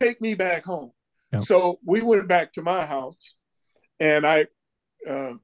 Take 0.00 0.20
me 0.20 0.34
back 0.34 0.64
home. 0.64 0.92
Yep. 1.32 1.44
So 1.44 1.78
we 1.84 2.00
went 2.00 2.28
back 2.28 2.52
to 2.54 2.62
my 2.62 2.86
house 2.86 3.34
and 4.00 4.26
I 4.26 4.46
uh, 5.08 5.34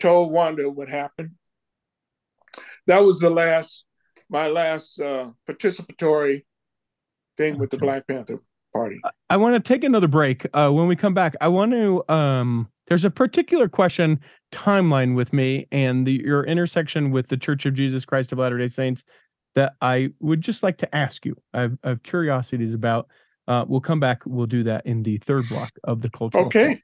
told 0.00 0.32
Wanda 0.32 0.68
what 0.68 0.88
happened. 0.88 1.32
That 2.86 3.04
was 3.04 3.20
the 3.20 3.30
last, 3.30 3.84
my 4.28 4.48
last 4.48 5.00
uh, 5.00 5.30
participatory 5.48 6.44
thing 7.36 7.58
with 7.58 7.70
the 7.70 7.78
Black 7.78 8.06
Panther 8.06 8.40
Party. 8.72 9.00
I 9.28 9.36
want 9.36 9.62
to 9.62 9.68
take 9.68 9.84
another 9.84 10.08
break. 10.08 10.46
Uh, 10.52 10.70
when 10.70 10.86
we 10.86 10.96
come 10.96 11.14
back, 11.14 11.34
I 11.40 11.48
want 11.48 11.72
to. 11.72 12.04
Um, 12.08 12.68
there's 12.88 13.04
a 13.04 13.10
particular 13.10 13.68
question 13.68 14.20
timeline 14.52 15.16
with 15.16 15.32
me 15.32 15.66
and 15.72 16.06
the, 16.06 16.22
your 16.24 16.44
intersection 16.44 17.10
with 17.10 17.28
the 17.28 17.36
Church 17.36 17.66
of 17.66 17.74
Jesus 17.74 18.04
Christ 18.04 18.32
of 18.32 18.38
Latter 18.38 18.58
Day 18.58 18.68
Saints 18.68 19.04
that 19.56 19.74
I 19.80 20.10
would 20.20 20.40
just 20.40 20.62
like 20.62 20.78
to 20.78 20.94
ask 20.94 21.26
you. 21.26 21.34
I 21.52 21.62
have, 21.62 21.78
I 21.82 21.88
have 21.88 22.02
curiosities 22.02 22.74
about. 22.74 23.08
Uh, 23.48 23.64
we'll 23.66 23.80
come 23.80 24.00
back. 24.00 24.22
We'll 24.26 24.46
do 24.46 24.62
that 24.64 24.86
in 24.86 25.02
the 25.02 25.16
third 25.18 25.48
block 25.48 25.70
of 25.84 26.02
the 26.02 26.10
cultural. 26.10 26.46
Okay. 26.46 26.80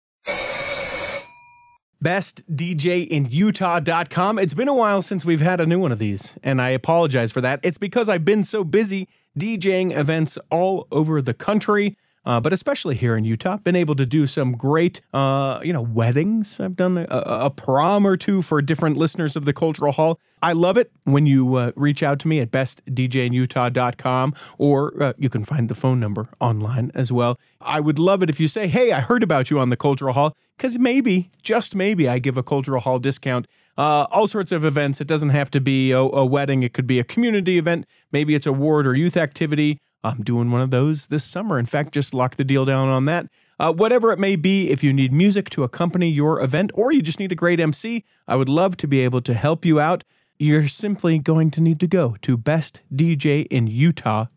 BestDJinUtah.com. 2.02 4.38
It's 4.38 4.54
been 4.54 4.68
a 4.68 4.74
while 4.74 5.02
since 5.02 5.24
we've 5.24 5.40
had 5.40 5.60
a 5.60 5.66
new 5.66 5.78
one 5.78 5.92
of 5.92 6.00
these, 6.00 6.34
and 6.42 6.60
I 6.60 6.70
apologize 6.70 7.30
for 7.30 7.40
that. 7.42 7.60
It's 7.62 7.78
because 7.78 8.08
I've 8.08 8.24
been 8.24 8.42
so 8.42 8.64
busy 8.64 9.08
DJing 9.38 9.96
events 9.96 10.36
all 10.50 10.88
over 10.90 11.22
the 11.22 11.34
country. 11.34 11.96
Uh, 12.24 12.40
but 12.40 12.52
especially 12.52 12.94
here 12.94 13.16
in 13.16 13.24
Utah, 13.24 13.56
been 13.56 13.74
able 13.74 13.96
to 13.96 14.06
do 14.06 14.26
some 14.26 14.52
great, 14.52 15.00
uh, 15.12 15.60
you 15.62 15.72
know, 15.72 15.82
weddings. 15.82 16.60
I've 16.60 16.76
done 16.76 16.98
a, 16.98 17.06
a, 17.08 17.50
prom 17.50 18.06
or 18.06 18.16
two 18.16 18.42
for 18.42 18.62
different 18.62 18.96
listeners 18.96 19.34
of 19.34 19.44
the 19.44 19.52
Cultural 19.52 19.92
Hall. 19.92 20.20
I 20.40 20.52
love 20.52 20.76
it 20.76 20.92
when 21.04 21.26
you 21.26 21.56
uh, 21.56 21.72
reach 21.74 22.02
out 22.02 22.20
to 22.20 22.28
me 22.28 22.38
at 22.40 22.50
bestdjinutah.com 22.52 24.34
or 24.58 25.02
uh, 25.02 25.12
you 25.18 25.28
can 25.28 25.44
find 25.44 25.68
the 25.68 25.74
phone 25.74 25.98
number 25.98 26.28
online 26.40 26.92
as 26.94 27.10
well. 27.10 27.38
I 27.60 27.80
would 27.80 27.98
love 27.98 28.22
it 28.22 28.30
if 28.30 28.38
you 28.38 28.46
say, 28.46 28.68
hey, 28.68 28.92
I 28.92 29.00
heard 29.00 29.22
about 29.24 29.50
you 29.50 29.58
on 29.58 29.70
the 29.70 29.76
Cultural 29.76 30.14
Hall, 30.14 30.36
because 30.56 30.78
maybe, 30.78 31.30
just 31.42 31.74
maybe, 31.74 32.08
I 32.08 32.20
give 32.20 32.36
a 32.36 32.42
Cultural 32.42 32.80
Hall 32.80 33.00
discount 33.00 33.46
uh, 33.78 34.06
all 34.10 34.26
sorts 34.26 34.52
of 34.52 34.64
events. 34.64 35.00
It 35.00 35.06
doesn't 35.06 35.30
have 35.30 35.50
to 35.52 35.60
be 35.60 35.92
a, 35.92 35.98
a, 35.98 36.26
wedding, 36.26 36.62
it 36.62 36.72
could 36.72 36.86
be 36.86 36.98
a 36.98 37.04
community 37.04 37.58
event. 37.58 37.86
Maybe 38.10 38.34
it's 38.34 38.46
a 38.46 38.52
ward 38.52 38.86
or 38.86 38.94
youth 38.94 39.16
activity. 39.16 39.80
I'm 40.04 40.22
doing 40.22 40.50
one 40.50 40.60
of 40.60 40.70
those 40.70 41.06
this 41.06 41.24
summer. 41.24 41.58
In 41.58 41.66
fact, 41.66 41.94
just 41.94 42.14
lock 42.14 42.36
the 42.36 42.44
deal 42.44 42.64
down 42.64 42.88
on 42.88 43.04
that. 43.06 43.26
Uh, 43.58 43.72
whatever 43.72 44.10
it 44.12 44.18
may 44.18 44.34
be, 44.34 44.70
if 44.70 44.82
you 44.82 44.92
need 44.92 45.12
music 45.12 45.48
to 45.50 45.62
accompany 45.62 46.10
your 46.10 46.40
event 46.42 46.72
or 46.74 46.90
you 46.90 47.02
just 47.02 47.20
need 47.20 47.30
a 47.30 47.36
great 47.36 47.60
MC, 47.60 48.04
I 48.26 48.36
would 48.36 48.48
love 48.48 48.76
to 48.78 48.88
be 48.88 49.00
able 49.00 49.20
to 49.22 49.34
help 49.34 49.64
you 49.64 49.78
out 49.78 50.02
you're 50.42 50.66
simply 50.66 51.18
going 51.18 51.50
to 51.52 51.60
need 51.60 51.78
to 51.78 51.86
go 51.86 52.16
to 52.22 52.36
bestdjinutah.com. 52.36 54.28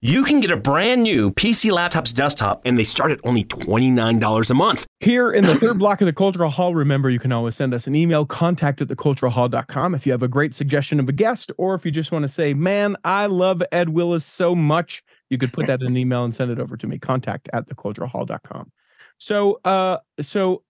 You 0.00 0.24
can 0.24 0.40
get 0.40 0.50
a 0.50 0.56
brand 0.56 1.02
new 1.02 1.30
PC 1.30 1.70
Laptops 1.70 2.12
desktop, 2.12 2.62
and 2.64 2.78
they 2.78 2.84
start 2.84 3.10
at 3.10 3.20
only 3.24 3.44
$29 3.44 4.50
a 4.50 4.54
month. 4.54 4.86
Here 5.00 5.32
in 5.32 5.44
the 5.44 5.54
third 5.54 5.78
block 5.78 6.00
of 6.00 6.06
the 6.06 6.12
Cultural 6.12 6.50
Hall, 6.50 6.74
remember 6.74 7.10
you 7.10 7.18
can 7.18 7.32
always 7.32 7.56
send 7.56 7.74
us 7.74 7.86
an 7.86 7.94
email, 7.94 8.26
contact 8.26 8.80
at 8.80 8.88
theculturalhall.com 8.88 9.94
if 9.94 10.06
you 10.06 10.12
have 10.12 10.22
a 10.22 10.28
great 10.28 10.54
suggestion 10.54 11.00
of 11.00 11.08
a 11.08 11.12
guest, 11.12 11.52
or 11.58 11.74
if 11.74 11.84
you 11.84 11.90
just 11.90 12.12
want 12.12 12.22
to 12.22 12.28
say, 12.28 12.54
man, 12.54 12.96
I 13.04 13.26
love 13.26 13.62
Ed 13.72 13.90
Willis 13.90 14.24
so 14.24 14.54
much, 14.54 15.02
you 15.30 15.38
could 15.38 15.52
put 15.52 15.66
that 15.66 15.80
in 15.80 15.86
an 15.86 15.96
email 15.96 16.24
and 16.24 16.34
send 16.34 16.50
it 16.50 16.58
over 16.58 16.76
to 16.76 16.86
me, 16.86 16.98
contact 16.98 17.48
at 17.52 17.68
theculturalhall.com. 17.68 18.72
So, 19.18 19.60
uh, 19.64 19.98
so, 20.20 20.64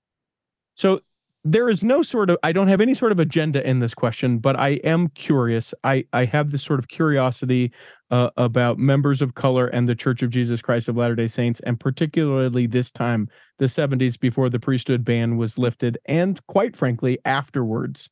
so 0.75 1.01
there 1.45 1.69
is 1.69 1.85
no 1.85 2.01
sort 2.03 2.31
of 2.31 2.39
i 2.43 2.53
don't 2.53 2.69
have 2.69 2.81
any 2.81 2.95
sort 2.95 3.13
of 3.13 3.21
agenda 3.21 3.67
in 3.69 3.81
this 3.81 3.95
question 3.95 4.39
but 4.39 4.59
i 4.59 4.71
am 4.83 5.09
curious 5.09 5.75
i 5.85 6.05
i 6.13 6.25
have 6.25 6.51
this 6.51 6.63
sort 6.63 6.79
of 6.79 6.89
curiosity 6.89 7.71
uh, 8.11 8.31
about 8.37 8.79
members 8.79 9.21
of 9.21 9.35
color 9.35 9.67
and 9.69 9.89
the 9.89 9.95
church 9.95 10.23
of 10.23 10.31
jesus 10.31 10.63
christ 10.63 10.89
of 10.89 10.97
latter 10.97 11.15
day 11.15 11.29
saints 11.29 11.61
and 11.61 11.79
particularly 11.79 12.67
this 12.67 12.91
time 12.91 13.29
the 13.59 13.67
70s 13.67 14.19
before 14.19 14.49
the 14.49 14.59
priesthood 14.59 15.05
ban 15.05 15.37
was 15.37 15.59
lifted 15.59 15.99
and 16.07 16.45
quite 16.47 16.75
frankly 16.75 17.19
afterwards 17.25 18.09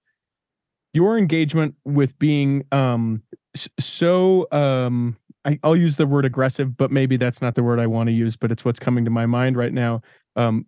your 0.92 1.16
engagement 1.16 1.74
with 1.84 2.18
being 2.18 2.64
um 2.70 3.22
so 3.80 4.46
um 4.52 5.16
I, 5.44 5.58
will 5.64 5.76
use 5.76 5.96
the 5.96 6.06
word 6.06 6.24
aggressive, 6.24 6.76
but 6.76 6.92
maybe 6.92 7.16
that's 7.16 7.42
not 7.42 7.56
the 7.56 7.64
word 7.64 7.80
I 7.80 7.88
want 7.88 8.06
to 8.06 8.12
use, 8.12 8.36
but 8.36 8.52
it's 8.52 8.64
what's 8.64 8.78
coming 8.78 9.04
to 9.04 9.10
my 9.10 9.26
mind 9.26 9.56
right 9.56 9.72
now. 9.72 10.00
Um, 10.36 10.66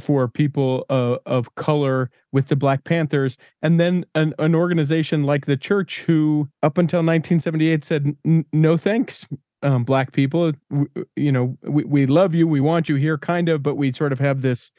for 0.00 0.28
people 0.28 0.86
uh, 0.88 1.18
of 1.26 1.54
color 1.54 2.10
with 2.32 2.48
the 2.48 2.56
Black 2.56 2.84
Panthers, 2.84 3.36
and 3.60 3.78
then 3.78 4.04
an, 4.14 4.34
an 4.38 4.54
organization 4.54 5.24
like 5.24 5.46
the 5.46 5.56
church, 5.56 6.00
who 6.06 6.48
up 6.62 6.78
until 6.78 6.98
1978 6.98 7.84
said 7.84 8.16
no 8.52 8.76
thanks, 8.76 9.26
um, 9.62 9.84
Black 9.84 10.12
people. 10.12 10.52
We, 10.70 10.86
you 11.16 11.32
know, 11.32 11.56
we, 11.62 11.84
we 11.84 12.06
love 12.06 12.34
you, 12.34 12.46
we 12.48 12.60
want 12.60 12.88
you 12.88 12.96
here, 12.96 13.18
kind 13.18 13.48
of, 13.48 13.62
but 13.62 13.76
we 13.76 13.92
sort 13.92 14.12
of 14.12 14.18
have 14.18 14.42
this 14.42 14.70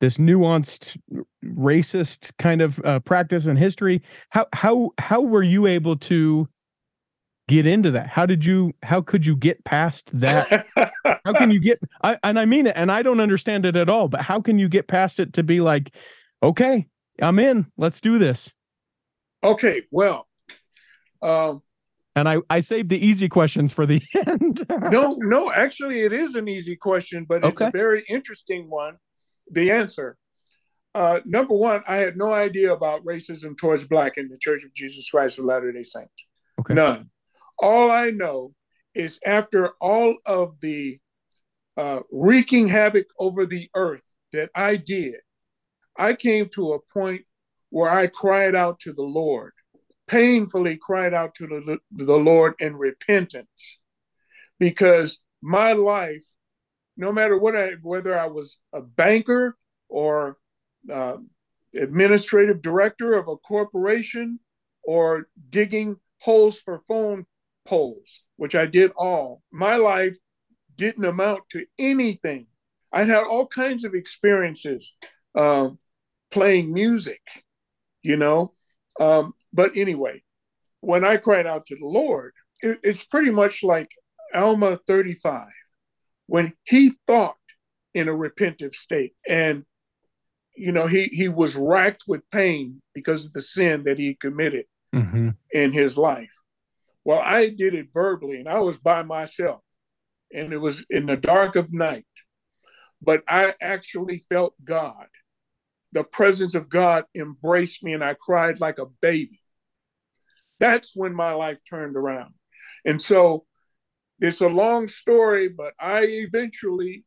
this 0.00 0.18
nuanced 0.18 0.98
racist 1.44 2.32
kind 2.38 2.60
of 2.60 2.78
uh, 2.84 3.00
practice 3.00 3.46
and 3.46 3.58
history. 3.58 4.02
How 4.30 4.46
how 4.52 4.90
how 4.98 5.20
were 5.20 5.42
you 5.42 5.66
able 5.66 5.96
to 5.96 6.48
get 7.48 7.66
into 7.66 7.90
that? 7.92 8.08
How 8.08 8.26
did 8.26 8.44
you 8.44 8.72
how 8.82 9.00
could 9.00 9.26
you 9.26 9.36
get 9.36 9.64
past 9.64 10.10
that? 10.20 10.66
how 11.24 11.32
can 11.32 11.50
you 11.50 11.60
get 11.60 11.80
I 12.02 12.18
and 12.22 12.38
I 12.38 12.46
mean 12.46 12.66
it 12.66 12.76
and 12.76 12.90
I 12.90 13.02
don't 13.02 13.20
understand 13.20 13.66
it 13.66 13.76
at 13.76 13.88
all, 13.88 14.08
but 14.08 14.22
how 14.22 14.40
can 14.40 14.58
you 14.58 14.68
get 14.68 14.88
past 14.88 15.20
it 15.20 15.34
to 15.34 15.42
be 15.42 15.60
like, 15.60 15.94
okay, 16.42 16.86
I'm 17.20 17.38
in. 17.38 17.66
Let's 17.76 18.00
do 18.00 18.18
this. 18.18 18.52
Okay, 19.42 19.82
well, 19.90 20.26
um 21.22 21.62
and 22.16 22.28
I, 22.28 22.36
I 22.48 22.60
saved 22.60 22.90
the 22.90 23.04
easy 23.04 23.28
questions 23.28 23.72
for 23.72 23.86
the 23.86 24.00
end. 24.26 24.64
no, 24.92 25.16
no, 25.18 25.50
actually, 25.50 26.02
it 26.02 26.12
is 26.12 26.36
an 26.36 26.48
easy 26.48 26.76
question, 26.76 27.26
but 27.28 27.44
it's 27.44 27.60
okay. 27.60 27.66
a 27.66 27.70
very 27.70 28.04
interesting 28.08 28.70
one. 28.70 28.98
The 29.50 29.72
answer. 29.72 30.16
Uh, 30.94 31.18
number 31.24 31.54
one, 31.54 31.82
I 31.88 31.96
had 31.96 32.16
no 32.16 32.32
idea 32.32 32.72
about 32.72 33.04
racism 33.04 33.56
towards 33.56 33.84
Black 33.84 34.12
in 34.16 34.28
the 34.28 34.38
Church 34.38 34.62
of 34.62 34.72
Jesus 34.72 35.10
Christ 35.10 35.40
of 35.40 35.44
Latter 35.44 35.72
day 35.72 35.82
Saints. 35.82 36.26
Okay. 36.60 36.74
None. 36.74 37.10
All 37.58 37.90
I 37.90 38.10
know 38.10 38.54
is 38.94 39.18
after 39.24 39.70
all 39.80 40.16
of 40.26 40.60
the 40.60 40.98
uh, 41.76 42.00
wreaking 42.12 42.68
havoc 42.68 43.06
over 43.18 43.46
the 43.46 43.68
earth 43.74 44.04
that 44.32 44.50
I 44.54 44.76
did, 44.76 45.16
I 45.96 46.14
came 46.14 46.48
to 46.54 46.72
a 46.72 46.80
point 46.92 47.22
where 47.70 47.90
I 47.90 48.06
cried 48.06 48.54
out 48.54 48.80
to 48.80 48.92
the 48.92 49.02
Lord, 49.02 49.52
painfully 50.06 50.76
cried 50.76 51.14
out 51.14 51.34
to 51.36 51.46
the, 51.46 51.78
the 51.90 52.16
Lord 52.16 52.54
in 52.58 52.76
repentance, 52.76 53.78
because 54.58 55.18
my 55.42 55.72
life, 55.72 56.24
no 56.96 57.12
matter 57.12 57.36
what 57.36 57.56
I, 57.56 57.72
whether 57.82 58.18
I 58.18 58.26
was 58.26 58.58
a 58.72 58.80
banker 58.80 59.56
or 59.88 60.36
uh, 60.92 61.16
administrative 61.76 62.62
director 62.62 63.14
of 63.14 63.28
a 63.28 63.36
corporation 63.36 64.38
or 64.82 65.28
digging 65.50 65.96
holes 66.18 66.60
for 66.60 66.82
phone 66.86 67.26
poles, 67.64 68.20
which 68.36 68.54
I 68.54 68.66
did 68.66 68.92
all, 68.96 69.42
my 69.52 69.76
life 69.76 70.16
didn't 70.76 71.04
amount 71.04 71.48
to 71.50 71.66
anything. 71.78 72.46
I 72.92 73.04
had 73.04 73.24
all 73.24 73.46
kinds 73.46 73.84
of 73.84 73.94
experiences 73.94 74.94
um, 75.34 75.78
playing 76.30 76.72
music, 76.72 77.20
you 78.02 78.16
know. 78.16 78.52
Um, 79.00 79.34
but 79.52 79.72
anyway, 79.76 80.22
when 80.80 81.04
I 81.04 81.16
cried 81.16 81.46
out 81.46 81.66
to 81.66 81.76
the 81.76 81.86
Lord, 81.86 82.32
it, 82.60 82.78
it's 82.82 83.04
pretty 83.04 83.30
much 83.30 83.62
like 83.62 83.90
Alma 84.32 84.78
35, 84.86 85.48
when 86.26 86.52
he 86.64 86.92
thought 87.06 87.36
in 87.94 88.08
a 88.08 88.12
repentive 88.12 88.74
state. 88.74 89.14
And, 89.28 89.64
you 90.56 90.72
know, 90.72 90.86
he, 90.86 91.04
he 91.06 91.28
was 91.28 91.56
racked 91.56 92.04
with 92.06 92.28
pain 92.30 92.82
because 92.94 93.26
of 93.26 93.32
the 93.32 93.40
sin 93.40 93.84
that 93.84 93.98
he 93.98 94.14
committed 94.14 94.66
mm-hmm. 94.94 95.30
in 95.52 95.72
his 95.72 95.96
life. 95.96 96.40
Well, 97.04 97.20
I 97.22 97.48
did 97.48 97.74
it 97.74 97.88
verbally 97.92 98.38
and 98.38 98.48
I 98.48 98.60
was 98.60 98.78
by 98.78 99.02
myself 99.02 99.60
and 100.32 100.52
it 100.52 100.58
was 100.58 100.84
in 100.90 101.06
the 101.06 101.16
dark 101.16 101.56
of 101.56 101.72
night. 101.72 102.06
But 103.00 103.22
I 103.28 103.54
actually 103.60 104.24
felt 104.30 104.54
God. 104.64 105.06
The 105.92 106.04
presence 106.04 106.54
of 106.54 106.68
God 106.68 107.04
embraced 107.14 107.84
me 107.84 107.92
and 107.92 108.02
I 108.02 108.14
cried 108.14 108.60
like 108.60 108.78
a 108.78 108.86
baby. 108.86 109.38
That's 110.58 110.96
when 110.96 111.14
my 111.14 111.34
life 111.34 111.60
turned 111.68 111.96
around. 111.96 112.34
And 112.84 113.00
so 113.00 113.44
it's 114.20 114.40
a 114.40 114.48
long 114.48 114.88
story, 114.88 115.48
but 115.48 115.74
I 115.78 116.02
eventually 116.04 117.04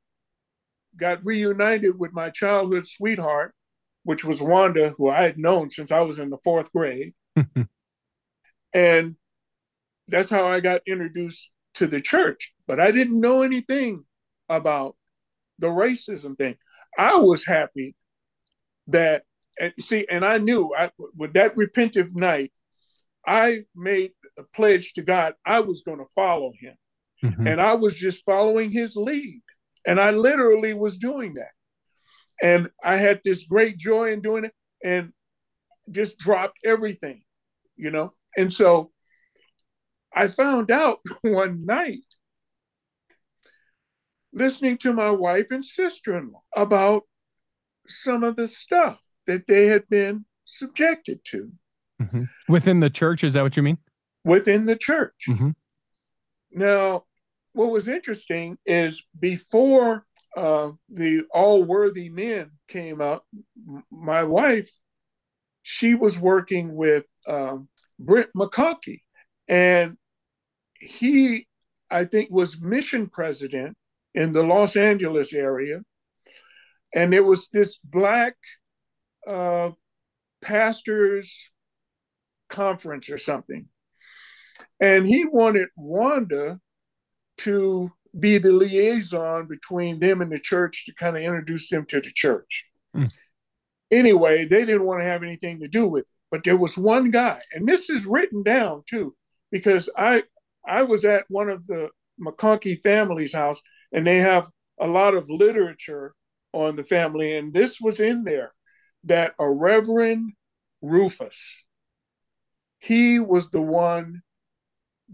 got 0.95 1.26
reunited 1.26 1.98
with 1.98 2.14
my 2.14 2.30
childhood 2.30 2.88
sweetheart, 2.88 3.54
which 4.04 4.24
was 4.24 4.41
Wanda, 4.41 4.93
who 4.98 5.10
I 5.10 5.24
had 5.24 5.38
known 5.38 5.70
since 5.72 5.91
I 5.91 6.02
was 6.02 6.20
in 6.20 6.30
the 6.30 6.38
fourth 6.43 6.72
grade. 6.72 7.14
and 8.74 9.16
that's 10.08 10.30
how 10.30 10.47
I 10.47 10.60
got 10.60 10.82
introduced 10.88 11.49
to 11.76 11.88
the 11.88 12.01
church. 12.01 12.53
But 12.68 12.80
I 12.80 12.91
didn't 12.91 13.20
know 13.20 13.41
anything 13.41 14.05
about 14.49 14.95
the 15.60 15.68
racism 15.68 16.38
thing. 16.38 16.55
I 16.97 17.18
was 17.18 17.45
happy 17.45 17.95
that, 18.88 19.24
and 19.60 19.74
see, 19.80 20.05
and 20.10 20.24
I 20.24 20.38
knew 20.38 20.74
I, 20.78 20.91
with 21.16 21.34
that 21.34 21.55
repentive 21.55 22.16
night, 22.16 22.51
I 23.26 23.64
made 23.76 24.12
a 24.38 24.43
pledge 24.55 24.93
to 24.93 25.01
God 25.01 25.34
I 25.45 25.60
was 25.60 25.82
going 25.82 25.99
to 25.99 26.05
follow 26.16 26.53
him. 26.60 26.76
Mm-hmm. 27.24 27.47
And 27.47 27.60
I 27.62 27.74
was 27.74 27.95
just 27.95 28.24
following 28.26 28.72
his 28.72 28.95
lead. 28.95 29.41
And 29.86 29.99
I 29.99 30.12
literally 30.12 30.74
was 30.74 30.97
doing 30.97 31.36
that. 31.36 31.51
And 32.41 32.70
I 32.84 32.97
had 32.97 33.22
this 33.24 33.45
great 33.45 33.78
joy 33.78 34.12
in 34.12 34.22
doing 34.22 34.45
it 34.45 34.53
and 34.84 35.12
just 35.89 36.18
dropped 36.20 36.60
everything, 36.64 37.24
you 37.76 37.89
know? 37.89 38.14
And 38.38 38.53
so 38.53 38.91
I 40.18 40.28
found 40.28 40.72
out 40.72 40.99
one 41.22 41.65
night 41.65 42.05
listening 44.34 44.78
to 44.80 44.93
my 44.93 45.11
wife 45.11 45.47
and 45.51 45.63
sister 45.63 46.18
in 46.18 46.32
law 46.32 46.43
about 46.55 47.03
some 47.88 48.24
of 48.24 48.36
the 48.36 48.47
stuff 48.47 48.99
that 49.28 49.47
they 49.47 49.68
had 49.68 49.88
been 49.89 50.26
subjected 50.45 51.20
to. 51.26 51.51
Mm-hmm. 52.01 52.24
Within 52.49 52.80
the 52.80 52.89
church, 52.89 53.24
is 53.24 53.34
that 53.34 53.43
what 53.43 53.57
you 53.57 53.63
mean? 53.63 53.78
Within 54.24 54.65
the 54.65 54.76
church. 54.76 55.26
Mm-hmm. 55.30 55.51
Now, 56.51 57.03
what 57.53 57.72
was 57.72 57.88
interesting 57.88 58.57
is 58.65 59.03
before 59.20 60.05
uh, 60.36 60.72
the 60.89 61.24
All 61.32 61.63
Worthy 61.63 62.09
Men 62.09 62.51
came 62.68 63.01
out, 63.01 63.24
my 63.91 64.24
wife, 64.24 64.70
she 65.63 65.95
was 65.95 66.20
working 66.20 66.76
with 66.76 67.05
um, 67.28 67.68
Brent 67.99 68.30
McConkie, 68.36 69.01
and 69.47 69.97
he, 70.80 71.47
I 71.89 72.05
think, 72.05 72.30
was 72.32 72.59
mission 72.59 73.07
president 73.07 73.78
in 74.13 74.34
the 74.34 74.43
Los 74.43 74.75
Angeles 74.75 75.34
area. 75.34 75.82
And 76.93 77.11
there 77.11 77.23
was 77.23 77.49
this 77.49 77.78
black 77.84 78.36
uh, 79.28 79.71
pastors 80.41 81.51
conference 82.49 83.09
or 83.09 83.17
something. 83.17 83.67
And 84.80 85.07
he 85.07 85.25
wanted 85.25 85.69
Wanda 85.75 86.59
to 87.39 87.91
be 88.17 88.38
the 88.38 88.51
liaison 88.51 89.47
between 89.47 89.99
them 89.99 90.21
and 90.21 90.32
the 90.32 90.39
church 90.39 90.86
to 90.86 90.93
kind 90.95 91.15
of 91.15 91.23
introduce 91.23 91.69
them 91.69 91.86
to 91.88 92.01
the 92.01 92.11
church. 92.13 92.65
Mm. 92.95 93.11
Anyway, 93.91 94.45
they 94.45 94.65
didn't 94.65 94.86
want 94.86 95.01
to 95.01 95.05
have 95.05 95.23
anything 95.23 95.59
to 95.59 95.67
do 95.67 95.88
with 95.88 96.03
it. 96.03 96.11
But 96.30 96.43
there 96.43 96.57
was 96.57 96.78
one 96.78 97.09
guy, 97.09 97.41
and 97.53 97.67
this 97.67 97.89
is 97.89 98.05
written 98.05 98.43
down 98.43 98.84
too, 98.89 99.15
because 99.49 99.89
I 99.95 100.23
I 100.68 100.84
was 100.84 101.05
at 101.05 101.26
one 101.30 101.49
of 101.49 101.65
the 101.65 101.89
McConkie 102.20 102.82
family's 102.82 103.34
house, 103.34 103.61
and 103.91 104.05
they 104.05 104.20
have 104.20 104.49
a 104.80 104.88
lot 104.88 105.13
of 105.13 105.30
literature 105.30 106.13
on 106.53 106.76
the 106.76 106.84
family, 106.84 107.36
and 107.38 107.53
this 107.53 107.80
was 107.80 107.99
in 107.99 108.24
there 108.24 108.53
that 109.03 109.34
a 109.39 109.49
Reverend 109.49 110.34
Rufus, 110.82 111.55
he 112.80 113.20
was 113.20 113.49
the 113.49 113.61
one 113.61 114.22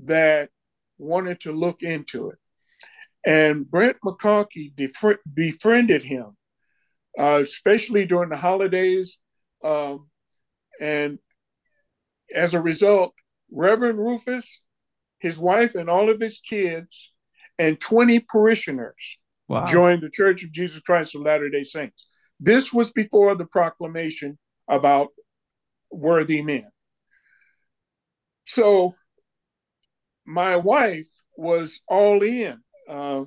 that 0.03 0.49
wanted 0.97 1.39
to 1.41 1.51
look 1.51 1.83
into 1.83 2.29
it. 2.29 2.37
And 3.25 3.69
Brent 3.69 3.97
McConkie 4.03 4.73
befri- 4.73 5.17
befriended 5.33 6.03
him, 6.03 6.35
uh, 7.17 7.39
especially 7.41 8.05
during 8.05 8.29
the 8.29 8.37
holidays. 8.37 9.17
Um, 9.63 10.09
and 10.79 11.19
as 12.33 12.53
a 12.53 12.61
result, 12.61 13.13
Reverend 13.51 13.99
Rufus 13.99 14.61
his 15.23 15.39
wife 15.39 15.73
and 15.73 15.89
all 15.89 16.09
of 16.09 16.19
his 16.19 16.39
kids 16.39 17.13
and 17.57 17.79
20 17.79 18.19
parishioners 18.19 19.17
wow. 19.47 19.65
joined 19.65 20.01
the 20.01 20.09
Church 20.09 20.43
of 20.43 20.51
Jesus 20.51 20.81
Christ 20.81 21.15
of 21.15 21.21
Latter 21.21 21.49
day 21.49 21.63
Saints. 21.63 22.05
This 22.41 22.73
was 22.73 22.91
before 22.91 23.33
the 23.33 23.45
proclamation 23.45 24.37
about 24.67 25.11
worthy 25.89 26.41
men. 26.41 26.67
So 28.45 28.95
my 30.25 30.57
wife 30.57 31.07
was 31.37 31.79
all 31.87 32.21
in 32.21 32.59
uh, 32.89 33.23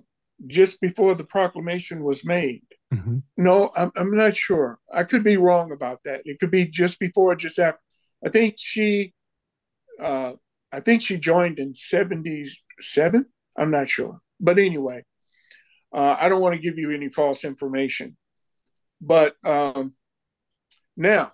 just 0.47 0.83
before 0.83 1.15
the 1.15 1.25
proclamation 1.25 2.05
was 2.05 2.27
made. 2.27 2.63
Mm-hmm. 2.93 3.19
No, 3.39 3.71
I'm, 3.75 3.91
I'm 3.97 4.15
not 4.15 4.37
sure. 4.37 4.79
I 4.93 5.05
could 5.05 5.25
be 5.25 5.39
wrong 5.39 5.73
about 5.73 6.01
that. 6.05 6.21
It 6.27 6.41
could 6.41 6.51
be 6.51 6.67
just 6.67 7.01
before, 7.01 7.35
just 7.37 7.59
after. 7.59 7.81
I 8.25 8.29
think 8.29 8.57
she 8.59 9.15
uh, 9.99 10.35
I 10.73 10.81
think 10.81 11.03
she 11.03 11.17
joined 11.17 11.59
in 11.59 11.75
77. 11.75 13.27
I'm 13.57 13.71
not 13.71 13.89
sure. 13.89 14.21
But 14.41 14.59
anyway, 14.59 15.05
uh, 15.93 16.17
I 16.19 16.29
don't 16.29 16.41
want 16.41 16.55
to 16.55 16.61
give 16.61 16.79
you 16.79 16.91
any 16.91 17.09
false 17.09 17.45
information. 17.45 18.17
But 19.01 19.37
um, 19.45 19.95
now, 20.97 21.33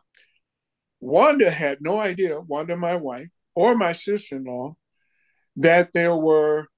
Wanda 1.00 1.50
had 1.50 1.78
no 1.80 1.98
idea, 1.98 2.40
Wanda, 2.40 2.76
my 2.76 2.96
wife, 2.96 3.28
or 3.54 3.74
my 3.74 3.92
sister 3.92 4.36
in 4.36 4.44
law, 4.44 4.76
that 5.56 5.92
there 5.92 6.14
were 6.14 6.68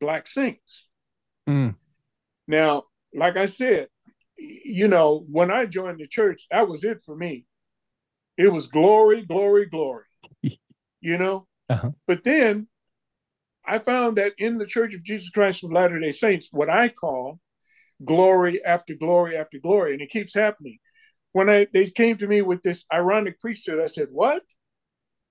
black 0.00 0.26
saints. 0.26 0.86
Mm. 1.48 1.76
Now, 2.48 2.84
like 3.14 3.36
I 3.36 3.46
said, 3.46 3.88
you 4.38 4.88
know, 4.88 5.24
when 5.30 5.50
I 5.50 5.66
joined 5.66 6.00
the 6.00 6.06
church, 6.06 6.46
that 6.50 6.68
was 6.68 6.84
it 6.84 7.02
for 7.04 7.14
me. 7.14 7.46
It 8.36 8.52
was 8.52 8.66
glory, 8.66 9.22
glory, 9.22 9.66
glory. 9.66 10.04
you 11.00 11.18
know, 11.18 11.46
uh-huh. 11.68 11.90
But 12.06 12.24
then 12.24 12.68
I 13.66 13.78
found 13.78 14.16
that 14.18 14.32
in 14.38 14.58
the 14.58 14.66
Church 14.66 14.94
of 14.94 15.02
Jesus 15.02 15.30
Christ 15.30 15.64
of 15.64 15.72
Latter 15.72 15.98
day 15.98 16.12
Saints, 16.12 16.48
what 16.52 16.68
I 16.68 16.88
call 16.88 17.40
glory 18.04 18.64
after 18.64 18.94
glory 18.94 19.36
after 19.36 19.58
glory, 19.58 19.92
and 19.92 20.02
it 20.02 20.10
keeps 20.10 20.34
happening. 20.34 20.78
When 21.32 21.48
I 21.48 21.66
they 21.72 21.88
came 21.90 22.16
to 22.18 22.26
me 22.26 22.42
with 22.42 22.62
this 22.62 22.84
Aaronic 22.92 23.40
priesthood, 23.40 23.80
I 23.82 23.86
said, 23.86 24.08
What? 24.10 24.42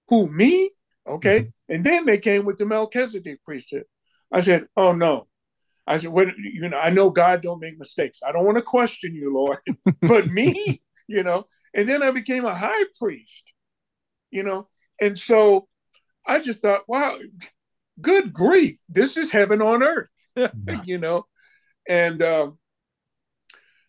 Who, 0.10 0.28
me? 0.28 0.72
Okay. 1.08 1.40
Mm-hmm. 1.42 1.74
And 1.74 1.84
then 1.84 2.06
they 2.06 2.18
came 2.18 2.46
with 2.46 2.58
the 2.58 2.66
Melchizedek 2.66 3.44
priesthood. 3.44 3.86
I 4.32 4.42
said, 4.42 4.66
Oh 4.76 4.92
no. 4.92 5.28
I 5.86 5.98
said, 5.98 6.12
"What? 6.12 6.30
You 6.38 6.70
know, 6.70 6.78
I 6.78 6.90
know 6.90 7.10
God 7.10 7.42
don't 7.42 7.60
make 7.60 7.78
mistakes. 7.78 8.22
I 8.26 8.32
don't 8.32 8.46
want 8.46 8.58
to 8.58 8.64
question 8.64 9.14
you, 9.14 9.34
Lord, 9.34 9.60
but 10.02 10.28
me, 10.28 10.82
you 11.08 11.24
know. 11.24 11.46
And 11.74 11.90
then 11.90 12.02
I 12.02 12.12
became 12.12 12.46
a 12.46 12.56
high 12.56 12.86
priest, 12.98 13.44
you 14.32 14.44
know. 14.44 14.70
And 15.02 15.18
so 15.20 15.68
I 16.26 16.40
just 16.40 16.62
thought, 16.62 16.84
wow, 16.88 17.18
good 18.00 18.34
grief, 18.34 18.80
this 18.90 19.18
is 19.18 19.32
heaven 19.32 19.62
on 19.62 19.84
earth, 19.84 20.12
you 20.86 20.98
know. 20.98 21.26
And 21.88 22.22
um, 22.24 22.58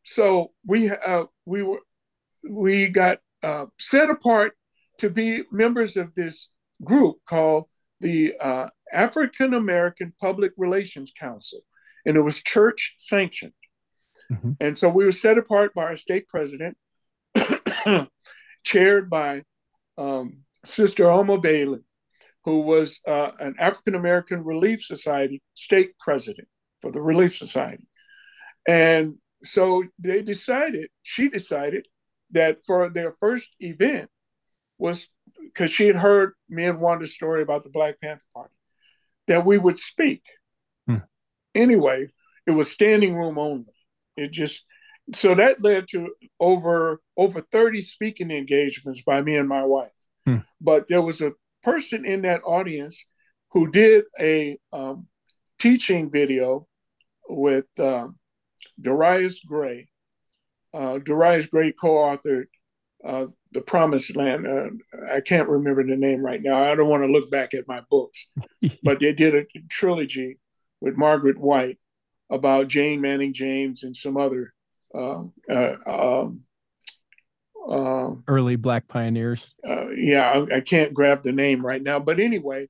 so 0.04 0.52
we 0.66 0.90
uh, 0.90 1.24
we 1.46 1.62
were 1.62 1.80
we 2.48 2.88
got 2.88 3.18
uh, 3.42 3.66
set 3.78 4.10
apart 4.10 4.52
to 4.98 5.10
be 5.10 5.42
members 5.50 5.96
of 5.96 6.14
this 6.14 6.50
group 6.82 7.16
called 7.26 7.64
the 8.00 8.34
uh, 8.40 8.68
African 8.92 9.54
American 9.54 10.12
Public 10.20 10.52
Relations 10.56 11.12
Council, 11.18 11.60
and 12.04 12.16
it 12.16 12.22
was 12.22 12.42
church 12.42 12.94
sanctioned. 12.98 13.52
Mm-hmm. 14.30 14.52
And 14.60 14.78
so 14.78 14.88
we 14.88 15.04
were 15.04 15.12
set 15.12 15.38
apart 15.38 15.74
by 15.74 15.84
our 15.84 15.96
stake 15.96 16.28
president, 16.28 16.76
chaired 18.64 19.10
by 19.10 19.42
um, 19.98 20.44
Sister 20.64 21.10
Alma 21.10 21.38
Bailey, 21.38 21.80
who 22.44 22.60
was 22.60 23.00
uh, 23.06 23.30
an 23.40 23.54
African 23.58 23.94
American 23.94 24.44
Relief 24.44 24.82
Society 24.82 25.42
stake 25.54 25.98
president 25.98 26.48
for 26.80 26.90
the 26.90 27.00
Relief 27.00 27.34
Society. 27.34 27.88
And 28.68 29.16
so 29.42 29.84
they 29.98 30.22
decided, 30.22 30.88
she 31.02 31.28
decided 31.28 31.86
that 32.30 32.64
for 32.66 32.88
their 32.88 33.12
first 33.18 33.54
event 33.60 34.10
was 34.78 35.08
because 35.42 35.70
she 35.70 35.86
had 35.86 35.96
heard 35.96 36.32
me 36.48 36.64
and 36.64 36.80
Wanda's 36.80 37.14
story 37.14 37.42
about 37.42 37.62
the 37.62 37.70
Black 37.70 38.00
Panther 38.00 38.24
Party, 38.34 38.54
that 39.26 39.44
we 39.44 39.56
would 39.56 39.78
speak. 39.78 40.24
Hmm. 40.86 40.96
Anyway, 41.54 42.08
it 42.46 42.50
was 42.50 42.70
standing 42.70 43.14
room 43.14 43.38
only. 43.38 43.72
It 44.16 44.32
just 44.32 44.64
so 45.12 45.34
that 45.34 45.62
led 45.62 45.86
to 45.88 46.14
over 46.40 47.00
over 47.16 47.40
30 47.40 47.82
speaking 47.82 48.30
engagements 48.30 49.02
by 49.02 49.20
me 49.20 49.36
and 49.36 49.48
my 49.48 49.64
wife. 49.64 49.90
Hmm. 50.26 50.38
But 50.60 50.88
there 50.88 51.02
was 51.02 51.20
a 51.20 51.32
person 51.64 52.04
in 52.04 52.22
that 52.22 52.42
audience 52.44 53.04
who 53.50 53.70
did 53.70 54.04
a 54.20 54.58
um, 54.72 55.06
teaching 55.58 56.10
video 56.10 56.66
with 57.28 57.66
uh, 57.78 58.08
Darius 58.80 59.40
Gray. 59.40 59.88
Uh, 60.72 60.98
Darius 60.98 61.46
Gray 61.46 61.72
co-authored 61.72 62.46
uh, 63.04 63.26
The 63.52 63.60
Promised 63.60 64.16
Land. 64.16 64.46
Uh, 64.46 65.14
I 65.14 65.20
can't 65.20 65.48
remember 65.48 65.86
the 65.86 65.96
name 65.96 66.20
right 66.20 66.42
now. 66.42 66.64
I 66.64 66.74
don't 66.74 66.88
want 66.88 67.04
to 67.04 67.12
look 67.12 67.30
back 67.30 67.54
at 67.54 67.68
my 67.68 67.82
books, 67.90 68.28
but 68.82 69.00
they 69.00 69.12
did 69.12 69.34
a 69.34 69.44
trilogy 69.70 70.38
with 70.80 70.96
Margaret 70.96 71.38
White 71.38 71.78
about 72.30 72.68
Jane 72.68 73.00
Manning 73.00 73.32
James 73.32 73.84
and 73.84 73.96
some 73.96 74.16
other 74.16 74.52
um, 74.94 75.32
uh, 75.50 75.74
um, 75.86 76.40
um, 77.68 78.24
early 78.28 78.56
black 78.56 78.88
pioneers. 78.88 79.54
Uh, 79.66 79.90
yeah, 79.90 80.30
I, 80.50 80.56
I, 80.56 80.60
can't 80.60 80.92
grab 80.92 81.22
the 81.22 81.32
name 81.32 81.64
right 81.64 81.82
now, 81.82 81.98
but 81.98 82.20
anyway, 82.20 82.68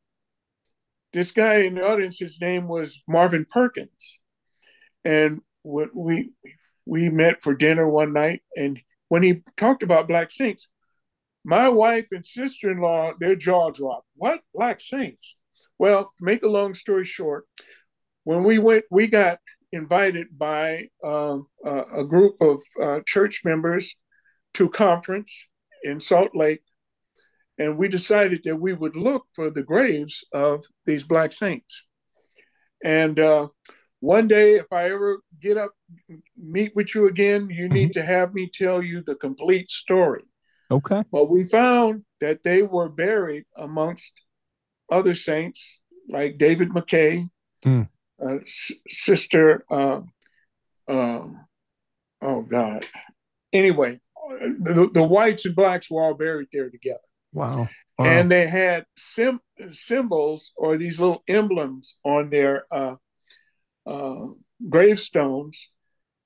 this 1.13 1.33
guy 1.33 1.59
in 1.59 1.75
the 1.75 1.87
audience, 1.87 2.19
his 2.19 2.41
name 2.41 2.69
was 2.69 3.03
Marvin 3.09 3.47
Perkins, 3.49 4.19
and 5.05 5.41
what 5.63 5.95
we 5.95 6.31
we 6.87 7.09
met 7.09 7.43
for 7.43 7.55
dinner 7.55 7.89
one 7.89 8.13
night, 8.13 8.43
and 8.57 8.81
when 9.09 9.23
he 9.23 9.43
talked 9.57 9.83
about 9.83 10.09
black 10.09 10.31
saints, 10.31 10.69
my 11.45 11.69
wife 11.69 12.07
and 12.11 12.25
sister-in-law, 12.25 13.13
their 13.19 13.37
jaw 13.37 13.71
dropped. 13.71 14.07
What 14.17 14.43
black 14.55 14.81
saints? 14.81 15.37
Well, 15.79 16.13
make 16.21 16.43
a 16.43 16.49
long 16.49 16.75
story 16.75 17.05
short, 17.05 17.47
when 18.25 18.45
we 18.45 18.59
went, 18.59 18.85
we 18.91 19.07
got 19.07 19.39
invited 19.73 20.39
by 20.39 20.89
uh, 21.03 21.39
a 21.65 22.05
group 22.05 22.41
of 22.41 22.63
uh, 22.81 23.01
church 23.07 23.43
members 23.45 23.95
to 24.55 24.69
conference 24.69 25.47
in 25.83 26.01
Salt 26.01 26.35
Lake, 26.35 26.63
and 27.59 27.77
we 27.77 27.89
decided 27.89 28.43
that 28.45 28.57
we 28.57 28.73
would 28.73 28.97
look 28.97 29.27
for 29.33 29.51
the 29.51 29.63
graves 29.63 30.25
of 30.33 30.65
these 30.87 31.05
black 31.05 31.33
saints. 31.33 31.85
And 32.85 33.19
uh, 33.21 33.49
one 34.01 34.29
day, 34.29 34.57
if 34.57 34.67
I 34.73 34.91
ever 34.91 35.21
get 35.41 35.57
up, 35.57 35.73
meet 36.37 36.73
with 36.75 36.95
you 36.95 37.07
again, 37.07 37.49
you 37.51 37.69
need 37.69 37.91
mm-hmm. 37.91 38.01
to 38.01 38.07
have 38.07 38.35
me 38.35 38.51
tell 38.53 38.83
you 38.83 39.03
the 39.03 39.15
complete 39.15 39.71
story. 39.71 40.23
Okay. 40.71 41.03
But 41.13 41.31
we 41.31 41.45
found 41.45 42.05
that 42.21 42.43
they 42.43 42.63
were 42.63 42.89
buried 42.89 43.45
amongst 43.57 44.13
other 44.91 45.15
saints 45.15 45.81
like 46.09 46.39
David 46.39 46.71
McKay, 46.71 47.29
mm. 47.65 47.89
uh, 48.23 48.39
S- 48.43 48.73
Sister, 48.89 49.65
uh, 49.71 50.01
uh, 50.89 51.25
oh 52.21 52.43
God. 52.43 52.87
Anyway, 53.53 54.01
the, 54.39 54.91
the 54.93 55.03
whites 55.03 55.47
and 55.47 55.57
blacks 55.57 55.91
were 55.91 56.03
all 56.03 56.15
buried 56.15 56.49
there 56.53 56.71
together. 56.71 56.99
Wow. 57.33 57.69
wow. 57.99 58.07
And 58.07 58.31
they 58.31 58.47
had 58.47 58.87
sim- 58.97 59.41
symbols 59.71 60.53
or 60.57 60.77
these 60.77 61.01
little 61.01 61.23
emblems 61.29 61.97
on 62.05 62.31
their 62.31 62.65
uh, 62.71 62.97
uh, 63.87 64.27
gravestones 64.69 65.69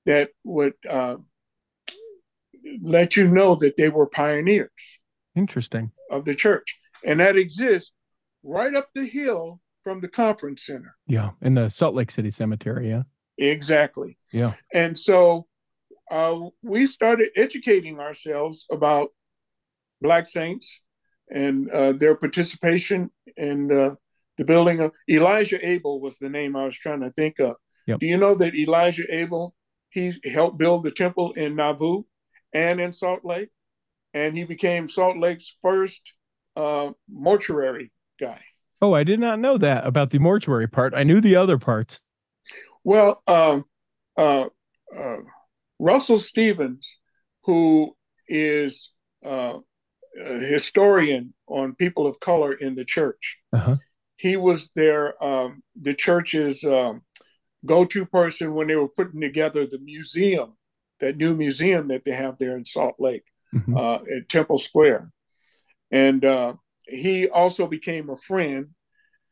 that 0.05 0.29
would 0.43 0.73
uh, 0.87 1.17
let 2.81 3.15
you 3.15 3.27
know 3.27 3.55
that 3.55 3.77
they 3.77 3.89
were 3.89 4.07
pioneers. 4.07 4.99
Interesting. 5.35 5.91
Of 6.11 6.25
the 6.25 6.35
church. 6.35 6.79
And 7.03 7.19
that 7.19 7.37
exists 7.37 7.91
right 8.43 8.73
up 8.73 8.89
the 8.93 9.05
hill 9.05 9.61
from 9.83 10.01
the 10.01 10.07
conference 10.07 10.65
center. 10.65 10.95
Yeah. 11.07 11.31
In 11.41 11.55
the 11.55 11.69
Salt 11.69 11.95
Lake 11.95 12.11
City 12.11 12.31
Cemetery. 12.31 12.89
Yeah. 12.89 13.03
Exactly. 13.37 14.17
Yeah. 14.31 14.53
And 14.73 14.97
so 14.97 15.47
uh, 16.09 16.39
we 16.61 16.85
started 16.85 17.29
educating 17.35 17.99
ourselves 17.99 18.65
about 18.71 19.09
Black 20.01 20.25
Saints 20.25 20.81
and 21.31 21.69
uh, 21.69 21.93
their 21.93 22.15
participation 22.15 23.11
in 23.37 23.71
uh, 23.71 23.95
the 24.37 24.45
building 24.45 24.79
of 24.79 24.91
Elijah 25.09 25.65
Abel 25.65 25.99
was 25.99 26.17
the 26.17 26.29
name 26.29 26.55
I 26.55 26.65
was 26.65 26.77
trying 26.77 27.01
to 27.01 27.11
think 27.11 27.39
of. 27.39 27.55
Yep. 27.87 27.99
Do 27.99 28.07
you 28.07 28.17
know 28.17 28.35
that 28.35 28.55
Elijah 28.55 29.05
Abel 29.09 29.53
he 29.89 30.13
helped 30.31 30.57
build 30.57 30.83
the 30.83 30.91
temple 30.91 31.33
in 31.33 31.55
Nauvoo 31.55 32.03
and 32.53 32.79
in 32.79 32.93
Salt 32.93 33.21
Lake, 33.23 33.49
and 34.13 34.35
he 34.35 34.43
became 34.43 34.87
Salt 34.87 35.17
Lake's 35.17 35.55
first 35.61 36.13
uh, 36.55 36.91
mortuary 37.11 37.91
guy. 38.19 38.39
Oh, 38.81 38.93
I 38.93 39.03
did 39.03 39.19
not 39.19 39.39
know 39.39 39.57
that 39.57 39.85
about 39.85 40.11
the 40.11 40.19
mortuary 40.19 40.67
part. 40.67 40.93
I 40.95 41.03
knew 41.03 41.19
the 41.19 41.35
other 41.35 41.57
parts. 41.57 41.99
Well, 42.83 43.21
um, 43.27 43.65
uh, 44.15 44.45
uh, 44.95 45.17
Russell 45.79 46.17
Stevens, 46.17 46.97
who 47.43 47.95
is 48.27 48.91
uh, 49.25 49.59
a 50.19 50.39
historian 50.39 51.33
on 51.47 51.75
people 51.75 52.05
of 52.05 52.19
color 52.19 52.53
in 52.53 52.75
the 52.75 52.85
church, 52.85 53.37
uh-huh. 53.53 53.75
he 54.17 54.35
was 54.35 54.69
their 54.75 55.21
um, 55.23 55.63
the 55.81 55.93
church's 55.93 56.63
um, 56.65 57.01
go-to 57.65 58.05
person 58.05 58.53
when 58.53 58.67
they 58.67 58.75
were 58.75 58.89
putting 58.89 59.21
together 59.21 59.65
the 59.65 59.79
museum, 59.79 60.53
that 60.99 61.17
new 61.17 61.35
museum 61.35 61.87
that 61.87 62.03
they 62.05 62.11
have 62.11 62.37
there 62.37 62.57
in 62.57 62.65
Salt 62.65 62.95
Lake 62.99 63.23
mm-hmm. 63.55 63.75
uh, 63.75 63.95
at 63.95 64.29
Temple 64.29 64.57
Square, 64.57 65.11
and 65.91 66.23
uh, 66.25 66.53
he 66.87 67.29
also 67.29 67.67
became 67.67 68.09
a 68.09 68.17
friend 68.17 68.67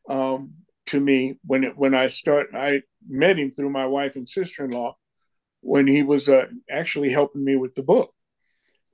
um, 0.08 0.54
to 0.86 0.98
me 0.98 1.38
when 1.44 1.64
it, 1.64 1.76
when 1.76 1.94
I 1.94 2.06
start. 2.06 2.48
I 2.54 2.82
met 3.06 3.38
him 3.38 3.50
through 3.50 3.70
my 3.70 3.86
wife 3.86 4.16
and 4.16 4.28
sister-in-law 4.28 4.96
when 5.60 5.86
he 5.86 6.02
was 6.02 6.28
uh, 6.28 6.46
actually 6.70 7.10
helping 7.10 7.44
me 7.44 7.56
with 7.56 7.74
the 7.74 7.82
book. 7.82 8.12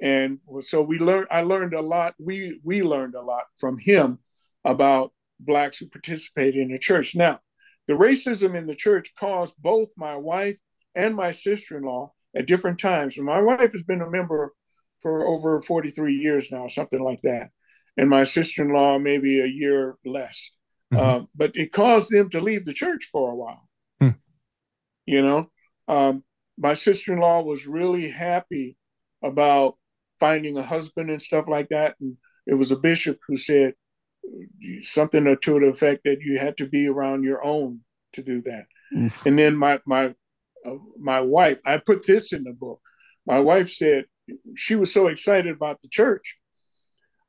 And 0.01 0.41
so 0.61 0.83
we 0.83 0.99
learned, 0.99 1.29
I 1.31 1.43
learned 1.43 1.75
a 1.75 1.81
lot. 1.81 2.15
We, 2.19 2.61
we 2.65 2.83
learned 2.83 3.15
a 3.15 3.23
lot 3.23 3.45
from 3.59 3.79
him 3.79 4.19
about 4.65 5.12
Blacks 5.41 5.79
who 5.79 5.89
participate 5.89 6.55
in 6.55 6.69
the 6.69 6.79
church. 6.79 7.15
Now, 7.15 7.41
the 7.87 7.95
racism 7.95 8.57
in 8.57 8.67
the 8.67 8.75
church 8.75 9.15
caused 9.19 9.55
both 9.61 9.89
my 9.97 10.17
wife 10.17 10.59
and 10.95 11.15
my 11.15 11.31
sister 11.33 11.77
in 11.77 11.85
law 11.85 12.12
at 12.37 12.47
different 12.47 12.79
times. 12.79 13.17
And 13.17 13.27
my 13.27 13.41
wife 13.41 13.73
has 13.73 13.83
been 13.83 14.01
a 14.01 14.11
member 14.11 14.53
for 15.01 15.27
over 15.27 15.61
43 15.61 16.15
years 16.15 16.51
now, 16.51 16.67
something 16.67 17.01
like 17.01 17.21
that. 17.23 17.51
And 17.97 18.09
my 18.09 18.25
sister 18.25 18.62
in 18.62 18.71
law, 18.71 18.99
maybe 18.99 19.41
a 19.41 19.47
year 19.47 19.97
less. 20.05 20.51
Mm-hmm. 20.93 21.03
Uh, 21.03 21.27
but 21.35 21.57
it 21.57 21.73
caused 21.73 22.11
them 22.11 22.31
to 22.31 22.41
leave 22.41 22.65
the 22.65 22.73
church 22.73 23.09
for 23.12 23.31
a 23.31 23.37
while. 23.37 23.69
Hmm. 24.01 24.09
You 25.07 25.23
know, 25.23 25.51
um, 25.89 26.25
my 26.59 26.75
sister-in-law 26.75 27.43
was 27.43 27.67
really 27.67 28.09
happy 28.09 28.77
about 29.23 29.77
finding 30.21 30.57
a 30.57 30.63
husband 30.63 31.11
and 31.11 31.21
stuff 31.21 31.47
like 31.49 31.69
that. 31.71 31.97
And 32.01 32.17
it 32.47 32.55
was 32.55 32.71
a 32.71 32.77
bishop 32.77 33.19
who 33.27 33.37
said 33.37 33.75
something 34.83 35.25
to 35.25 35.61
the 35.61 35.67
effect 35.67 36.05
that 36.05 36.21
you 36.21 36.39
had 36.39 36.57
to 36.59 36.69
be 36.69 36.89
around 36.89 37.25
your 37.25 37.45
own 37.45 37.81
to 38.13 38.23
do 38.23 38.43
that. 38.43 38.67
Oof. 38.97 39.27
and 39.27 39.39
then 39.39 39.57
my 39.57 39.81
my 39.87 40.15
uh, 40.65 40.77
my 41.01 41.21
wife 41.21 41.59
i 41.65 41.79
put 41.79 42.07
this 42.07 42.33
in 42.33 42.45
the 42.45 42.53
book. 42.53 42.81
My 43.27 43.41
wife 43.41 43.71
said 43.71 44.05
she 44.57 44.77
was 44.77 44.93
so 44.93 45.09
excited 45.09 45.55
about 45.55 45.81
the 45.81 45.89
church. 45.89 46.37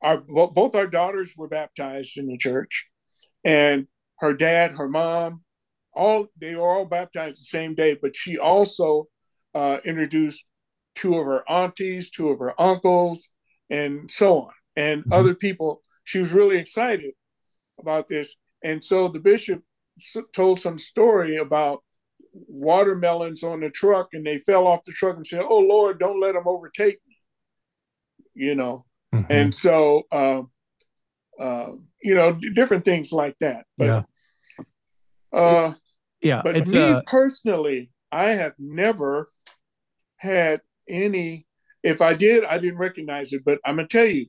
Our 0.01 0.17
both 0.17 0.75
our 0.75 0.87
daughters 0.87 1.33
were 1.35 1.47
baptized 1.47 2.17
in 2.17 2.27
the 2.27 2.37
church. 2.37 2.87
And 3.43 3.87
her 4.19 4.33
dad 4.33 4.71
her 4.71 4.87
mom 4.87 5.41
all 5.93 6.27
they 6.39 6.55
were 6.55 6.69
all 6.69 6.85
baptized 6.85 7.39
the 7.39 7.45
same 7.45 7.73
day 7.73 7.97
but 7.99 8.15
she 8.15 8.37
also 8.37 9.07
uh, 9.55 9.79
introduced 9.85 10.45
two 10.93 11.15
of 11.17 11.25
her 11.25 11.49
aunties, 11.49 12.11
two 12.11 12.29
of 12.29 12.39
her 12.39 12.59
uncles, 12.61 13.29
and 13.69 14.11
so 14.11 14.41
on, 14.41 14.51
and 14.75 15.01
mm-hmm. 15.01 15.13
other 15.13 15.33
people. 15.33 15.81
She 16.03 16.19
was 16.19 16.33
really 16.33 16.57
excited 16.57 17.13
about 17.79 18.07
this. 18.07 18.35
And 18.63 18.83
so 18.83 19.07
the 19.07 19.19
bishop 19.19 19.63
told 20.33 20.59
some 20.59 20.77
story 20.77 21.37
about 21.37 21.83
watermelons 22.33 23.43
on 23.43 23.61
the 23.61 23.69
truck, 23.69 24.09
and 24.13 24.25
they 24.25 24.39
fell 24.39 24.67
off 24.67 24.85
the 24.85 24.91
truck 24.91 25.15
and 25.15 25.25
said, 25.25 25.41
Oh 25.41 25.59
Lord, 25.59 25.99
don't 25.99 26.19
let 26.19 26.33
them 26.33 26.47
overtake 26.47 26.99
me. 27.07 27.15
you 28.33 28.55
know, 28.55 28.85
mm-hmm. 29.13 29.31
and 29.31 29.53
so 29.53 30.03
uh, 30.11 30.41
uh, 31.39 31.71
you 32.03 32.15
know 32.15 32.37
different 32.53 32.85
things 32.85 33.11
like 33.11 33.37
that. 33.39 33.65
But, 33.77 33.85
yeah. 33.85 34.03
Uh, 35.31 35.73
yeah. 36.21 36.41
But 36.43 36.67
me 36.67 36.79
uh, 36.79 37.01
personally, 37.07 37.91
I 38.15 38.31
have 38.35 38.53
never 38.57 39.29
had 40.15 40.61
any. 40.87 41.47
If 41.83 42.01
I 42.01 42.13
did, 42.13 42.45
I 42.45 42.57
didn't 42.59 42.77
recognize 42.77 43.33
it. 43.33 43.43
But 43.43 43.59
I'm 43.65 43.75
gonna 43.75 43.89
tell 43.89 44.05
you, 44.05 44.27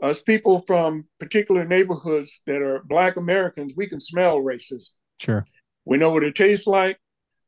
us 0.00 0.22
people 0.22 0.60
from 0.60 1.06
particular 1.18 1.64
neighborhoods 1.64 2.40
that 2.46 2.62
are 2.62 2.82
Black 2.84 3.16
Americans, 3.16 3.74
we 3.76 3.88
can 3.88 3.98
smell 3.98 4.38
racism. 4.38 4.90
Sure. 5.18 5.44
We 5.84 5.98
know 5.98 6.12
what 6.12 6.22
it 6.22 6.36
tastes 6.36 6.68
like. 6.68 7.00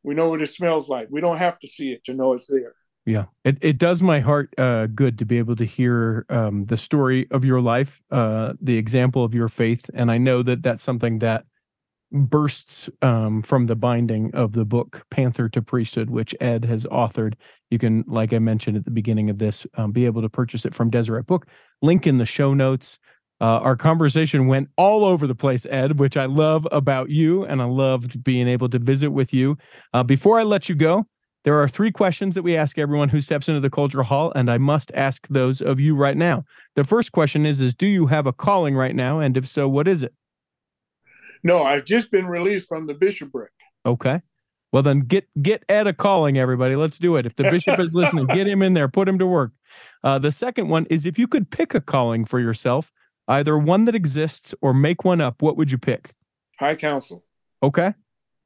We 0.02 0.14
know 0.14 0.28
what 0.28 0.42
it 0.42 0.48
smells 0.48 0.88
like. 0.88 1.06
We 1.08 1.20
don't 1.20 1.38
have 1.38 1.58
to 1.60 1.68
see 1.68 1.92
it 1.92 2.02
to 2.04 2.14
know 2.14 2.32
it's 2.32 2.48
there. 2.48 2.74
Yeah, 3.04 3.26
it, 3.44 3.58
it 3.60 3.78
does 3.78 4.02
my 4.02 4.18
heart 4.18 4.52
uh, 4.58 4.86
good 4.88 5.18
to 5.20 5.24
be 5.24 5.38
able 5.38 5.54
to 5.54 5.64
hear 5.64 6.26
um, 6.28 6.64
the 6.64 6.76
story 6.76 7.28
of 7.30 7.44
your 7.44 7.60
life, 7.60 8.02
uh, 8.10 8.54
the 8.60 8.76
example 8.76 9.22
of 9.22 9.32
your 9.32 9.48
faith, 9.48 9.88
and 9.94 10.10
I 10.10 10.18
know 10.18 10.42
that 10.42 10.64
that's 10.64 10.82
something 10.82 11.20
that 11.20 11.44
bursts 12.12 12.88
um, 13.02 13.42
from 13.42 13.66
the 13.66 13.76
binding 13.76 14.34
of 14.34 14.52
the 14.52 14.64
book 14.64 15.04
Panther 15.10 15.48
to 15.50 15.62
Priesthood, 15.62 16.10
which 16.10 16.34
Ed 16.40 16.64
has 16.64 16.84
authored. 16.86 17.34
You 17.70 17.78
can, 17.78 18.04
like 18.06 18.32
I 18.32 18.38
mentioned 18.38 18.76
at 18.76 18.84
the 18.84 18.90
beginning 18.90 19.30
of 19.30 19.38
this, 19.38 19.66
um, 19.74 19.92
be 19.92 20.06
able 20.06 20.22
to 20.22 20.28
purchase 20.28 20.64
it 20.64 20.74
from 20.74 20.90
Deseret 20.90 21.26
Book. 21.26 21.46
Link 21.82 22.06
in 22.06 22.18
the 22.18 22.26
show 22.26 22.54
notes. 22.54 22.98
Uh, 23.38 23.58
our 23.58 23.76
conversation 23.76 24.46
went 24.46 24.68
all 24.78 25.04
over 25.04 25.26
the 25.26 25.34
place, 25.34 25.66
Ed, 25.68 25.98
which 25.98 26.16
I 26.16 26.24
love 26.24 26.66
about 26.72 27.10
you, 27.10 27.44
and 27.44 27.60
I 27.60 27.66
loved 27.66 28.24
being 28.24 28.48
able 28.48 28.68
to 28.70 28.78
visit 28.78 29.10
with 29.10 29.34
you. 29.34 29.58
Uh, 29.92 30.02
before 30.02 30.40
I 30.40 30.42
let 30.42 30.70
you 30.70 30.74
go, 30.74 31.04
there 31.44 31.60
are 31.60 31.68
three 31.68 31.92
questions 31.92 32.34
that 32.34 32.42
we 32.42 32.56
ask 32.56 32.78
everyone 32.78 33.10
who 33.10 33.20
steps 33.20 33.46
into 33.46 33.60
the 33.60 33.70
cultural 33.70 34.04
hall, 34.04 34.32
and 34.34 34.50
I 34.50 34.56
must 34.58 34.90
ask 34.94 35.28
those 35.28 35.60
of 35.60 35.78
you 35.78 35.94
right 35.94 36.16
now. 36.16 36.44
The 36.76 36.84
first 36.84 37.12
question 37.12 37.44
is: 37.44 37.60
Is 37.60 37.74
do 37.74 37.86
you 37.86 38.06
have 38.06 38.26
a 38.26 38.32
calling 38.32 38.74
right 38.74 38.96
now, 38.96 39.20
and 39.20 39.36
if 39.36 39.46
so, 39.46 39.68
what 39.68 39.86
is 39.86 40.02
it? 40.02 40.14
No, 41.46 41.62
I've 41.62 41.84
just 41.84 42.10
been 42.10 42.26
released 42.26 42.68
from 42.68 42.86
the 42.86 42.94
bishopric. 42.94 43.52
Okay. 43.86 44.20
Well, 44.72 44.82
then 44.82 45.00
get 45.00 45.28
get 45.40 45.64
Ed 45.68 45.86
a 45.86 45.92
calling, 45.92 46.36
everybody. 46.38 46.74
Let's 46.74 46.98
do 46.98 47.14
it. 47.14 47.24
If 47.24 47.36
the 47.36 47.44
bishop 47.50 47.78
is 47.78 47.94
listening, 47.94 48.26
get 48.26 48.48
him 48.48 48.62
in 48.62 48.74
there, 48.74 48.88
put 48.88 49.08
him 49.08 49.16
to 49.20 49.28
work. 49.28 49.52
Uh, 50.02 50.18
the 50.18 50.32
second 50.32 50.68
one 50.68 50.86
is 50.90 51.06
if 51.06 51.20
you 51.20 51.28
could 51.28 51.48
pick 51.48 51.72
a 51.72 51.80
calling 51.80 52.24
for 52.24 52.40
yourself, 52.40 52.92
either 53.28 53.56
one 53.56 53.84
that 53.84 53.94
exists 53.94 54.56
or 54.60 54.74
make 54.74 55.04
one 55.04 55.20
up, 55.20 55.40
what 55.40 55.56
would 55.56 55.70
you 55.70 55.78
pick? 55.78 56.14
High 56.58 56.74
council. 56.74 57.24
Okay. 57.62 57.94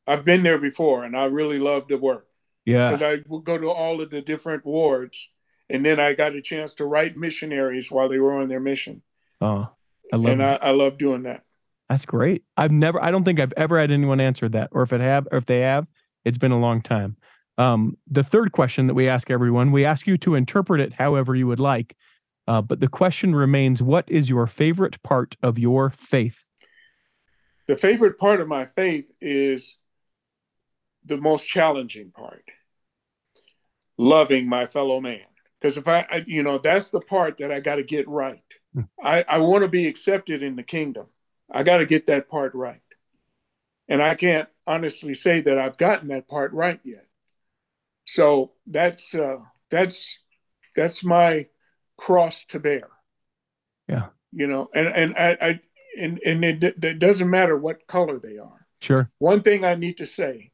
I've 0.07 0.27
been 0.27 0.43
there 0.43 0.59
before 0.59 1.05
and 1.05 1.17
I 1.17 1.25
really 1.25 1.59
love 1.59 1.89
the 1.89 1.97
work. 1.97 2.27
Yeah. 2.67 2.91
Because 2.91 3.03
I 3.03 3.23
would 3.29 3.45
go 3.45 3.57
to 3.57 3.71
all 3.71 4.03
of 4.03 4.11
the 4.11 4.21
different 4.21 4.67
wards 4.67 5.31
and 5.71 5.87
then 5.87 5.99
I 5.99 6.13
got 6.13 6.35
a 6.35 6.43
chance 6.43 6.75
to 6.75 6.85
write 6.85 7.17
missionaries 7.17 7.91
while 7.91 8.11
they 8.11 8.19
were 8.19 8.39
on 8.39 8.49
their 8.49 8.61
mission. 8.61 9.01
Oh, 9.41 9.71
I 10.13 10.17
love 10.17 10.33
And 10.33 10.43
I, 10.43 10.55
I, 10.57 10.71
love 10.73 10.99
doing 10.99 11.23
that. 11.23 11.45
That's 11.91 12.07
great. 12.07 12.45
I've 12.57 12.70
never, 12.70 13.03
I 13.03 13.11
don't 13.11 13.24
think 13.24 13.41
I've 13.41 13.53
ever 13.57 13.78
had 13.78 13.91
anyone 13.91 14.20
answer 14.20 14.49
that. 14.51 14.68
Or 14.70 14.82
if 14.82 14.93
it 14.93 15.01
have, 15.01 15.26
or 15.32 15.38
if 15.38 15.47
they 15.47 15.61
have, 15.61 15.88
it's 16.24 16.38
been 16.38 16.53
a 16.53 16.59
long 16.59 16.80
time. 16.80 17.16
Um, 17.59 17.99
the 18.09 18.22
third 18.22 18.53
question 18.53 18.86
that 18.86 18.95
we 18.95 19.09
ask 19.09 19.28
everyone, 19.28 19.72
we 19.72 19.84
ask 19.84 20.07
you 20.07 20.16
to 20.18 20.36
interpret 20.36 20.80
it 20.80 20.93
however 20.93 21.34
you 21.34 21.49
would 21.49 21.59
like. 21.59 21.97
Uh, 22.47 22.62
but 22.62 22.78
the 22.78 22.88
question 22.88 23.34
remains 23.34 23.82
what 23.82 24.09
is 24.09 24.30
your 24.30 24.47
favorite 24.47 25.03
part 25.03 25.36
of 25.43 25.59
your 25.59 25.91
faith? 25.91 26.45
The 27.66 27.76
favorite 27.76 28.18
part 28.18 28.41
of 28.41 28.47
my 28.47 28.66
faith 28.66 29.11
is 29.20 29.76
the 31.05 31.16
most 31.16 31.49
challenging 31.49 32.12
part 32.12 32.45
loving 33.99 34.49
my 34.49 34.66
fellow 34.66 35.01
man. 35.01 35.20
Because 35.61 35.76
if 35.76 35.86
I, 35.86 36.07
I, 36.11 36.24
you 36.26 36.43
know, 36.43 36.57
that's 36.57 36.88
the 36.88 37.01
part 37.01 37.36
that 37.38 37.53
I 37.53 37.61
got 37.61 37.74
to 37.74 37.82
get 37.82 38.09
right. 38.09 38.41
Hmm. 38.74 38.82
I, 39.03 39.24
I 39.28 39.38
want 39.38 39.62
to 39.62 39.68
be 39.68 39.86
accepted 39.86 40.41
in 40.41 40.57
the 40.57 40.62
kingdom. 40.62 41.07
I 41.51 41.63
got 41.63 41.79
to 41.79 41.87
get 41.87 42.07
that 42.07 42.29
part 42.29 42.55
right. 42.55 42.81
And 43.89 44.03
I 44.03 44.15
can't 44.15 44.49
honestly 44.67 45.15
say 45.15 45.41
that 45.41 45.59
I've 45.59 45.77
gotten 45.77 46.09
that 46.09 46.29
part 46.29 46.53
right 46.53 46.81
yet. 46.85 47.07
So 48.07 48.53
that's 48.67 49.15
uh, 49.15 49.39
that's 49.71 50.19
that's 50.77 51.05
my 51.05 51.47
cross 51.97 52.45
to 52.47 52.61
bear. 52.61 52.89
Yeah. 53.89 54.07
You 54.33 54.47
know, 54.47 54.69
and 54.75 54.87
and 54.87 55.15
I, 55.17 55.39
I 55.41 55.61
and 56.01 56.21
and 56.25 56.45
it, 56.45 56.85
it 56.85 56.99
doesn't 56.99 57.29
matter 57.29 57.57
what 57.57 57.87
color 57.87 58.19
they 58.19 58.39
are. 58.39 58.67
Sure. 58.81 59.11
One 59.19 59.43
thing 59.43 59.65
I 59.65 59.75
need 59.75 59.97
to 59.99 60.07
say 60.07 60.53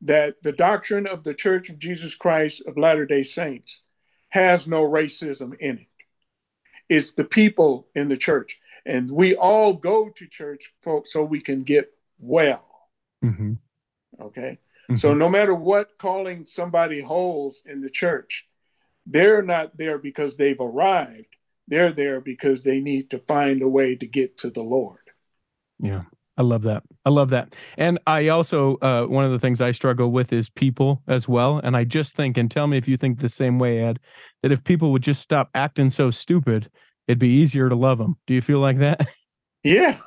that 0.00 0.42
the 0.42 0.52
doctrine 0.52 1.06
of 1.06 1.24
the 1.24 1.34
Church 1.34 1.68
of 1.68 1.78
Jesus 1.78 2.14
Christ 2.14 2.62
of 2.66 2.78
Latter-day 2.78 3.22
Saints 3.22 3.82
has 4.30 4.66
no 4.66 4.82
racism 4.82 5.52
in 5.58 5.78
it. 5.78 5.86
It's 6.88 7.12
the 7.12 7.24
people 7.24 7.88
in 7.94 8.08
the 8.08 8.16
church. 8.16 8.58
And 8.88 9.10
we 9.10 9.36
all 9.36 9.74
go 9.74 10.08
to 10.08 10.26
church, 10.26 10.72
folks, 10.82 11.12
so 11.12 11.22
we 11.22 11.42
can 11.42 11.62
get 11.62 11.92
well. 12.18 12.66
Mm-hmm. 13.22 13.52
Okay. 14.18 14.58
Mm-hmm. 14.84 14.96
So 14.96 15.12
no 15.12 15.28
matter 15.28 15.54
what 15.54 15.98
calling 15.98 16.46
somebody 16.46 17.02
holds 17.02 17.62
in 17.66 17.80
the 17.80 17.90
church, 17.90 18.48
they're 19.06 19.42
not 19.42 19.76
there 19.76 19.98
because 19.98 20.38
they've 20.38 20.58
arrived. 20.58 21.36
They're 21.68 21.92
there 21.92 22.22
because 22.22 22.62
they 22.62 22.80
need 22.80 23.10
to 23.10 23.18
find 23.18 23.60
a 23.60 23.68
way 23.68 23.94
to 23.94 24.06
get 24.06 24.38
to 24.38 24.50
the 24.50 24.62
Lord. 24.62 25.10
Yeah. 25.78 26.04
I 26.38 26.42
love 26.42 26.62
that. 26.62 26.84
I 27.04 27.10
love 27.10 27.30
that. 27.30 27.54
And 27.76 27.98
I 28.06 28.28
also, 28.28 28.76
uh, 28.76 29.04
one 29.06 29.24
of 29.24 29.32
the 29.32 29.40
things 29.40 29.60
I 29.60 29.72
struggle 29.72 30.12
with 30.12 30.32
is 30.32 30.48
people 30.48 31.02
as 31.08 31.28
well. 31.28 31.60
And 31.62 31.76
I 31.76 31.82
just 31.84 32.14
think, 32.14 32.38
and 32.38 32.50
tell 32.50 32.68
me 32.68 32.78
if 32.78 32.88
you 32.88 32.96
think 32.96 33.18
the 33.18 33.28
same 33.28 33.58
way, 33.58 33.80
Ed, 33.80 33.98
that 34.42 34.52
if 34.52 34.62
people 34.62 34.92
would 34.92 35.02
just 35.02 35.20
stop 35.20 35.50
acting 35.54 35.90
so 35.90 36.12
stupid, 36.12 36.70
it'd 37.08 37.18
be 37.18 37.28
easier 37.28 37.68
to 37.68 37.74
love 37.74 37.98
them. 37.98 38.16
Do 38.26 38.34
you 38.34 38.40
feel 38.40 38.60
like 38.60 38.78
that? 38.78 39.06
Yeah. 39.64 39.98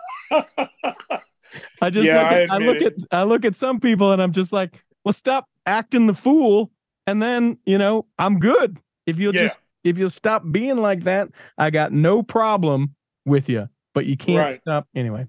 I 1.82 1.90
just 1.90 2.08
yeah, 2.08 2.22
look 2.24 2.32
at, 2.32 2.52
I, 2.52 2.56
I 2.56 2.58
look 2.60 2.78
it. 2.78 2.94
at 2.94 2.94
I 3.12 3.24
look 3.24 3.44
at 3.44 3.56
some 3.58 3.82
people 3.82 4.14
and 4.14 4.22
I'm 4.22 4.32
just 4.32 4.54
like, 4.54 4.82
well, 5.04 5.12
stop 5.12 5.46
acting 5.66 6.08
the 6.08 6.14
fool, 6.14 6.72
and 7.06 7.22
then 7.22 7.58
you 7.66 7.78
know 7.78 8.06
I'm 8.18 8.40
good. 8.40 8.78
If 9.06 9.20
you'll 9.20 9.36
yeah. 9.36 9.44
just 9.44 9.60
if 9.84 9.98
you'll 9.98 10.10
stop 10.10 10.44
being 10.50 10.78
like 10.78 11.04
that, 11.04 11.28
I 11.58 11.70
got 11.70 11.92
no 11.92 12.24
problem 12.24 12.96
with 13.26 13.50
you. 13.50 13.68
But 13.94 14.06
you 14.06 14.16
can't 14.16 14.40
right. 14.40 14.62
stop 14.62 14.88
anyway. 14.96 15.28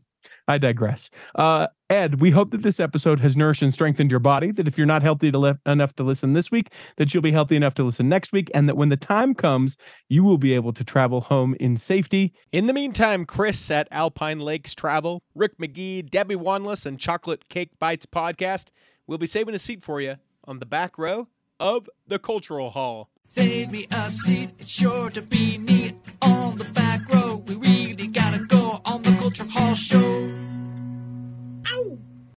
I 0.52 0.58
digress. 0.58 1.08
Uh, 1.34 1.68
Ed, 1.88 2.20
we 2.20 2.30
hope 2.30 2.50
that 2.50 2.62
this 2.62 2.78
episode 2.78 3.20
has 3.20 3.36
nourished 3.36 3.62
and 3.62 3.72
strengthened 3.72 4.10
your 4.10 4.20
body. 4.20 4.50
That 4.50 4.68
if 4.68 4.76
you're 4.76 4.86
not 4.86 5.02
healthy 5.02 5.32
to 5.32 5.38
le- 5.38 5.58
enough 5.64 5.94
to 5.96 6.02
listen 6.02 6.34
this 6.34 6.50
week, 6.50 6.72
that 6.98 7.12
you'll 7.12 7.22
be 7.22 7.32
healthy 7.32 7.56
enough 7.56 7.72
to 7.74 7.84
listen 7.84 8.08
next 8.08 8.32
week, 8.32 8.50
and 8.54 8.68
that 8.68 8.76
when 8.76 8.90
the 8.90 8.96
time 8.98 9.34
comes, 9.34 9.78
you 10.10 10.24
will 10.24 10.36
be 10.36 10.52
able 10.52 10.74
to 10.74 10.84
travel 10.84 11.22
home 11.22 11.56
in 11.58 11.78
safety. 11.78 12.34
In 12.52 12.66
the 12.66 12.74
meantime, 12.74 13.24
Chris 13.24 13.70
at 13.70 13.88
Alpine 13.90 14.40
Lakes 14.40 14.74
Travel, 14.74 15.22
Rick 15.34 15.56
McGee, 15.58 16.08
Debbie 16.08 16.36
Wanless, 16.36 16.84
and 16.84 16.98
Chocolate 16.98 17.48
Cake 17.48 17.70
Bites 17.78 18.04
podcast 18.04 18.70
will 19.06 19.18
be 19.18 19.26
saving 19.26 19.54
a 19.54 19.58
seat 19.58 19.82
for 19.82 20.00
you 20.02 20.16
on 20.44 20.58
the 20.58 20.66
back 20.66 20.98
row 20.98 21.28
of 21.58 21.88
the 22.06 22.18
Cultural 22.18 22.70
Hall. 22.70 23.08
Save 23.28 23.70
me 23.70 23.86
a 23.90 24.10
seat, 24.10 24.50
it's 24.58 24.70
sure 24.70 25.08
to 25.08 25.22
be 25.22 25.56
neat 25.56 25.94
on 26.20 26.56
the 26.58 26.64
back 26.64 27.00
row. 27.14 27.36
We 27.46 27.54
really 27.54 28.06
gotta 28.08 28.40
go 28.40 28.82
on 28.84 29.00
the 29.02 29.12
Cultural 29.12 29.48
Hall 29.48 29.74
show. 29.74 30.31